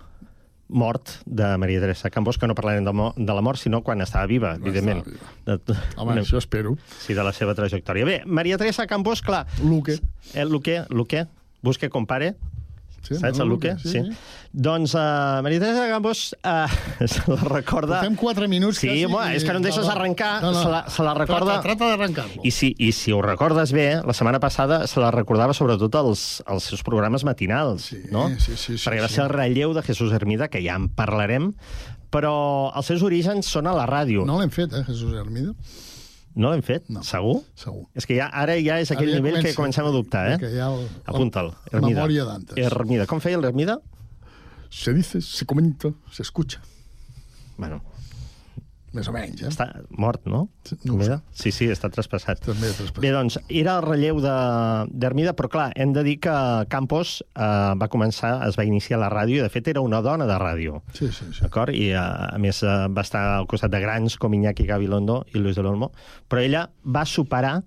mort 0.70 1.11
de 1.26 1.57
Maria 1.59 1.80
Teresa 1.82 2.12
Campos, 2.14 2.38
que 2.38 2.47
no 2.47 2.55
parlarem 2.55 2.86
de, 2.86 2.93
de 3.16 3.34
la 3.34 3.43
mort, 3.43 3.59
sinó 3.59 3.82
quan 3.82 4.01
estava 4.07 4.26
viva, 4.30 4.55
evidentment. 4.55 5.03
De, 5.47 5.59
Home, 5.97 6.20
això 6.22 6.38
espero. 6.38 6.76
Sí, 7.01 7.14
de 7.18 7.24
la 7.26 7.32
seva 7.34 7.57
trajectòria. 7.59 8.07
Bé, 8.07 8.20
Maria 8.24 8.57
Teresa 8.62 8.86
Campos, 8.86 9.20
clar... 9.20 9.49
Luque. 9.64 9.99
Eh, 10.34 10.45
Luque, 10.47 10.84
Luque, 10.95 11.26
busque 11.61 11.91
compare. 11.91 12.36
Sí, 13.01 13.17
Saps 13.17 13.39
no, 13.39 13.45
el 13.45 13.51
Luque? 13.51 13.75
Sí, 13.81 13.89
sí. 13.89 14.03
sí. 14.05 14.39
Doncs 14.53 14.97
uh, 14.99 15.39
Maria 15.47 15.61
Teresa 15.63 15.87
Campos 15.89 16.35
uh, 16.43 16.67
se 17.07 17.23
la 17.31 17.37
recorda... 17.37 18.01
Portem 18.01 18.17
quatre 18.19 18.49
minuts 18.51 18.81
Sí, 18.83 18.89
quasi 18.89 19.05
home, 19.07 19.27
és 19.37 19.45
que 19.47 19.55
no 19.55 19.61
em 19.61 19.67
deixes 19.69 19.91
arrencar. 19.93 20.33
No, 20.43 20.51
no. 20.51 20.63
Se, 20.63 20.73
la, 20.73 20.81
se 20.91 21.07
la 21.07 21.15
recorda... 21.15 21.61
Trata, 21.61 21.69
trata 21.69 21.91
d'arrencar-lo. 21.93 22.43
I 22.43 22.53
si, 22.55 22.73
I 22.83 22.91
si 22.97 23.15
ho 23.15 23.21
recordes 23.23 23.71
bé, 23.77 23.87
la 24.03 24.17
setmana 24.17 24.41
passada 24.43 24.83
se 24.91 24.99
la 25.03 25.13
recordava 25.15 25.55
sobretot 25.57 26.01
als, 26.03 26.25
als 26.51 26.67
seus 26.73 26.83
programes 26.87 27.25
matinals, 27.29 27.93
sí, 27.93 28.03
no? 28.11 28.27
sí, 28.39 28.57
sí, 28.57 28.75
sí, 28.75 28.83
Perquè 28.83 29.05
va 29.05 29.11
sí. 29.11 29.21
ser 29.21 29.29
el 29.29 29.33
relleu 29.37 29.77
de 29.77 29.87
Jesús 29.87 30.13
Hermida, 30.17 30.51
que 30.51 30.63
ja 30.65 30.75
en 30.81 30.91
parlarem, 30.99 31.53
però 32.11 32.35
els 32.75 32.91
seus 32.91 33.07
orígens 33.07 33.47
són 33.47 33.71
a 33.71 33.77
la 33.77 33.87
ràdio. 33.87 34.27
No 34.27 34.41
l'hem 34.41 34.51
fet, 34.51 34.75
eh, 34.75 34.83
Jesús 34.89 35.15
Hermida? 35.15 35.55
No 36.37 36.51
l'hem 36.53 36.62
fet? 36.62 36.85
No. 36.89 37.03
Segur? 37.03 37.41
Segur. 37.59 37.87
És 37.99 38.07
que 38.07 38.14
ja, 38.16 38.28
ara 38.33 38.55
ja 38.62 38.78
és 38.81 38.91
aquell 38.93 39.09
Ara 39.09 39.16
ja 39.16 39.22
nivell 39.22 39.35
que 39.43 39.55
comença, 39.55 39.57
comencem 39.83 39.87
a 39.87 39.91
dubtar, 39.91 40.24
eh? 40.33 40.39
que 40.39 40.51
ja 40.55 40.68
el- 40.72 40.87
Apunta'l. 41.11 41.51
Hermida. 41.72 41.97
memòria 41.97 42.24
d'antes. 42.24 42.57
Hermida. 42.57 43.07
Com 43.11 43.20
feia 43.20 43.39
l'Hermida? 43.39 43.81
Se 44.70 44.95
dice, 44.95 45.20
se 45.20 45.45
comenta, 45.47 45.91
se 46.12 46.22
escucha. 46.22 46.61
Bueno, 47.59 47.83
Més 48.93 49.07
o 49.07 49.12
menys, 49.14 49.41
eh? 49.45 49.47
Està 49.47 49.68
mort, 50.03 50.24
no? 50.26 50.49
No 50.84 50.97
ho 50.97 51.05
sé. 51.07 51.16
Sí, 51.30 51.53
sí, 51.55 51.68
està 51.70 51.86
traspassat. 51.95 52.41
També 52.43 52.66
traspassat. 52.72 52.99
Bé, 53.05 53.12
doncs, 53.14 53.36
era 53.49 53.76
el 53.78 53.84
relleu 53.84 54.18
de- 54.20 54.88
d'Hermida, 54.91 55.34
però 55.38 55.49
clar, 55.49 55.68
hem 55.76 55.93
de 55.95 56.03
dir 56.03 56.16
que 56.18 56.32
Campos 56.68 57.20
eh, 57.22 57.41
va 57.78 57.88
començar, 57.88 58.32
es 58.49 58.59
va 58.59 58.64
iniciar 58.66 58.99
a 58.99 59.03
la 59.05 59.11
ràdio, 59.14 59.38
i 59.38 59.43
de 59.47 59.49
fet 59.49 59.68
era 59.68 59.80
una 59.80 60.01
dona 60.03 60.26
de 60.26 60.38
ràdio. 60.43 60.82
Sí, 60.93 61.07
sí, 61.12 61.24
sí. 61.32 61.41
D'acord? 61.45 61.70
I 61.72 61.93
eh, 61.93 61.97
a 62.01 62.38
més 62.43 62.62
eh, 62.64 62.66
va 62.91 63.03
estar 63.07 63.22
al 63.38 63.47
costat 63.47 63.70
de 63.70 63.78
grans 63.80 64.16
com 64.18 64.34
Iñaki 64.34 64.66
Gabilondo 64.66 65.24
i 65.34 65.38
Luis 65.38 65.55
del 65.55 65.66
Olmo, 65.70 65.93
però 66.28 66.43
ella 66.43 66.66
va 66.84 67.05
superar 67.07 67.61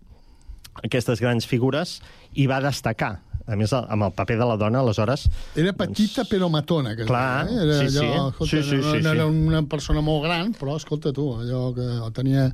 aquestes 0.84 1.22
grans 1.22 1.46
figures 1.48 2.02
i 2.34 2.48
va 2.50 2.60
destacar. 2.60 3.20
A 3.44 3.58
més, 3.60 3.74
amb 3.76 4.06
el 4.06 4.14
paper 4.16 4.38
de 4.40 4.46
la 4.48 4.56
dona, 4.56 4.80
aleshores... 4.80 5.26
Era 5.60 5.74
petita 5.76 6.24
però 6.30 6.48
matona. 6.52 6.94
Que 6.96 7.04
Clar, 7.08 7.50
eh? 7.50 7.58
Era 7.66 7.80
sí, 7.82 7.90
sí. 7.92 8.06
allò, 8.06 8.30
escolta, 8.30 8.50
Sí, 8.50 8.62
sí, 8.64 8.78
no, 8.80 8.92
sí, 8.94 9.02
no 9.04 9.12
era 9.12 9.26
sí. 9.28 9.42
una 9.52 9.62
persona 9.68 10.04
molt 10.06 10.24
gran, 10.24 10.54
però 10.56 10.78
escolta 10.80 11.12
tu, 11.16 11.26
allò 11.42 11.64
que 11.76 11.88
tenia 12.16 12.46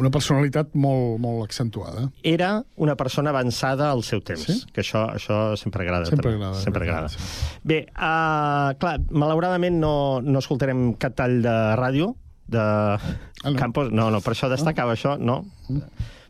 una 0.00 0.12
personalitat 0.12 0.74
molt, 0.76 1.16
molt 1.24 1.46
accentuada. 1.46 2.10
Era 2.22 2.58
una 2.76 2.96
persona 3.00 3.32
avançada 3.32 3.88
al 3.90 4.04
seu 4.04 4.20
temps, 4.20 4.44
Sí? 4.44 4.58
que 4.74 4.84
això, 4.84 5.06
això 5.16 5.40
sempre 5.56 5.86
agrada. 5.86 6.10
Sempre 6.12 6.34
també. 6.34 6.44
agrada, 6.44 6.60
Sempre 6.60 6.84
agrada, 6.84 7.08
agrada. 7.08 7.62
Bé, 7.64 7.80
uh, 7.94 8.76
clar, 8.84 8.98
malauradament 9.10 9.80
no, 9.80 9.94
no 10.20 10.44
escoltarem 10.44 10.90
cap 11.00 11.16
tall 11.16 11.40
de 11.44 11.56
ràdio 11.80 12.12
de 12.52 12.60
ah, 12.60 13.00
no. 13.44 13.56
Campos. 13.56 13.90
No, 13.92 14.10
no, 14.12 14.20
per 14.20 14.36
això 14.36 14.52
destacava 14.52 14.92
ah. 14.92 14.98
això, 14.98 15.16
no. 15.16 15.40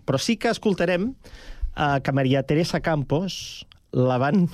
Però 0.06 0.20
sí 0.20 0.38
que 0.38 0.54
escoltarem 0.54 1.10
uh, 1.10 1.98
que 1.98 2.12
Maria 2.14 2.44
Teresa 2.46 2.78
Campos 2.84 3.66
la 3.94 4.18
van 4.18 4.48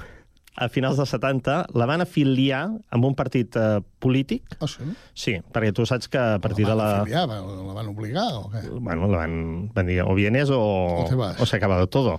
a 0.61 0.67
finals 0.69 0.99
dels 0.99 1.09
70, 1.15 1.55
la 1.79 1.87
van 1.89 2.03
afiliar 2.05 2.67
amb 2.93 3.07
un 3.09 3.15
partit 3.17 3.55
uh, 3.57 3.79
polític. 4.03 4.45
Ah, 4.61 4.69
sí? 4.69 4.85
Sí, 5.17 5.35
perquè 5.55 5.71
tu 5.73 5.87
saps 5.89 6.11
que 6.13 6.21
a 6.21 6.41
partir 6.43 6.67
de 6.69 6.75
la... 6.77 6.89
Afiliar, 7.01 7.23
la, 7.31 7.39
la 7.41 7.77
van 7.79 7.89
obligar 7.95 8.27
o 8.37 8.43
què? 8.53 8.67
Bueno, 8.77 9.09
la 9.09 9.23
van, 9.23 9.71
van 9.73 9.89
dir, 9.89 10.01
o 10.05 10.13
vienes 10.19 10.51
o, 10.53 10.61
O 11.09 11.47
s'ha 11.47 11.57
acabado 11.57 11.87
todo. 11.89 12.19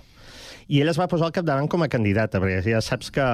I 0.72 0.80
ell 0.82 0.90
es 0.90 0.98
va 0.98 1.06
posar 1.10 1.28
al 1.28 1.34
capdavant 1.36 1.68
com 1.70 1.84
a 1.84 1.90
candidata, 1.92 2.40
perquè 2.42 2.62
ja 2.72 2.80
saps 2.82 3.12
que 3.14 3.28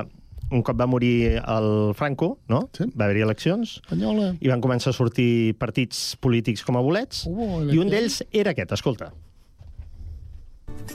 un 0.51 0.63
cop 0.65 0.77
va 0.81 0.87
morir 0.89 1.39
el 1.41 1.95
Franco, 1.97 2.39
no? 2.49 2.63
Sí. 2.77 2.87
va 2.97 3.05
haver-hi 3.07 3.25
eleccions, 3.25 3.79
Espanyola. 3.85 4.31
i 4.41 4.49
van 4.49 4.63
començar 4.65 4.91
a 4.93 4.97
sortir 4.97 5.55
partits 5.61 6.17
polítics 6.25 6.65
com 6.65 6.77
a 6.81 6.85
bolets, 6.85 7.25
Oh, 7.29 7.63
i 7.69 7.79
un 7.81 7.89
d'ells 7.93 8.23
era 8.33 8.53
aquest, 8.57 8.73
escolta. 8.77 9.13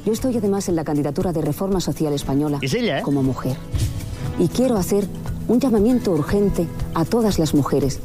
Yo 0.05 0.11
estoy 0.11 0.37
además 0.37 0.67
en 0.69 0.75
la 0.75 0.83
candidatura 0.83 1.31
de 1.31 1.41
Reforma 1.41 1.79
Social 1.79 2.13
Española 2.13 2.59
como 3.03 3.23
mujer. 3.23 3.57
Y 4.39 4.47
quiero 4.47 4.77
hacer 4.77 5.07
un 5.47 5.59
llamamiento 5.59 6.11
urgente 6.11 6.67
a 6.93 7.05
todas 7.05 7.39
las 7.39 7.53
mujeres, 7.53 7.99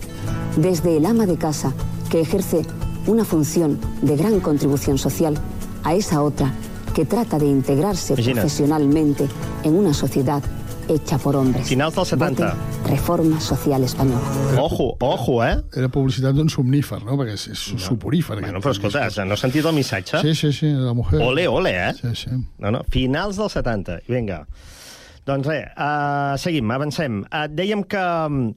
desde 0.56 0.96
el 0.96 1.06
ama 1.06 1.26
de 1.26 1.36
casa, 1.36 1.72
que 2.10 2.20
ejerce 2.20 2.62
una 3.06 3.24
función 3.24 3.78
de 4.02 4.16
gran 4.16 4.40
contribución 4.40 4.98
social, 4.98 5.38
a 5.84 5.94
esa 5.94 6.22
otra 6.22 6.52
que 6.94 7.04
trata 7.04 7.38
de 7.38 7.46
integrarse 7.46 8.14
profesionalmente 8.14 9.28
en 9.62 9.76
una 9.76 9.94
sociedad 9.94 10.42
hecha 10.88 11.18
por 11.18 11.36
hombres. 11.36 11.68
Finals 11.68 11.94
dels 11.94 12.08
70. 12.08 12.44
Voten 12.54 12.90
Reforma 12.90 13.40
Social 13.40 13.84
Española. 13.84 14.20
Ojo, 14.58 14.96
ojo, 15.00 15.44
eh? 15.44 15.56
Era 15.76 15.88
publicitat 15.88 16.34
d'un 16.34 16.48
somnífer, 16.48 17.02
no? 17.04 17.16
Perquè 17.20 17.34
és, 17.36 17.46
és 17.52 17.64
no. 17.74 17.80
suporífer. 17.84 18.40
Bueno, 18.40 18.62
però 18.64 18.72
escolta, 18.72 19.04
no 19.24 19.36
has 19.36 19.44
sentit 19.44 19.66
el 19.68 19.76
missatge? 19.76 20.22
Sí, 20.24 20.34
sí, 20.34 20.52
sí, 20.52 20.72
la 20.72 20.94
mujer. 20.94 21.20
Ole, 21.22 21.46
ole, 21.48 21.74
eh? 21.76 21.92
Sí, 22.00 22.14
sí. 22.24 22.30
No, 22.58 22.72
no, 22.74 22.82
finals 22.90 23.36
dels 23.40 23.52
70. 23.58 24.00
I 24.08 24.16
vinga. 24.16 24.40
Doncs 25.28 25.46
res, 25.50 25.68
uh, 25.76 26.38
seguim, 26.40 26.70
avancem. 26.72 27.20
Uh, 27.28 27.44
dèiem 27.52 27.84
que 27.84 28.00
mm, 28.00 28.50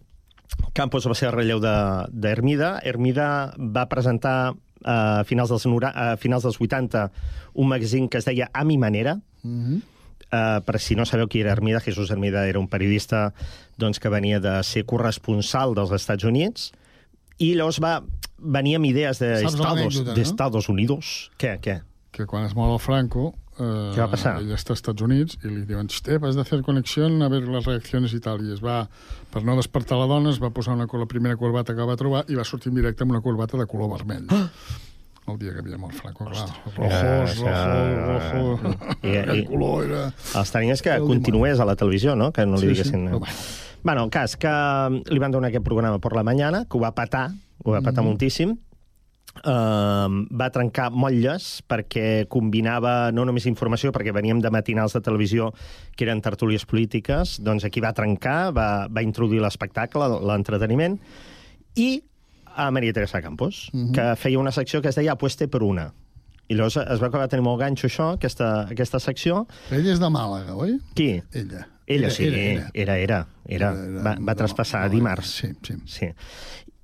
Campos 0.78 1.08
va 1.08 1.16
ser 1.18 1.30
el 1.32 1.36
relleu 1.36 1.60
de- 1.60 2.08
d'Hermida. 2.12 2.78
Hermida 2.84 3.28
va 3.58 3.88
presentar 3.92 4.54
uh, 4.54 4.60
a 4.88 5.24
finals 5.28 5.52
dels, 5.52 5.68
a 5.92 6.16
finals 6.18 6.48
dels 6.48 6.62
80 6.62 7.10
un 7.54 7.68
magazín 7.68 8.08
que 8.08 8.18
es 8.20 8.26
deia 8.26 8.50
A 8.54 8.64
mi 8.64 8.78
manera, 8.78 9.20
Mm 9.44 9.64
-hmm. 9.66 9.82
Uh, 10.32 10.62
per 10.64 10.80
si 10.80 10.96
no 10.96 11.04
sabeu 11.04 11.28
qui 11.28 11.42
era 11.44 11.52
Hermida, 11.52 11.82
Jesús 11.84 12.08
Hermida 12.08 12.46
era 12.48 12.60
un 12.60 12.70
periodista 12.72 13.34
doncs, 13.76 14.00
que 14.00 14.08
venia 14.08 14.40
de 14.40 14.54
ser 14.64 14.86
corresponsal 14.88 15.76
dels 15.76 15.92
Estats 15.92 16.24
Units 16.24 16.70
i 17.42 17.54
llavors 17.58 17.82
va 17.84 17.98
venir 18.42 18.78
amb 18.78 18.88
idees 18.90 19.20
de 19.22 19.32
Saps 19.42 19.56
Estados, 19.56 19.98
l'anècdota, 19.98 20.50
de 20.50 20.62
no? 20.62 20.74
Unidos. 20.74 21.32
Què, 21.42 21.58
què? 21.62 21.82
Que 22.12 22.28
quan 22.28 22.46
es 22.48 22.56
mor 22.58 22.74
el 22.74 22.80
Franco... 22.84 23.32
Eh, 23.58 23.92
Què 23.94 24.00
va 24.00 24.08
passar? 24.14 24.38
Ell 24.40 24.54
està 24.56 24.72
als 24.74 24.80
Estats 24.80 25.04
Units 25.04 25.36
i 25.44 25.50
li 25.50 25.66
diuen, 25.68 25.90
Step, 25.92 26.24
has 26.24 26.38
de 26.40 26.46
fer 26.48 26.62
conexión 26.66 27.20
a 27.22 27.28
ver 27.30 27.42
las 27.44 27.68
reacciones 27.68 28.14
i 28.16 28.22
tal. 28.24 28.40
I 28.46 28.56
es 28.56 28.62
va, 28.64 28.86
per 29.34 29.44
no 29.48 29.58
despertar 29.60 30.00
la 30.00 30.08
dona, 30.10 30.32
es 30.32 30.40
va 30.42 30.54
posar 30.56 30.78
una, 30.78 30.88
la 30.88 31.10
primera 31.12 31.38
corbata 31.38 31.76
que 31.76 31.88
va 31.88 31.98
trobar 32.00 32.24
i 32.32 32.40
va 32.40 32.48
sortir 32.48 32.72
en 32.72 32.80
directe 32.80 33.04
amb 33.04 33.14
una 33.16 33.22
corbata 33.26 33.60
de 33.60 33.68
color 33.70 33.92
vermell. 33.98 34.32
Ah! 34.32 34.48
El 35.32 35.40
dia 35.40 35.54
que 35.56 35.60
havia 35.64 35.78
mort 35.80 35.96
Franco, 35.96 36.26
clar. 36.28 36.48
Ja, 36.76 37.26
Rojos, 37.26 37.38
rojo, 37.40 38.58
rojo... 38.62 38.76
I, 39.04 39.46
color 39.48 39.86
era... 39.88 40.02
Els 40.42 40.52
tenies 40.52 40.82
que 40.84 40.94
El 40.98 41.08
continués 41.08 41.60
a 41.60 41.66
la 41.70 41.76
televisió, 41.80 42.16
no? 42.20 42.32
Que 42.36 42.46
no 42.46 42.58
li 42.60 42.68
Sí, 42.68 42.76
sí, 42.76 42.92
diguessin... 42.92 43.08
però 43.10 43.22
Bueno, 43.84 44.04
el 44.06 44.12
cas, 44.14 44.36
que 44.38 44.52
li 45.10 45.18
van 45.24 45.32
donar 45.34 45.50
aquest 45.50 45.66
programa 45.66 45.98
per 46.04 46.12
la 46.14 46.22
mañana, 46.24 46.66
que 46.70 46.78
ho 46.78 46.82
va 46.84 46.92
patar, 46.94 47.32
ho 47.64 47.72
va 47.72 47.82
patar 47.82 48.04
Mhm. 48.04 48.10
moltíssim, 48.12 48.58
Uh, 49.46 50.28
va 50.36 50.50
trencar 50.52 50.90
motlles 50.92 51.62
perquè 51.72 52.26
combinava 52.28 53.14
no 53.16 53.24
només 53.24 53.46
informació, 53.48 53.94
perquè 53.96 54.12
veníem 54.12 54.42
de 54.44 54.50
matinals 54.52 54.92
de 54.92 55.00
televisió 55.00 55.54
que 55.96 56.04
eren 56.04 56.20
tertúlies 56.20 56.66
polítiques, 56.68 57.38
doncs 57.40 57.64
aquí 57.64 57.80
va 57.80 57.94
trencar, 57.96 58.52
va, 58.52 58.90
va 58.92 59.02
introduir 59.02 59.40
l'espectacle, 59.40 60.10
l'entreteniment, 60.28 61.00
i 61.80 62.04
a 62.56 62.70
Maria 62.72 62.94
Teresa 62.94 63.22
Campos, 63.22 63.70
Mhm. 63.74 63.92
que 63.94 64.16
feia 64.16 64.40
una 64.40 64.52
secció 64.52 64.82
que 64.82 64.90
es 64.90 64.96
deia 64.96 65.14
Apueste 65.14 65.48
per 65.48 65.64
una. 65.64 65.94
I 66.50 66.56
llavors 66.56 66.76
es 66.78 67.00
va 67.02 67.28
tenir 67.30 67.44
molt 67.44 67.62
ganxo 67.62 67.88
això, 67.88 68.14
aquesta, 68.16 68.68
aquesta 68.68 69.00
secció. 69.00 69.48
Ella 69.72 69.94
és 69.94 70.00
de 70.00 70.10
Màlaga, 70.10 70.54
oi? 70.56 70.80
Qui? 70.94 71.22
Ella. 71.32 71.68
Ella, 71.88 72.08
Era, 72.08 72.10
sí, 72.10 72.24
era, 72.28 72.38
era, 72.38 72.72
era. 72.74 72.98
era. 72.98 73.28
era, 73.46 73.72
era. 73.72 74.02
Va, 74.04 74.16
va 74.20 74.36
traspassar 74.36 74.90
dimarts. 74.90 75.28
Sí, 75.42 75.48
sí. 75.64 75.74
sí. 75.86 76.08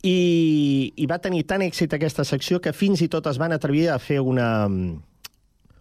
I, 0.03 0.93
I 0.95 1.05
va 1.09 1.18
tenir 1.20 1.43
tant 1.49 1.61
èxit 1.65 1.93
aquesta 1.97 2.24
secció 2.28 2.59
que 2.61 2.72
fins 2.74 3.01
i 3.01 3.07
tot 3.11 3.28
es 3.28 3.38
van 3.41 3.51
atrevir 3.55 3.89
a 3.89 3.97
fer 3.99 4.20
una, 4.22 4.68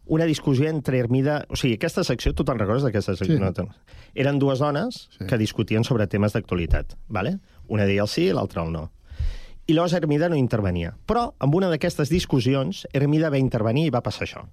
una 0.06 0.24
discussió 0.24 0.68
entre 0.70 0.98
Hermida... 0.98 1.44
O 1.50 1.56
sigui, 1.56 1.74
aquesta 1.76 2.02
secció, 2.04 2.32
tu 2.34 2.44
te'n 2.46 2.58
recordes 2.58 2.82
d'aquesta 2.86 3.14
secció? 3.16 3.36
Sí. 3.36 3.42
No, 3.42 3.52
te'n- 3.54 3.70
Eren 4.16 4.38
dues 4.40 4.58
dones 4.62 5.08
sí. 5.18 5.26
que 5.28 5.36
discutien 5.38 5.84
sobre 5.84 6.06
temes 6.06 6.32
d'actualitat, 6.32 6.94
¿vale? 7.08 7.38
una 7.68 7.84
deia 7.84 8.02
el 8.04 8.08
sí 8.08 8.28
i 8.30 8.32
l'altra 8.32 8.62
el 8.62 8.70
no. 8.72 8.84
I 9.66 9.74
llavors 9.74 9.96
Hermida 9.98 10.28
no 10.30 10.36
intervenia. 10.38 10.92
Però 11.10 11.32
amb 11.42 11.56
una 11.58 11.66
d'aquestes 11.72 12.12
discussions, 12.12 12.84
Hermida 12.94 13.32
va 13.34 13.40
intervenir 13.42 13.88
i 13.88 13.90
va 13.90 14.04
passar 14.06 14.22
això. 14.28 14.44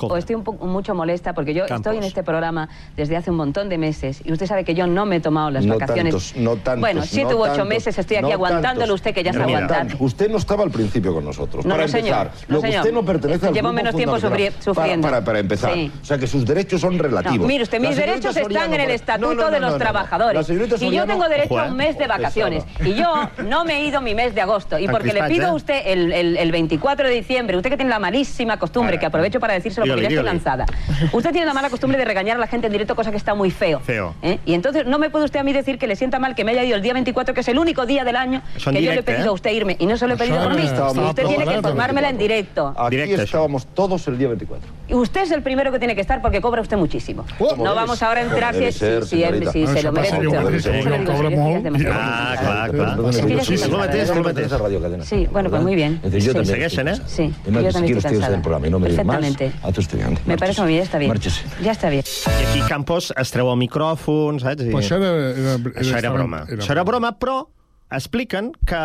O 0.00 0.16
estoy 0.16 0.36
un 0.36 0.44
poco, 0.44 0.64
mucho 0.66 0.94
molesta 0.94 1.32
porque 1.32 1.52
yo 1.54 1.62
Campos. 1.66 1.78
estoy 1.78 1.96
en 1.96 2.04
este 2.04 2.22
programa 2.22 2.68
desde 2.96 3.16
hace 3.16 3.32
un 3.32 3.36
montón 3.36 3.68
de 3.68 3.78
meses 3.78 4.20
y 4.24 4.30
usted 4.32 4.46
sabe 4.46 4.62
que 4.64 4.72
yo 4.74 4.86
no 4.86 5.04
me 5.06 5.16
he 5.16 5.20
tomado 5.20 5.50
las 5.50 5.64
No 5.66 5.74
vacaciones. 5.76 6.12
tantos, 6.14 6.36
no 6.36 6.54
tantos, 6.56 6.80
bueno, 6.80 7.02
siete 7.02 7.32
no 7.32 7.38
u 7.38 7.40
ocho 7.40 7.48
tantos, 7.50 7.68
meses 7.68 7.98
estoy 7.98 8.16
aquí 8.18 8.26
no 8.28 8.32
aguantándolo 8.34 8.78
tantos. 8.78 8.94
usted 8.94 9.12
que 9.14 9.24
ya 9.24 9.32
se 9.32 9.38
No, 9.40 9.44
aguanta. 9.46 9.74
tantos. 9.74 9.96
Usted 10.00 10.30
no 10.30 10.36
estaba 10.38 10.62
al 10.62 10.70
principio 10.70 11.12
con 11.12 11.24
nosotros. 11.24 11.64
No, 11.64 11.72
para 11.72 11.82
no, 11.82 11.88
señor. 11.88 12.26
empezar, 12.28 12.48
No, 12.48 12.54
lo 12.56 12.62
que 12.62 12.68
señor. 12.68 12.82
usted 12.82 12.94
no 12.94 13.04
pertenece 13.04 13.46
al 13.48 13.54
Llevo 13.54 13.72
menos 13.72 13.96
tiempo 13.96 14.20
sufriendo. 14.20 14.72
Para, 14.72 15.00
para, 15.00 15.24
para 15.24 15.38
empezar. 15.40 15.72
Sí. 15.74 15.90
O 16.00 16.04
sea 16.04 16.16
que 16.16 16.28
sus 16.28 16.46
derechos 16.46 16.80
son 16.80 16.96
relativos. 16.96 17.38
No, 17.40 17.46
mire 17.48 17.64
usted, 17.64 17.80
mis 17.80 17.96
derechos 17.96 18.36
están 18.36 18.72
en 18.74 18.80
el 18.82 18.90
Estatuto 18.92 19.30
No, 19.30 19.34
no, 19.34 19.42
no, 19.46 19.50
de 19.50 19.58
los 19.58 19.70
no, 19.70 19.78
no. 19.78 19.82
Trabajadores. 19.82 20.48
Y 20.80 20.90
yo 20.92 21.06
tengo 21.06 21.28
derecho 21.28 21.58
a 21.58 21.66
¿eh? 21.66 21.70
un 21.70 21.76
mes 21.76 21.98
de 21.98 22.06
vacaciones. 22.06 22.64
Y 22.84 22.94
yo 22.94 23.28
no 23.48 23.64
me 23.64 23.78
he 23.80 23.84
ido 23.86 24.00
mi 24.00 24.14
mes 24.14 24.32
de 24.32 24.42
agosto. 24.42 24.78
Y 24.78 24.86
porque 24.86 25.12
le 25.12 25.24
pido 25.24 25.46
¿eh? 25.46 25.50
a 25.50 25.54
usted 25.54 25.82
el, 25.86 26.12
el- 26.12 26.36
el 26.36 26.52
24 26.52 27.08
de 27.08 27.14
diciembre, 27.14 27.56
usted 27.56 27.70
que 27.70 27.76
tiene 27.76 27.90
la 27.90 27.98
malísima 27.98 28.58
costumbre, 28.60 28.96
que 29.00 29.06
aprovecho 29.06 29.40
para 29.40 29.54
decírselo 29.54 29.87
porque 29.88 30.02
ya 30.02 30.08
estoy 30.08 30.24
lanzada. 30.24 30.66
Usted 31.12 31.30
tiene 31.32 31.46
la 31.46 31.54
mala 31.54 31.70
costumbre 31.70 31.98
de 31.98 32.04
regañar 32.04 32.36
a 32.36 32.40
la 32.40 32.46
gente 32.46 32.66
en 32.66 32.72
directo, 32.72 32.94
cosa 32.94 33.10
que 33.10 33.16
está 33.16 33.34
muy 33.34 33.50
feo. 33.50 33.80
Feo. 33.80 34.14
¿eh? 34.22 34.38
Y 34.46 34.54
entonces 34.54 34.86
no 34.86 34.98
me 34.98 35.10
puede 35.10 35.24
usted 35.24 35.40
a 35.40 35.42
mí 35.42 35.52
decir 35.52 35.78
que 35.78 35.86
le 35.86 35.96
sienta 35.96 36.18
mal 36.18 36.34
que 36.34 36.44
me 36.44 36.52
haya 36.52 36.64
ido 36.64 36.76
el 36.76 36.82
día 36.82 36.92
24, 36.92 37.34
que 37.34 37.40
es 37.40 37.48
el 37.48 37.58
único 37.58 37.86
día 37.86 38.04
del 38.04 38.16
año 38.16 38.42
Eso 38.56 38.70
en 38.70 38.76
que 38.76 38.82
yo 38.82 38.90
le 38.90 38.98
he 38.98 39.00
directo, 39.02 39.12
pedido 39.12 39.24
¿eh? 39.26 39.28
a 39.28 39.32
usted 39.32 39.50
irme. 39.52 39.76
Y 39.78 39.86
no 39.86 39.96
se 39.96 40.06
lo 40.06 40.12
he 40.12 40.16
Eso 40.16 40.24
pedido 40.24 40.42
por 40.42 40.60
estaba 40.60 40.90
Usted 40.90 41.22
tiene 41.22 41.36
que 41.38 41.42
claro. 41.44 41.58
informármela 41.58 42.08
en 42.10 42.18
directo. 42.18 42.74
Aquí 42.76 42.96
estábamos 42.96 43.66
todos 43.66 44.06
el 44.08 44.18
día 44.18 44.28
24. 44.28 44.68
Y 44.88 44.94
usted 44.94 45.22
es 45.22 45.30
el 45.32 45.42
primero 45.42 45.70
que 45.72 45.78
tiene 45.78 45.94
que 45.94 46.00
estar 46.00 46.20
porque 46.22 46.40
cobra 46.40 46.62
usted 46.62 46.76
muchísimo. 46.76 47.24
¿Cómo 47.38 47.64
No 47.64 47.70
es? 47.70 47.76
vamos 47.76 48.02
ahora 48.02 48.20
a 48.20 48.24
entrar 48.24 48.54
si, 48.54 48.72
ser, 48.72 49.04
si, 49.04 49.20
señorita. 49.20 49.52
si 49.52 49.62
No, 49.64 49.72
se 49.74 49.82
lo 49.82 49.92
merece. 49.92 50.16
Ah, 51.90 52.36
clar, 52.40 52.70
clar. 52.70 52.98
Es 53.10 53.20
que 53.20 53.36
ya 53.36 53.44
Sí, 53.44 53.54
el 53.54 53.60
el 55.24 55.28
bueno, 55.28 55.50
pues 55.50 55.62
muy 55.62 55.74
bien. 55.74 56.00
Yo 56.02 56.32
también 56.34 56.62
eh? 56.88 56.94
Sí, 57.06 57.32
yo 57.46 57.52
también 57.52 57.72
quiere 57.72 57.78
estoy 57.88 57.96
usted 57.96 58.10
cansada. 58.10 58.30
del 58.32 58.40
programa 58.42 58.66
y 58.66 58.70
no 58.70 58.78
me 58.78 58.88
más, 59.04 59.20
Usted 59.78 59.98
bien. 59.98 60.18
Me 60.26 60.36
parece 60.36 60.60
muy 60.62 60.72
bien, 60.72 60.82
está 60.82 60.98
bien. 60.98 61.10
Márchese. 61.10 61.44
Ya 61.62 61.72
está 61.72 61.88
bien. 61.90 62.04
I 62.26 62.44
aquí 62.46 62.60
Campos 62.68 63.12
es 63.16 63.30
treu 63.30 63.50
el 63.52 63.58
micròfon, 63.60 64.40
saps? 64.42 64.64
I... 64.66 64.72
Però 64.72 64.80
això 64.82 64.96
era- 64.98 65.12
era- 65.30 65.54
era- 65.54 65.78
això 65.82 65.96
era 66.02 66.10
broma. 66.16 66.44
era 66.48 66.62
Això 66.62 66.72
era 66.74 66.84
broma, 66.84 67.12
però 67.18 67.46
expliquen 67.90 68.50
que 68.68 68.76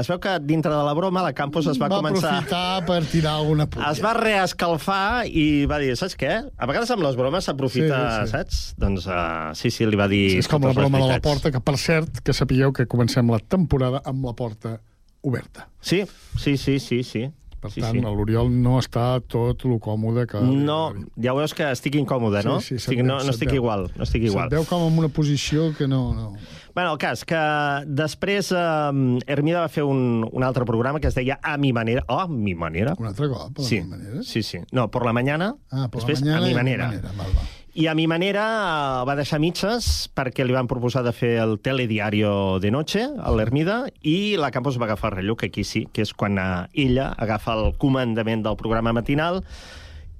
es 0.00 0.08
veu 0.10 0.18
que 0.20 0.34
dintre 0.44 0.68
de 0.74 0.82
la 0.84 0.92
broma 0.92 1.22
la 1.24 1.30
Campos 1.32 1.64
es 1.70 1.78
va, 1.80 1.86
va 1.88 2.00
començar... 2.02 2.34
aprofitar 2.34 2.84
per 2.84 2.98
tirar 3.08 3.36
alguna 3.40 3.64
pulla. 3.70 3.88
Es 3.94 4.02
va 4.04 4.12
reescalfar 4.18 5.24
i 5.30 5.64
va 5.70 5.78
dir, 5.80 5.94
saps 5.96 6.16
què? 6.20 6.34
A 6.58 6.68
vegades 6.68 6.90
amb 6.92 7.02
les 7.06 7.16
bromes 7.16 7.46
s'aprofita, 7.48 8.00
Sí, 8.18 8.26
sí. 8.26 8.32
saps? 8.34 8.60
Doncs 8.76 9.06
uh, 9.08 9.54
sí, 9.56 9.70
sí, 9.72 9.86
li 9.88 9.96
va 9.96 10.08
dir... 10.12 10.36
És 10.42 10.48
com 10.50 10.60
la 10.66 10.74
broma 10.76 11.00
de 11.00 11.08
la 11.14 11.20
porta, 11.24 11.50
que 11.54 11.60
per 11.64 11.78
cert, 11.80 12.20
que 12.26 12.34
sapigueu 12.36 12.74
que 12.76 12.84
comencem 12.90 13.30
la 13.32 13.40
temporada 13.40 14.02
amb 14.04 14.26
la 14.28 14.34
porta 14.36 14.76
oberta. 15.22 15.68
Sí, 15.80 16.04
sí, 16.36 16.56
sí, 16.60 16.78
sí, 16.80 17.02
sí. 17.04 17.30
Per 17.60 17.68
sí, 17.70 17.82
tant, 17.84 17.92
sí. 17.92 18.00
l'Oriol 18.00 18.48
no 18.50 18.78
està 18.80 19.20
tot 19.20 19.66
lo 19.68 19.76
còmode 19.84 20.26
que... 20.30 20.40
No, 20.40 20.94
ja 21.20 21.34
veus 21.36 21.52
que 21.52 21.66
estic 21.68 21.98
incòmode, 22.00 22.40
no? 22.46 22.54
Sí, 22.64 22.78
sí, 22.78 22.80
estic, 22.80 23.02
no, 23.04 23.18
no 23.20 23.34
estic 23.34 23.52
igual, 23.52 23.90
no 23.96 24.06
estic 24.06 24.24
igual. 24.30 24.48
Se't 24.48 24.56
veu 24.56 24.64
com 24.70 24.86
en 24.88 24.96
una 25.02 25.10
posició 25.12 25.70
que 25.76 25.88
no... 25.90 26.14
no. 26.16 26.30
Bueno, 26.72 26.92
el 26.94 26.98
cas, 27.02 27.24
que 27.26 27.36
després 27.84 28.52
eh, 28.54 29.20
Hermida 29.26 29.64
va 29.66 29.68
fer 29.68 29.82
un, 29.84 30.22
un 30.30 30.44
altre 30.46 30.64
programa 30.64 31.00
que 31.02 31.08
es 31.10 31.16
deia 31.18 31.40
A 31.42 31.56
mi 31.58 31.72
manera. 31.74 32.04
Oh, 32.08 32.20
a 32.22 32.28
mi 32.28 32.54
manera. 32.54 32.94
Un 32.96 33.10
altre 33.10 33.28
cop, 33.28 33.58
a 33.58 33.62
la 33.62 33.68
sí. 33.68 33.80
mi 33.82 33.88
manera? 33.96 34.22
Sí, 34.22 34.42
sí. 34.42 34.60
No, 34.72 34.88
por 34.90 35.04
la 35.04 35.12
mañana, 35.12 35.56
Ah, 35.70 35.88
per 35.90 36.00
després 36.00 36.22
la 36.22 36.38
mañana 36.38 36.38
A 36.38 36.46
mi 36.46 36.52
i 36.52 36.54
a 36.54 36.56
mi 36.56 36.62
manera. 36.62 36.86
manera, 36.94 37.12
val, 37.18 37.34
val. 37.34 37.48
I 37.72 37.86
a 37.86 37.94
mi 37.94 38.06
manera 38.10 38.42
eh, 38.42 39.04
va 39.06 39.14
deixar 39.14 39.38
mitges 39.38 40.08
perquè 40.16 40.42
li 40.42 40.54
van 40.56 40.66
proposar 40.70 41.04
de 41.06 41.12
fer 41.14 41.36
el 41.38 41.58
telediario 41.62 42.58
de 42.58 42.72
noche 42.74 43.04
a 43.06 43.30
l'Hermida 43.30 43.84
i 44.02 44.34
la 44.40 44.50
Campos 44.50 44.78
va 44.80 44.88
agafar 44.88 45.12
el 45.12 45.20
relleu, 45.20 45.36
que 45.38 45.46
aquí 45.52 45.62
sí, 45.62 45.84
que 45.94 46.02
és 46.02 46.10
quan 46.12 46.38
eh, 46.38 46.48
ella 46.74 47.12
agafa 47.14 47.54
el 47.54 47.76
comandament 47.78 48.42
del 48.42 48.58
programa 48.58 48.92
matinal 48.96 49.44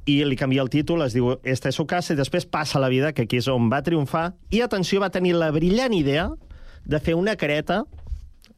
i 0.06 0.20
li 0.24 0.38
canvia 0.38 0.62
el 0.62 0.70
títol, 0.70 1.02
es 1.04 1.14
diu 1.14 1.34
Esta 1.42 1.68
es 1.68 1.76
su 1.76 1.86
casa, 1.86 2.14
i 2.14 2.18
després 2.18 2.46
passa 2.46 2.80
la 2.80 2.88
vida, 2.88 3.12
que 3.12 3.26
aquí 3.26 3.38
és 3.42 3.48
on 3.50 3.68
va 3.70 3.82
triomfar, 3.82 4.30
i 4.50 4.62
atenció, 4.64 5.00
va 5.02 5.10
tenir 5.10 5.34
la 5.34 5.50
brillant 5.54 5.94
idea 5.94 6.30
de 6.86 7.00
fer 7.02 7.14
una 7.14 7.36
careta, 7.36 7.82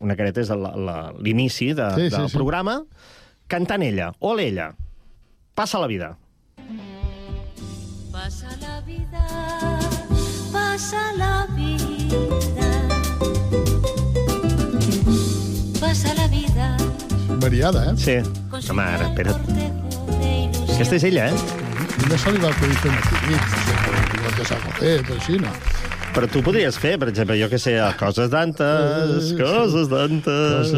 una 0.01 0.17
careta 0.17 0.41
és 0.43 0.51
l'inici 0.53 1.73
de, 1.75 1.89
Sí, 1.97 2.11
sí, 2.11 2.17
del 2.17 2.29
sí. 2.29 2.37
programa, 2.37 2.83
cantant 3.49 3.83
ella, 3.83 4.13
ole 4.21 4.47
ella, 4.53 4.73
passa 5.55 5.81
la 5.83 5.89
vida. 5.91 6.17
Pasa 10.93 11.13
la 11.17 11.47
vida. 11.57 12.69
Pasa 15.81 16.15
la 16.15 16.27
vida. 16.29 16.77
Variada, 17.41 17.91
eh? 17.91 17.95
Sí. 17.97 18.17
Home, 18.71 18.83
ara, 18.83 19.09
espera't. 19.09 19.41
Aquesta 20.69 20.97
és 20.97 21.05
ella, 21.05 21.31
eh? 21.31 21.35
No 22.09 22.19
se 22.19 22.33
li 22.35 22.43
va 22.43 22.51
acudir 22.53 22.77
fer 22.83 22.91
una 22.93 23.01
activitat, 23.01 23.49
no 23.49 23.63
sé, 23.65 23.75
igual 24.19 24.37
que 24.37 24.45
s'ha 24.51 24.61
fet, 24.81 25.11
així, 25.17 25.39
no? 25.41 25.53
Però 26.13 26.29
tu 26.29 26.43
podries 26.45 26.77
fer, 26.77 26.99
per 27.01 27.09
exemple, 27.09 27.39
jo 27.41 27.47
que 27.49 27.57
sé, 27.61 27.73
coses 27.97 28.29
d'antes, 28.33 29.31
coses 29.39 29.89
d'antes... 29.89 30.73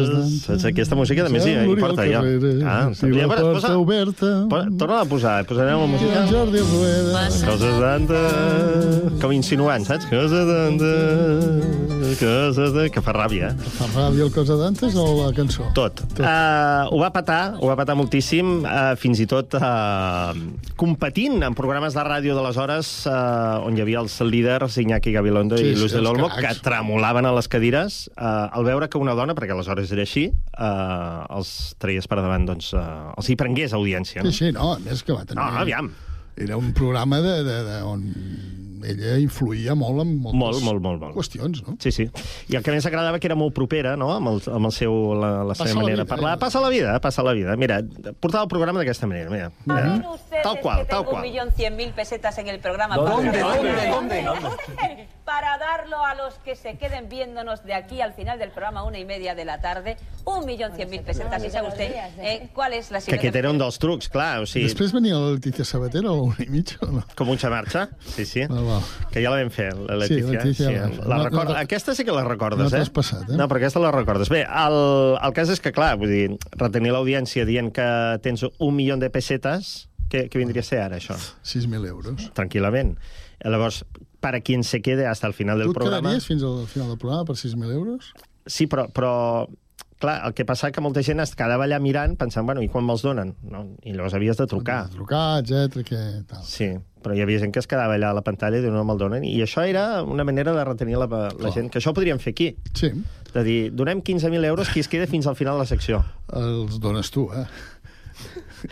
Saps? 0.45 0.63
Aquesta 0.69 0.95
música 0.95 1.25
també 1.27 1.41
sí, 1.43 1.51
L'Oriol 1.51 1.73
importa, 1.75 2.05
ja. 2.07 2.21
Carreras, 2.23 2.63
Ah, 2.63 2.85
si 2.95 3.11
la 3.11 3.27
porta 3.27 3.73
oberta... 3.75 4.31
Torna 4.79 5.01
a 5.01 5.09
posar, 5.11 5.35
posarem 5.49 5.83
la 5.83 5.89
música. 5.91 6.23
Jordi 6.31 6.63
Rueda... 6.63 7.25
Coses 7.51 7.75
d'antes... 7.83 9.19
Com 9.25 9.35
insinuant, 9.35 9.83
saps? 9.91 10.07
Coses 10.13 10.47
d'antes... 10.53 11.94
De... 12.05 12.83
Que 12.93 13.01
fa 13.01 13.13
ràbia? 13.15 13.49
Fa 13.79 13.87
ràbia 13.89 14.25
el 14.27 14.31
cosa 14.33 14.55
d'antes 14.59 14.93
o 14.99 15.05
la 15.17 15.31
cançó? 15.35 15.65
Tot. 15.77 16.03
Uh, 16.19 16.85
ho 16.93 16.99
va 17.01 17.09
patar, 17.13 17.55
ho 17.57 17.69
va 17.71 17.75
patar 17.79 17.95
moltíssim, 17.97 18.59
uh, 18.61 18.93
fins 18.99 19.21
i 19.23 19.25
tot 19.29 19.55
uh, 19.57 20.29
competint 20.77 21.41
en 21.47 21.55
programes 21.57 21.97
de 21.97 22.03
ràdio 22.05 22.35
d'aleshores 22.37 22.91
uh, 23.09 23.65
on 23.65 23.77
hi 23.77 23.81
havia 23.83 24.03
els 24.03 24.19
líders 24.21 24.77
Iñaki 24.83 25.15
Gabilondo 25.15 25.57
Sí, 25.57 25.71
i 25.71 25.73
sí, 25.73 25.81
Luz 25.81 25.95
de 25.95 26.01
els 26.03 26.07
l'Olmo, 26.07 26.29
que 26.29 26.53
tremolaven 26.65 27.25
a 27.25 27.33
les 27.37 27.49
cadires 27.49 28.03
uh, 28.13 28.51
al 28.53 28.67
veure 28.69 28.89
que 28.91 29.01
una 29.01 29.15
dona, 29.17 29.33
perquè 29.37 29.55
aleshores 29.57 29.91
era 29.95 30.05
així, 30.05 30.27
uh, 30.59 31.25
els 31.39 31.55
traies 31.81 32.05
per 32.11 32.21
davant, 32.21 32.45
doncs, 32.51 32.69
uh, 32.77 33.15
els 33.17 33.31
hi 33.33 33.37
prengués 33.39 33.73
audiència. 33.73 34.21
Sí, 34.21 34.29
No? 34.29 34.35
sí, 34.37 34.51
no, 34.53 34.69
a 34.75 34.79
més 34.85 35.01
que 35.01 35.13
va 35.15 35.25
tenir... 35.25 35.41
No, 35.41 35.49
aviam. 35.65 35.89
Era 36.37 36.57
un 36.59 36.73
programa 36.75 37.21
de, 37.23 37.35
de, 37.47 37.57
de, 37.63 37.81
on 37.87 38.01
ella 38.91 39.17
influïa 39.19 39.75
molt 39.75 40.01
en 40.03 40.15
moltes 40.21 40.39
Molt, 40.39 40.63
molt, 40.63 40.81
molt, 40.81 41.01
molt. 41.01 41.15
qüestions, 41.15 41.63
no? 41.67 41.75
Sí, 41.79 41.91
sí. 41.91 42.05
I 42.49 42.55
el 42.59 42.63
que 42.63 42.71
més 42.71 42.85
agradava 42.85 43.19
que 43.19 43.27
era 43.27 43.35
molt 43.35 43.53
propera, 43.55 43.95
no?, 43.97 44.11
amb 44.13 44.27
el, 44.33 44.41
amb 44.53 44.65
el 44.69 44.71
seu, 44.75 45.13
la, 45.15 45.43
la 45.43 45.55
seva 45.55 45.65
Passa 45.65 45.75
la 45.75 45.81
manera 45.83 46.03
de 46.03 46.09
parlar. 46.09 46.35
eh? 46.37 46.39
Passa 46.39 46.61
la 46.61 46.69
vida, 46.69 46.99
passa 47.01 47.23
la 47.23 47.33
vida. 47.33 47.55
Mira, 47.57 47.81
portava 48.19 48.43
el 48.43 48.49
programa 48.49 48.79
d'aquesta 48.79 49.07
manera, 49.07 49.29
mira. 49.29 49.51
mira. 49.65 50.17
Tal 50.43 50.59
qual, 50.61 50.85
tal 50.87 51.01
Un 51.01 51.05
qual. 51.11 51.21
millón 51.23 51.51
cien 51.55 51.75
mil 51.75 51.91
pesetas 51.93 52.37
en 52.37 52.47
el 52.47 52.59
programa. 52.59 52.95
¿Dónde, 52.95 53.31
Para- 53.31 53.57
dónde, 53.91 54.23
dónde? 54.23 55.07
Para 55.35 55.57
darlo 55.57 55.97
a 56.05 56.15
los 56.15 56.35
que 56.45 56.55
se 56.55 56.77
queden 56.77 57.09
viéndonos 57.09 57.65
de 57.65 57.73
aquí 57.73 57.99
al 57.99 58.13
final 58.13 58.39
del 58.39 58.51
programa, 58.51 58.83
una 58.83 58.99
y 58.99 59.03
media 59.03 59.35
de 59.35 59.43
la 59.43 59.59
tarde, 59.59 59.97
un 60.23 60.45
millón 60.45 60.71
cien 60.77 60.89
mil 60.89 61.01
pesetas. 61.01 61.43
¿Y 61.43 61.49
sabe 61.49 61.67
usted 61.67 61.91
eh, 62.19 62.47
cuál 62.53 62.71
es 62.71 62.89
la 62.89 62.99
Que 62.99 63.01
siguiente? 63.01 63.27
aquest 63.27 63.35
era 63.35 63.51
un 63.51 63.57
dels 63.57 63.77
trucs, 63.77 64.07
clar, 64.07 64.39
o 64.39 64.45
sigui... 64.47 64.63
Després 64.69 64.93
venia 64.95 65.17
la 65.19 65.33
Letícia 65.35 65.65
Sabater 65.67 66.05
a 66.05 66.13
l'una 66.13 66.39
i 66.39 66.47
mitja, 66.53 66.77
o 66.87 66.87
no? 66.87 67.03
Com 67.19 67.33
un 67.33 67.41
xamarxa, 67.41 67.89
sí, 68.15 68.23
sí. 68.25 68.45
Ah, 68.47 68.61
va. 68.63 68.77
Que 69.11 69.19
ja 69.25 69.33
la 69.33 69.41
vam 69.41 69.51
fer, 69.51 69.73
la 69.75 69.97
Sí, 70.07 70.15
Letícia. 70.21 70.37
Letícia 70.39 70.71
ja 70.71 70.87
la 71.03 71.09
la 71.17 71.19
record... 71.25 71.49
no 71.49 71.51
t'ha- 71.51 71.65
aquesta 71.67 71.97
sí 71.99 72.05
que 72.07 72.15
la 72.15 72.23
recordes, 72.23 72.71
no 72.71 72.79
eh? 72.85 72.87
passat, 72.95 73.27
eh? 73.27 73.35
No, 73.35 73.49
però 73.51 73.59
aquesta 73.59 73.83
la 73.83 73.91
recordes. 73.91 74.31
Bé, 74.31 74.45
el, 74.47 74.79
el 75.19 75.35
cas 75.35 75.51
és 75.51 75.59
que, 75.59 75.75
clar, 75.75 75.97
vull 75.99 76.15
dir, 76.15 76.29
retenir 76.55 76.95
l'audiència 76.95 77.43
dient 77.43 77.73
que 77.75 77.89
tens 78.23 78.47
un 78.47 78.71
milió 78.79 78.95
de 79.03 79.11
pessetes, 79.11 79.89
què, 80.07 80.29
què 80.31 80.39
vindria 80.39 80.63
a 80.63 80.69
ser 80.71 80.79
ara, 80.87 81.03
això? 81.03 81.19
6.000 81.43 81.91
euros. 81.91 82.31
Tranquil·lament. 82.39 82.95
Llavors, 83.43 83.83
para 84.25 84.41
quien 84.41 84.63
se 84.63 84.81
quede 84.81 85.05
hasta 85.05 85.27
el 85.27 85.35
final 85.35 85.59
del 85.59 85.67
Tu 85.67 85.71
et 85.71 85.77
programa... 85.77 86.09
quedaries 86.09 86.25
fins 86.25 86.41
al 86.41 86.65
final 86.65 86.89
del 86.89 86.97
programa 86.97 87.25
per 87.25 87.35
6.000 87.35 87.71
euros? 87.73 88.07
Sí, 88.47 88.65
però, 88.65 88.87
però 88.89 89.11
clar, 90.01 90.15
el 90.25 90.33
que 90.33 90.47
passa 90.49 90.71
que 90.73 90.81
molta 90.81 91.03
gent 91.05 91.21
es 91.21 91.35
quedava 91.37 91.67
allà 91.67 91.77
mirant 91.77 92.15
pensant, 92.17 92.47
bueno, 92.49 92.63
i 92.65 92.69
quan 92.73 92.87
me'ls 92.87 93.03
donen? 93.05 93.35
No? 93.45 93.61
I 93.85 93.93
llavors 93.93 94.15
havies 94.17 94.41
de 94.41 94.47
trucar. 94.49 94.79
Trucar, 94.95 95.43
etc 95.43 95.85
que 95.85 96.01
tal. 96.25 96.41
Sí, 96.41 96.71
però 97.05 97.13
hi 97.13 97.21
havia 97.21 97.43
gent 97.43 97.53
que 97.53 97.61
es 97.61 97.69
quedava 97.69 97.99
allà 97.99 98.09
a 98.15 98.17
la 98.17 98.25
pantalla 98.25 98.57
i 98.57 98.73
no 98.73 98.81
me'l 98.81 99.03
donen. 99.03 99.29
I 99.29 99.35
això 99.45 99.61
era 99.61 100.01
una 100.01 100.25
manera 100.25 100.57
de 100.57 100.65
retenir 100.65 100.97
la, 100.97 101.05
la 101.29 101.53
gent, 101.53 101.69
que 101.69 101.77
això 101.83 101.93
ho 101.93 101.99
podríem 102.01 102.17
fer 102.17 102.33
aquí. 102.33 102.49
Sí. 102.73 102.89
De 103.29 103.45
dir, 103.45 103.59
donem 103.77 104.01
15.000 104.01 104.49
euros, 104.49 104.73
qui 104.73 104.81
es 104.81 104.89
queda 104.89 105.05
fins 105.05 105.29
al 105.29 105.37
final 105.37 105.59
de 105.59 105.67
la 105.67 105.69
secció. 105.69 106.01
Els 106.33 106.81
dones 106.81 107.13
tu, 107.13 107.29
eh? 107.29 107.45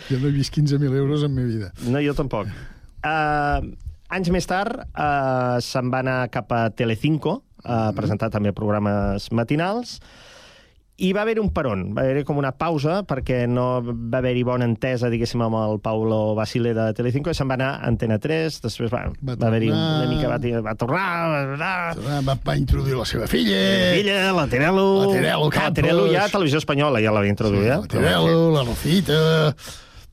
Jo 0.09 0.17
no 0.17 0.31
he 0.31 0.33
vist 0.33 0.57
15.000 0.57 0.97
euros 0.97 1.29
en 1.29 1.37
mi 1.37 1.45
vida. 1.45 1.75
No, 1.85 2.01
jo 2.01 2.17
tampoc. 2.17 2.49
Uh, 3.03 3.75
anys 4.13 4.29
més 4.33 4.47
tard 4.49 4.83
uh, 4.83 5.57
se'n 5.63 5.89
va 5.93 6.03
anar 6.05 6.19
cap 6.33 6.51
a 6.53 6.67
Telecinco, 6.71 7.41
a 7.63 7.63
Mm-hmm. 7.63 7.95
presentar 7.95 8.27
també 8.29 8.51
programes 8.51 9.29
matinals, 9.31 9.99
i 11.01 11.09
va 11.15 11.23
haver 11.23 11.39
un 11.41 11.47
peron, 11.49 11.87
va 11.95 12.03
haver 12.05 12.21
com 12.23 12.37
una 12.37 12.51
pausa 12.53 12.99
perquè 13.09 13.47
no 13.49 13.81
va 13.81 14.19
haver-hi 14.19 14.43
bona 14.45 14.67
entesa, 14.69 15.09
diguéssim, 15.09 15.41
amb 15.41 15.57
el 15.57 15.79
Paulo 15.81 16.35
Basile 16.37 16.73
de 16.77 16.85
Telecinco, 16.93 17.31
i 17.33 17.37
se'n 17.37 17.49
va 17.49 17.57
anar 17.57 17.69
a 17.79 17.87
Antena 17.89 18.19
3, 18.21 18.59
després 18.61 18.91
va, 18.93 19.07
va, 19.17 19.33
va 19.33 19.47
haver-hi 19.49 19.71
una 19.73 20.05
mica... 20.11 20.29
Va, 20.29 20.37
va 20.67 20.75
tornar... 20.77 21.05
Va, 21.57 21.71
Va, 21.97 22.19
va, 22.27 22.35
va 22.45 22.55
introduir 22.59 22.99
la 22.99 23.07
seva 23.09 23.25
filla. 23.31 23.57
Filla, 23.97 24.19
la 24.37 24.45
Terelu... 24.51 24.85
La 25.01 25.07
Terelu 25.15 25.47
La 25.47 25.55
Campos. 25.55 25.79
Terelu 25.81 26.05
ja 26.13 26.27
a 26.27 26.33
Televisió 26.35 26.61
Espanyola 26.61 27.01
ja 27.01 27.15
l'havia 27.15 27.33
introduït. 27.33 27.73
La 27.73 27.89
Terelu, 27.95 28.37
la 28.53 28.67
Rosita... 28.69 29.23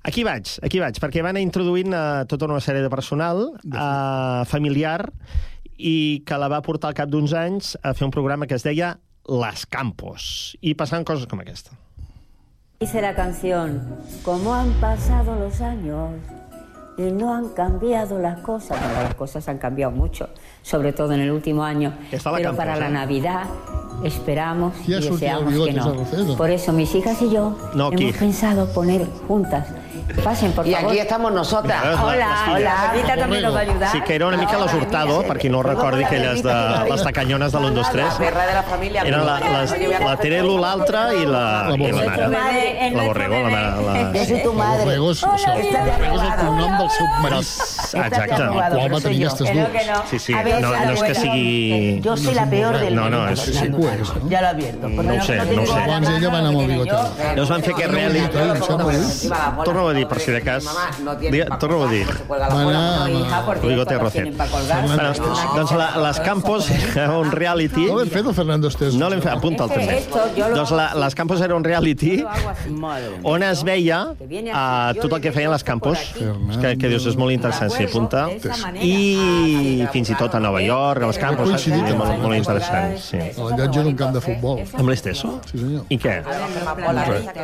Aquí 0.03 0.24
vaig, 0.24 0.48
aquí 0.64 0.80
vaig, 0.80 0.96
perquè 1.03 1.20
van 1.22 1.36
introduint 1.36 1.92
uh, 1.92 2.24
tota 2.28 2.46
una 2.48 2.61
sèrie 2.64 2.80
de 2.80 2.88
personal 2.88 3.42
uh, 3.53 4.44
familiar 4.48 5.11
i 5.76 6.22
que 6.24 6.38
la 6.40 6.48
va 6.48 6.62
portar 6.64 6.88
al 6.92 6.96
cap 6.96 7.11
d'uns 7.12 7.34
anys 7.36 7.74
a 7.84 7.92
fer 7.96 8.07
un 8.09 8.14
programa 8.14 8.46
que 8.48 8.57
es 8.57 8.64
deia 8.64 8.94
Las 9.28 9.66
Campos. 9.68 10.57
I 10.64 10.72
passaven 10.74 11.05
coses 11.05 11.28
com 11.28 11.40
aquesta. 11.44 11.76
Dice 12.80 13.03
la 13.05 13.14
canción, 13.14 13.82
como 14.24 14.55
han 14.55 14.72
pasado 14.80 15.36
los 15.38 15.61
años 15.61 16.12
y 16.96 17.12
no 17.12 17.34
han 17.34 17.51
cambiado 17.51 18.18
las 18.18 18.40
cosas. 18.40 18.80
Bueno, 18.80 19.03
las 19.03 19.14
cosas 19.14 19.46
han 19.48 19.59
cambiado 19.59 19.92
mucho, 19.92 20.30
sobre 20.62 20.94
todo 20.94 21.12
en 21.12 21.20
el 21.20 21.30
último 21.30 21.62
año. 21.62 21.92
Está 22.11 22.30
la 22.30 22.38
Pero 22.38 22.48
Campos, 22.51 22.64
para 22.64 22.76
la 22.80 22.88
¿eh? 22.88 22.92
Navidad 22.92 23.44
esperamos 24.03 24.72
y 24.80 24.84
¿Qui 24.86 24.94
ha 24.94 25.03
sortit 25.03 25.28
el 25.28 25.44
deseamos 25.44 26.09
que 26.09 26.16
no. 26.24 26.36
Por 26.38 26.51
eso 26.51 26.72
mis 26.72 26.94
hijas 26.94 27.20
y 27.20 27.30
yo 27.30 27.55
No, 27.74 27.88
hemos 27.92 28.01
aquí. 28.01 28.12
pensado 28.18 28.72
poner 28.72 29.05
juntas. 29.28 29.68
Pasen, 30.24 30.52
por 30.52 30.66
Y 30.66 30.72
favor. 30.74 30.90
aquí 30.90 30.98
estamos 30.98 31.32
nosotras. 31.32 31.82
Hola, 32.02 32.52
hola. 32.52 32.92
Rita 32.94 33.16
también 33.16 33.42
nos 33.42 33.54
va 33.54 33.58
a 33.58 33.62
ayudar. 33.62 33.92
Sí, 33.92 34.00
que 34.02 34.14
era 34.14 34.26
una 34.26 34.36
mica 34.36 34.58
les 34.58 34.74
Hurtado, 34.74 35.22
per 35.22 35.38
qui 35.38 35.48
no 35.48 35.62
recordi, 35.62 36.04
aquelles 36.04 36.42
de 36.42 36.54
les 36.90 37.02
tacanyones 37.02 37.52
de 37.52 37.58
l'1, 37.58 37.72
2, 37.72 37.90
3. 37.90 38.04
La 38.20 38.46
de 38.46 38.54
la 38.54 38.62
familia. 38.62 39.02
Eren 39.02 39.26
la, 39.26 39.38
les, 39.40 40.00
la 40.00 40.16
Terelu, 40.16 40.58
l'altra 40.58 41.12
i 41.14 41.24
la, 41.26 41.70
i 41.76 41.92
la 41.92 42.28
mare. 42.28 42.90
La 42.94 43.02
Borrego, 43.04 43.34
la 43.42 43.50
mare. 43.50 44.12
La... 44.14 44.24
Soy 44.26 44.42
tu 44.42 44.52
madre. 44.52 44.84
Borrego 44.84 45.11
és, 45.11 45.22
això, 45.24 45.54
Borrego 45.54 46.16
és 46.16 46.22
el 46.22 46.34
cognom 46.40 46.76
del 46.78 46.90
seu 46.90 47.06
marit. 47.22 47.52
Exacte. 47.90 48.42
El 48.42 48.72
qual 48.74 48.94
va 48.94 49.00
tenir 49.00 49.26
aquestes 49.26 49.52
dues. 49.52 49.90
Sí, 50.11 50.18
sí, 50.18 50.32
no, 50.34 50.70
no 50.70 50.92
és 50.92 51.02
que 51.02 51.14
sigui... 51.14 52.00
Yo 52.04 52.16
soy 52.16 52.34
la 52.34 52.46
peor 52.50 52.78
del 52.78 52.94
No, 52.94 53.08
no, 53.11 53.18
mundo. 53.24 53.32
és... 53.32 53.40
Sí, 53.40 53.68
que 53.70 53.76
ho 53.76 53.88
és, 53.90 54.14
no? 54.14 54.28
Ya 54.30 54.40
lo 54.42 54.48
advierto. 54.48 54.88
No 54.88 55.14
ho 55.14 55.22
sé, 55.22 55.36
no 55.36 55.62
ho 55.62 55.66
sé. 55.66 55.80
Llavors 55.80 56.08
ella 56.11 56.30
va 56.30 56.38
anar 56.38 56.50
amb 56.50 56.61
el 56.61 56.66
bigotet. 56.66 57.18
Llavors 57.34 57.50
van 57.50 57.62
fer 57.62 57.74
aquest 57.74 57.92
reality... 57.92 58.28
Torna 58.30 58.54
Torna 58.61 59.64
torno 59.64 59.88
a 59.88 59.92
dir, 59.94 59.99
per 60.09 60.20
si 60.20 60.30
de 60.32 60.40
cas. 60.42 60.66
no 61.05 61.16
Torno 61.59 61.84
a 61.84 61.90
dir. 61.90 62.07
Bigote 63.62 63.98
Rocet. 63.98 64.30
doncs 65.57 65.72
la, 65.72 65.88
les 66.07 66.20
Campos 66.20 66.70
era 66.94 67.18
un 67.18 67.30
reality... 67.30 67.86
No 67.86 67.98
l'hem 67.98 68.11
fet, 68.12 68.26
el 68.26 68.34
Fernando 68.34 68.68
Estés. 68.68 68.94
No 68.98 69.09
l'hem 69.11 69.20
fet, 69.22 69.32
apunta'l 69.32 69.70
Es 69.70 70.07
que 70.07 70.14
també. 70.14 70.55
Doncs 70.55 70.72
la, 70.76 70.90
les 71.05 71.14
Campos 71.18 71.40
era 71.40 71.57
un 71.57 71.64
reality 71.64 72.20
on 73.22 73.42
es 73.42 73.62
veia 73.66 74.01
uh, 74.12 75.01
tot 75.01 75.12
el 75.16 75.20
que 75.24 75.32
feien 75.34 75.51
les 75.53 75.64
Campos, 75.66 75.98
que, 76.14 76.74
que 76.80 76.90
dius, 76.92 77.07
és 77.11 77.16
molt 77.18 77.32
interessant, 77.34 77.70
s'hi 77.72 77.86
apunta, 77.88 78.26
i 78.80 79.86
fins 79.92 80.12
i 80.12 80.18
tot 80.18 80.34
a 80.36 80.40
Nova 80.42 80.62
York, 80.64 81.03
a 81.03 81.11
les 81.11 81.18
Campos, 81.20 81.51
saps? 81.51 81.66
Coincidit 81.66 81.92
amb 81.92 82.03
molt, 82.03 82.14
el- 82.14 82.24
molt 82.24 82.38
interessant. 82.38 82.96
Sí. 83.01 83.20
A 83.20 83.48
la 83.51 83.59
llotja 83.61 83.84
d'un 83.86 83.96
camp 83.98 84.14
de 84.16 84.22
futbol. 84.24 84.62
Amb 84.78 84.88
l'Esteso? 84.92 85.36
Sí, 85.51 85.59
senyor. 85.59 85.84
I 85.90 85.98
què? 86.01 86.16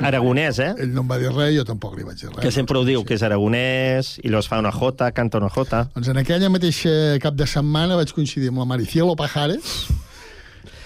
Aragonès, 0.03 0.61
eh? 0.63 0.73
Ell 0.85 0.93
no 0.95 1.05
em 1.05 1.11
va 1.11 1.19
dir 1.21 1.33
res, 1.33 1.53
jo 1.57 1.65
tampoc 1.69 1.97
li 1.99 2.07
vaig 2.07 2.21
dir 2.21 2.31
res. 2.33 2.46
Que 2.47 2.53
sempre 2.55 2.79
ho 2.79 2.85
diu, 2.87 3.01
que 3.03 3.17
és 3.19 3.23
aragonès, 3.27 4.13
i 4.23 4.29
llavors 4.31 4.47
fa 4.47 4.61
una 4.63 4.71
jota, 4.71 5.09
canta 5.11 5.41
una 5.41 5.49
jota. 5.51 5.81
Doncs 5.97 6.13
en 6.13 6.21
aquella 6.21 6.47
mateixa 6.53 6.93
cap 7.23 7.35
de 7.35 7.43
setmana 7.51 7.97
vaig 7.99 8.13
coincidir 8.15 8.53
amb 8.53 8.61
la 8.63 8.67
Maricielo 8.71 9.17
Pajares 9.19 9.89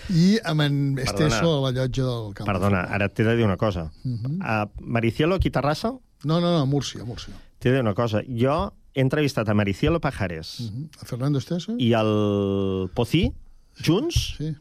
i 0.09 0.39
amb 0.49 0.65
en 0.65 0.79
Esteso 1.03 1.51
a 1.59 1.61
la 1.67 1.73
llotja 1.77 2.07
del 2.07 2.33
camp. 2.39 2.49
Perdona, 2.49 2.81
ara 2.89 3.11
t'he 3.13 3.27
de 3.29 3.35
dir 3.37 3.45
una 3.45 3.59
cosa. 3.61 3.91
Mhm. 4.05 4.39
A 4.41 4.71
Maricielo, 4.81 5.37
aquí 5.37 5.49
a 5.53 5.59
Terrassa, 5.59 5.93
No, 6.25 6.41
no, 6.41 6.49
no, 6.53 6.59
a 6.61 6.65
Múrcia, 6.67 7.03
a 7.03 7.05
Múrcia. 7.05 7.35
t'he 7.59 7.69
de 7.69 7.75
dir 7.77 7.83
una 7.85 7.95
cosa. 7.95 8.23
Jo 8.27 8.73
he 8.95 9.03
entrevistat 9.03 9.49
a 9.49 9.55
Maricielo 9.55 10.01
Pajares 10.01 10.61
Mhm. 10.61 10.89
A 11.03 11.05
Fernando 11.05 11.39
Esteso? 11.39 11.75
i 11.79 11.93
el 11.93 12.89
Pocí, 12.95 13.33
junts, 13.85 14.37
Sí. 14.39 14.55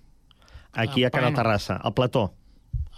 aquí 0.73 1.05
a 1.05 1.09
Can 1.11 1.23
Ampano. 1.23 1.43
Terrassa, 1.43 1.75
al 1.77 1.93
plató. 1.93 2.33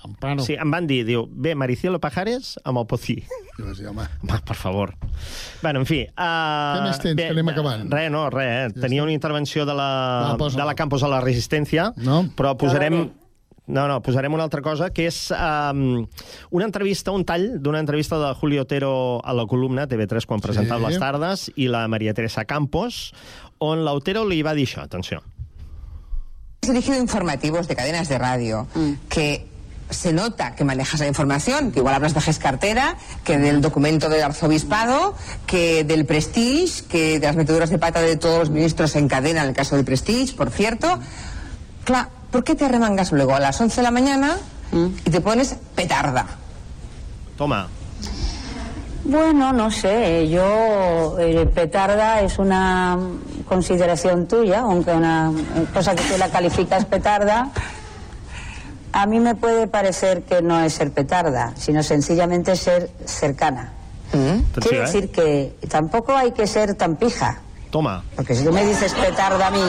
Ampano. 0.04 0.42
Sí, 0.46 0.56
em 0.58 0.72
van 0.74 0.88
dir, 0.90 1.04
diu, 1.06 1.28
bé, 1.30 1.54
Maricielo 1.56 2.00
Pajares 2.02 2.56
amb 2.66 2.82
el 2.82 2.88
Pocí. 2.90 3.20
I 3.22 3.62
vaig 3.62 3.78
dir, 3.78 3.88
home, 3.92 4.08
Home, 4.24 4.40
per 4.48 4.56
favor. 4.58 4.96
Bueno, 5.62 5.84
en 5.84 5.86
fi... 5.86 6.02
Uh, 6.10 6.26
Què 6.78 6.84
més 6.88 7.00
tens, 7.04 7.18
que 7.20 7.30
anem 7.36 7.52
acabant? 7.54 7.88
Res, 7.94 8.10
no, 8.14 8.26
res. 8.34 8.72
Eh? 8.74 8.82
Tenia 8.82 9.04
una 9.06 9.14
intervenció 9.14 9.66
de 9.70 9.76
la, 9.78 9.90
Va, 10.32 10.38
posa-la. 10.42 10.64
de 10.64 10.70
la 10.72 10.76
Campos 10.80 11.04
a 11.04 11.10
la 11.12 11.22
Resistència, 11.22 11.92
No? 12.02 12.24
però 12.38 12.56
posarem... 12.58 13.04
No, 13.72 13.86
no, 13.88 14.02
posarem 14.04 14.34
una 14.34 14.44
altra 14.44 14.60
cosa, 14.66 14.90
que 14.92 15.06
és 15.08 15.18
um, 15.32 16.02
una 16.58 16.66
entrevista, 16.66 17.14
un 17.16 17.22
tall 17.24 17.62
d'una 17.62 17.80
entrevista 17.80 18.18
de 18.20 18.34
Julio 18.36 18.64
Otero 18.66 19.22
a 19.24 19.32
la 19.38 19.46
columna 19.48 19.86
TV3 19.88 20.26
quan 20.28 20.42
presentava 20.44 20.90
les 20.90 20.98
tardes 21.00 21.46
i 21.56 21.70
la 21.72 21.86
Maria 21.88 22.12
Teresa 22.18 22.44
Campos, 22.50 23.14
on 23.64 23.86
l'Otero 23.86 24.26
li 24.28 24.42
va 24.44 24.56
dir 24.58 24.66
això, 24.68 24.82
atenció. 24.84 25.22
Has 26.64 26.70
dirigido 26.70 26.98
informativos 27.00 27.70
de 27.70 27.76
cadenas 27.78 28.10
de 28.10 28.18
radio 28.18 28.68
que 29.10 29.48
se 29.92 30.14
nota 30.14 30.56
que 30.56 30.64
manejas 30.64 31.00
la 31.00 31.08
información, 31.08 31.72
que 31.72 31.80
igual 31.80 31.96
hablas 31.96 32.14
de 32.14 32.22
GES 32.22 32.40
Cartera, 32.40 32.96
que 33.24 33.38
del 33.38 33.62
documento 33.62 34.10
del 34.10 34.24
arzobispado, 34.24 35.16
que 35.46 35.84
del 35.84 36.06
Prestige, 36.06 36.86
que 36.90 37.20
de 37.20 37.28
las 37.28 37.36
meteduras 37.36 37.70
de 37.70 37.78
pata 37.78 38.02
de 38.02 38.16
todos 38.18 38.40
los 38.40 38.50
ministros 38.50 38.96
en 38.96 39.08
cadena 39.08 39.44
en 39.44 39.50
el 39.50 39.56
caso 39.56 39.76
del 39.76 39.86
Prestige, 39.86 40.36
por 40.36 40.50
cierto. 40.50 41.00
Claro, 41.84 42.10
¿por 42.32 42.44
qué 42.44 42.56
te 42.56 42.66
arremangas 42.66 43.12
luego 43.12 43.36
a 43.36 43.40
las 43.40 43.60
11 43.60 43.76
de 43.76 43.84
la 43.84 43.92
mañana 43.92 44.38
y 44.72 45.10
te 45.10 45.22
pones 45.22 45.56
petarda? 45.76 46.26
Toma. 47.38 47.68
Bueno, 49.04 49.52
no 49.52 49.72
sé, 49.72 50.30
yo, 50.30 51.18
eh, 51.20 51.46
petarda 51.48 52.22
es 52.22 52.38
una 52.38 52.98
consideración 53.48 54.28
tuya, 54.28 54.60
aunque 54.60 54.92
una 54.92 55.32
cosa 55.74 55.96
que 55.96 56.04
tú 56.04 56.18
la 56.20 56.30
calificas 56.30 56.86
petarda, 56.86 57.50
a 58.94 59.06
mí 59.06 59.20
me 59.20 59.36
puede 59.36 59.68
parecer 59.68 60.24
que 60.24 60.42
no 60.42 60.60
es 60.60 60.74
ser 60.74 60.92
petarda, 60.92 61.54
sino 61.56 61.82
sencillamente 61.84 62.56
ser 62.56 62.90
cercana. 63.06 63.74
Atenció, 64.10 64.62
Quiere 64.62 64.78
eh? 64.78 64.82
decir 64.82 65.12
que 65.12 65.56
tampoco 65.70 66.16
hay 66.16 66.32
que 66.34 66.46
ser 66.48 66.76
tan 66.76 66.98
pija, 66.98 67.40
Toma. 67.72 68.04
porque 68.16 68.36
si 68.36 68.44
tú 68.44 68.52
me 68.52 68.66
dices 68.66 68.94
petarda 68.94 69.48
a 69.48 69.52
mí, 69.52 69.64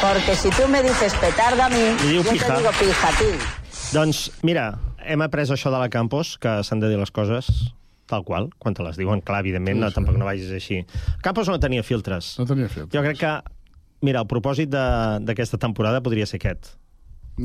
porque 0.00 0.34
si 0.36 0.50
tú 0.50 0.68
me 0.68 0.82
dices 0.82 1.12
petarda 1.14 1.66
a 1.66 1.68
mí, 1.68 1.96
pija. 2.30 2.46
te 2.46 2.56
digo 2.58 2.70
pija 2.78 3.08
a 3.08 3.18
ti. 3.18 3.24
Doncs, 3.92 4.30
mira, 4.42 4.78
hem 5.04 5.20
après 5.22 5.50
això 5.50 5.70
de 5.72 5.78
la 5.82 5.88
Campos, 5.90 6.36
que 6.38 6.60
s'han 6.62 6.78
de 6.80 6.88
dir 6.88 6.98
les 7.00 7.10
coses 7.10 7.74
tal 8.06 8.22
qual, 8.24 8.48
quan 8.58 8.74
te 8.74 8.82
les 8.82 8.96
diuen. 8.98 9.20
Clar, 9.22 9.40
evidentment, 9.40 9.76
Sí, 9.78 9.80
no, 9.82 9.88
sí. 9.90 9.94
tampoc 9.94 10.16
no 10.18 10.24
vagis 10.26 10.50
així. 10.50 10.80
Campos 11.22 11.48
no 11.48 11.58
tenia 11.62 11.82
filtres. 11.82 12.36
No 12.38 12.46
tenia 12.46 12.68
filtres. 12.68 12.90
Jo 12.94 13.02
crec 13.02 13.18
que, 13.18 13.34
mira, 14.02 14.20
el 14.22 14.26
propòsit 14.26 14.68
de- 14.70 15.18
d'aquesta 15.26 15.58
temporada 15.58 16.00
podria 16.02 16.26
ser 16.26 16.38
aquest. 16.40 16.72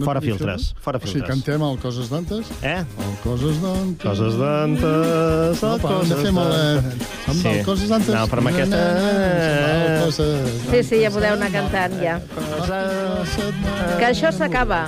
Fora 0.03 0.19
tenia 0.19 0.35
filtres, 0.35 0.73
fora 0.81 0.97
O 0.97 1.01
sigui, 1.01 1.13
filtres. 1.21 1.29
cantem 1.31 1.61
el 1.63 1.77
Coses 1.79 2.09
d'Antes? 2.09 2.45
Eh? 2.61 2.81
El 2.83 3.15
Coses 3.23 3.61
d'Antes... 3.61 4.03
Coses 4.03 4.35
d'antes, 4.41 5.61
No, 5.61 5.75
el 5.75 5.81
però 5.81 6.01
hem 6.01 6.09
de 6.09 6.15
coses 6.15 6.23
fer 6.25 6.31
molt... 6.35 6.51
eh, 6.51 6.81
Som 7.25 7.35
Sí. 7.35 7.43
del 7.47 7.65
Coses 7.65 7.89
d'Antes... 7.89 8.13
No, 8.15 8.27
però 8.27 8.39
amb 8.43 8.49
aquesta- 8.49 8.83
Sí, 10.71 10.83
sí, 10.83 10.99
ja 11.01 11.09
podeu 11.11 11.33
anar 11.37 11.51
cantant, 11.53 11.95
ja. 12.01 12.19
Que 13.97 14.05
això 14.09 14.31
s'acaba. 14.35 14.87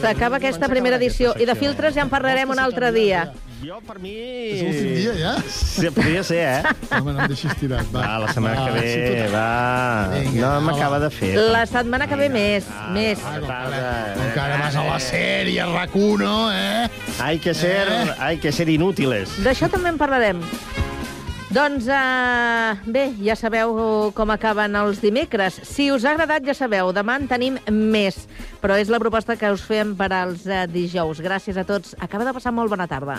S'acaba 0.00 0.36
aquesta 0.40 0.68
primera 0.68 0.96
edició. 0.96 1.34
I 1.38 1.46
de 1.48 1.54
filtres 1.54 1.94
ja 1.94 2.02
en 2.02 2.10
parlarem 2.10 2.50
un 2.50 2.58
altre 2.58 2.92
dia. 2.92 3.30
Jo, 3.60 3.76
per 3.84 3.98
mi... 4.00 4.10
És 4.16 4.60
l'últim 4.64 4.92
dia, 4.96 5.12
ja? 5.20 5.32
Sí, 5.52 5.90
podria 5.92 6.22
ser, 6.24 6.38
eh? 6.40 6.70
Home, 6.96 7.12
no 7.12 7.20
em 7.26 7.28
deixis 7.28 7.52
tirat, 7.60 7.84
va. 7.92 8.00
Va, 8.06 8.14
la 8.22 8.30
setmana 8.32 8.56
que 8.56 8.70
Va, 8.72 8.80
ve, 8.80 8.92
tu- 9.04 9.32
va. 9.34 9.48
Vinga, 10.14 10.40
No 10.40 10.52
va, 10.54 10.60
m'acaba 10.70 10.96
va. 10.96 11.00
de 11.04 11.10
fer. 11.12 11.32
La 11.52 11.64
setmana 11.68 12.06
que 12.08 12.16
ve 12.16 12.30
més, 12.32 12.70
més. 12.94 13.20
Encara 13.20 14.56
vas 14.62 14.78
a 14.80 14.84
la 14.88 14.96
sèrie, 15.04 15.66
RAC1, 15.66 16.30
eh? 16.56 16.88
Hay 17.20 17.38
que 17.44 17.52
ser, 17.52 17.84
hay 18.18 18.38
que 18.40 18.52
ser 18.52 18.68
inútiles. 18.72 19.36
D'això 19.44 19.68
també 19.68 19.92
en 19.92 20.00
parlarem. 20.00 20.40
Doncs, 21.50 21.88
uh, 21.90 22.78
bé, 22.86 23.08
ja 23.26 23.34
sabeu 23.36 23.74
com 24.14 24.30
acaben 24.30 24.76
els 24.78 25.00
dimecres. 25.02 25.56
Si 25.66 25.88
us 25.90 26.04
ha 26.06 26.12
agradat, 26.14 26.46
ja 26.46 26.54
sabeu, 26.54 26.92
demà 26.96 27.18
en 27.18 27.26
tenim 27.28 27.58
més. 27.68 28.22
Però 28.62 28.76
és 28.78 28.88
la 28.88 29.00
proposta 29.02 29.34
que 29.36 29.50
us 29.52 29.64
fem 29.66 29.92
per 29.98 30.12
als 30.14 30.46
uh, 30.48 30.62
dijous. 30.70 31.18
Gràcies 31.20 31.58
a 31.60 31.66
tots. 31.66 31.96
Acaba 31.98 32.24
de 32.28 32.36
passar 32.38 32.54
molt 32.54 32.70
bona 32.70 32.86
tarda. 32.88 33.18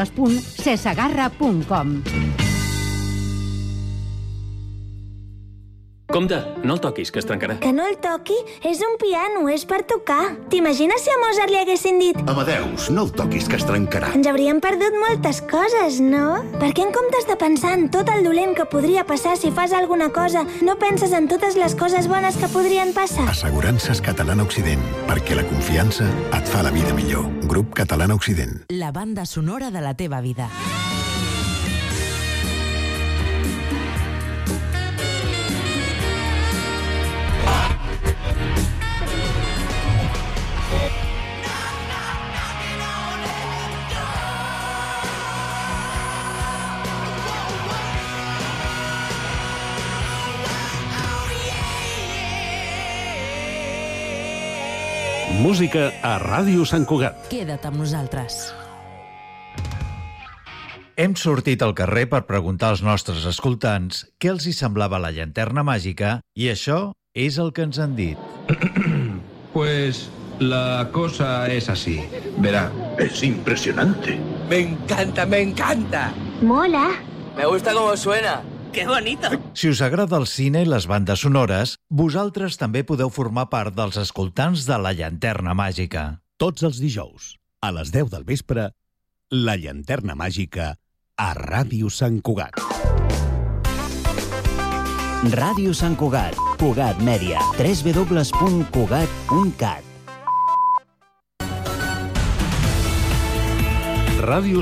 www.cesagarra.com. 0.05 2.01
Compte, 6.11 6.35
no 6.63 6.73
el 6.75 6.81
toquis, 6.83 7.09
que 7.11 7.19
es 7.21 7.25
trencarà. 7.25 7.55
Que 7.63 7.71
no 7.71 7.85
el 7.87 7.95
toqui? 8.03 8.35
És 8.67 8.81
un 8.83 8.97
piano, 8.99 9.45
és 9.49 9.63
per 9.65 9.81
tocar. 9.87 10.35
T'imagines 10.51 10.99
si 11.05 11.09
a 11.13 11.15
Mozart 11.21 11.53
li 11.53 11.59
haguessin 11.61 12.01
dit 12.01 12.19
Amadeus, 12.27 12.89
no 12.91 13.05
el 13.07 13.13
toquis, 13.15 13.47
que 13.47 13.55
es 13.55 13.63
trencarà. 13.65 14.11
ens 14.17 14.27
hauríem 14.27 14.59
perdut 14.59 14.97
moltes 14.99 15.39
coses, 15.47 16.01
no? 16.03 16.43
Per 16.59 16.73
què 16.75 16.83
en 16.83 16.91
comptes 16.91 17.27
de 17.29 17.37
pensar 17.39 17.73
en 17.79 17.87
tot 17.89 18.11
el 18.11 18.25
dolent 18.27 18.53
que 18.57 18.65
podria 18.65 19.05
passar 19.07 19.37
si 19.39 19.51
fas 19.55 19.71
alguna 19.71 20.09
cosa, 20.11 20.43
no 20.61 20.75
penses 20.77 21.13
en 21.15 21.29
totes 21.31 21.55
les 21.55 21.75
coses 21.79 22.07
bones 22.11 22.35
que 22.35 22.51
podrien 22.51 22.91
passar? 22.93 23.29
Assegurances 23.31 24.01
Catalana 24.03 24.43
Occident, 24.43 24.83
perquè 25.07 25.39
la 25.39 25.47
confiança 25.47 26.03
et 26.35 26.47
fa 26.51 26.61
la 26.61 26.71
vida 26.75 26.93
millor. 26.93 27.23
Grup 27.47 27.73
Catalana 27.73 28.15
Occident. 28.19 28.65
La 28.67 28.91
banda 28.91 29.25
sonora 29.25 29.71
de 29.71 29.79
la 29.79 29.95
teva 29.95 30.19
vida. 30.19 30.49
Música 55.41 55.87
a 56.05 56.19
Ràdio 56.21 56.67
Sant 56.69 56.83
Cugat. 56.85 57.23
Queda't 57.31 57.63
amb 57.65 57.79
nosaltres. 57.81 58.51
Hem 61.01 61.15
sortit 61.17 61.63
al 61.65 61.73
carrer 61.73 62.03
per 62.11 62.19
preguntar 62.29 62.69
als 62.69 62.83
nostres 62.85 63.25
escoltants 63.25 64.03
què 64.21 64.29
els 64.29 64.45
hi 64.45 64.53
semblava 64.53 64.99
la 65.01 65.09
llanterna 65.15 65.63
màgica 65.65 66.19
i 66.37 66.51
això 66.51 66.91
és 67.17 67.39
el 67.41 67.49
que 67.57 67.65
ens 67.65 67.81
han 67.81 67.97
dit. 67.97 68.21
Pues 69.51 70.05
la 70.39 70.87
cosa 70.93 71.51
es 71.51 71.67
así. 71.69 71.97
Verá. 72.37 72.69
Es 72.97 73.23
impresionante. 73.23 74.19
Me 74.47 74.59
encanta, 74.59 75.25
me 75.25 75.41
encanta. 75.41 76.13
Mola. 76.41 76.85
Me 77.35 77.45
gusta 77.45 77.73
cómo 77.73 77.97
suena. 77.97 78.39
¡Qué 78.73 78.87
bonito! 78.87 79.27
Si 79.53 79.69
us 79.69 79.81
agrada 79.81 80.17
el 80.17 80.27
cine 80.27 80.61
i 80.63 80.65
les 80.69 80.87
bandes 80.87 81.19
sonores, 81.25 81.75
vosaltres 81.89 82.57
també 82.61 82.83
podeu 82.87 83.09
formar 83.11 83.49
part 83.51 83.75
dels 83.75 83.97
escoltants 83.99 84.65
de 84.67 84.77
la 84.79 84.93
llanterna 84.95 85.53
màgica. 85.57 86.21
Tots 86.39 86.63
els 86.63 86.79
dijous, 86.81 87.37
a 87.61 87.71
les 87.75 87.91
10 87.91 88.09
del 88.15 88.23
vespre, 88.23 88.71
la 89.31 89.55
llanterna 89.55 90.15
màgica 90.15 90.75
a 91.17 91.33
Ràdio 91.37 91.89
Sant 91.91 92.21
Cugat. 92.21 92.55
Ràdio 95.31 95.73
Sant 95.77 95.95
Cugat, 95.95 96.35
Cugat 96.57 96.97
Mèdia, 97.05 97.39
www.cugat.cat. 97.59 99.83
Ràdio 104.21 104.59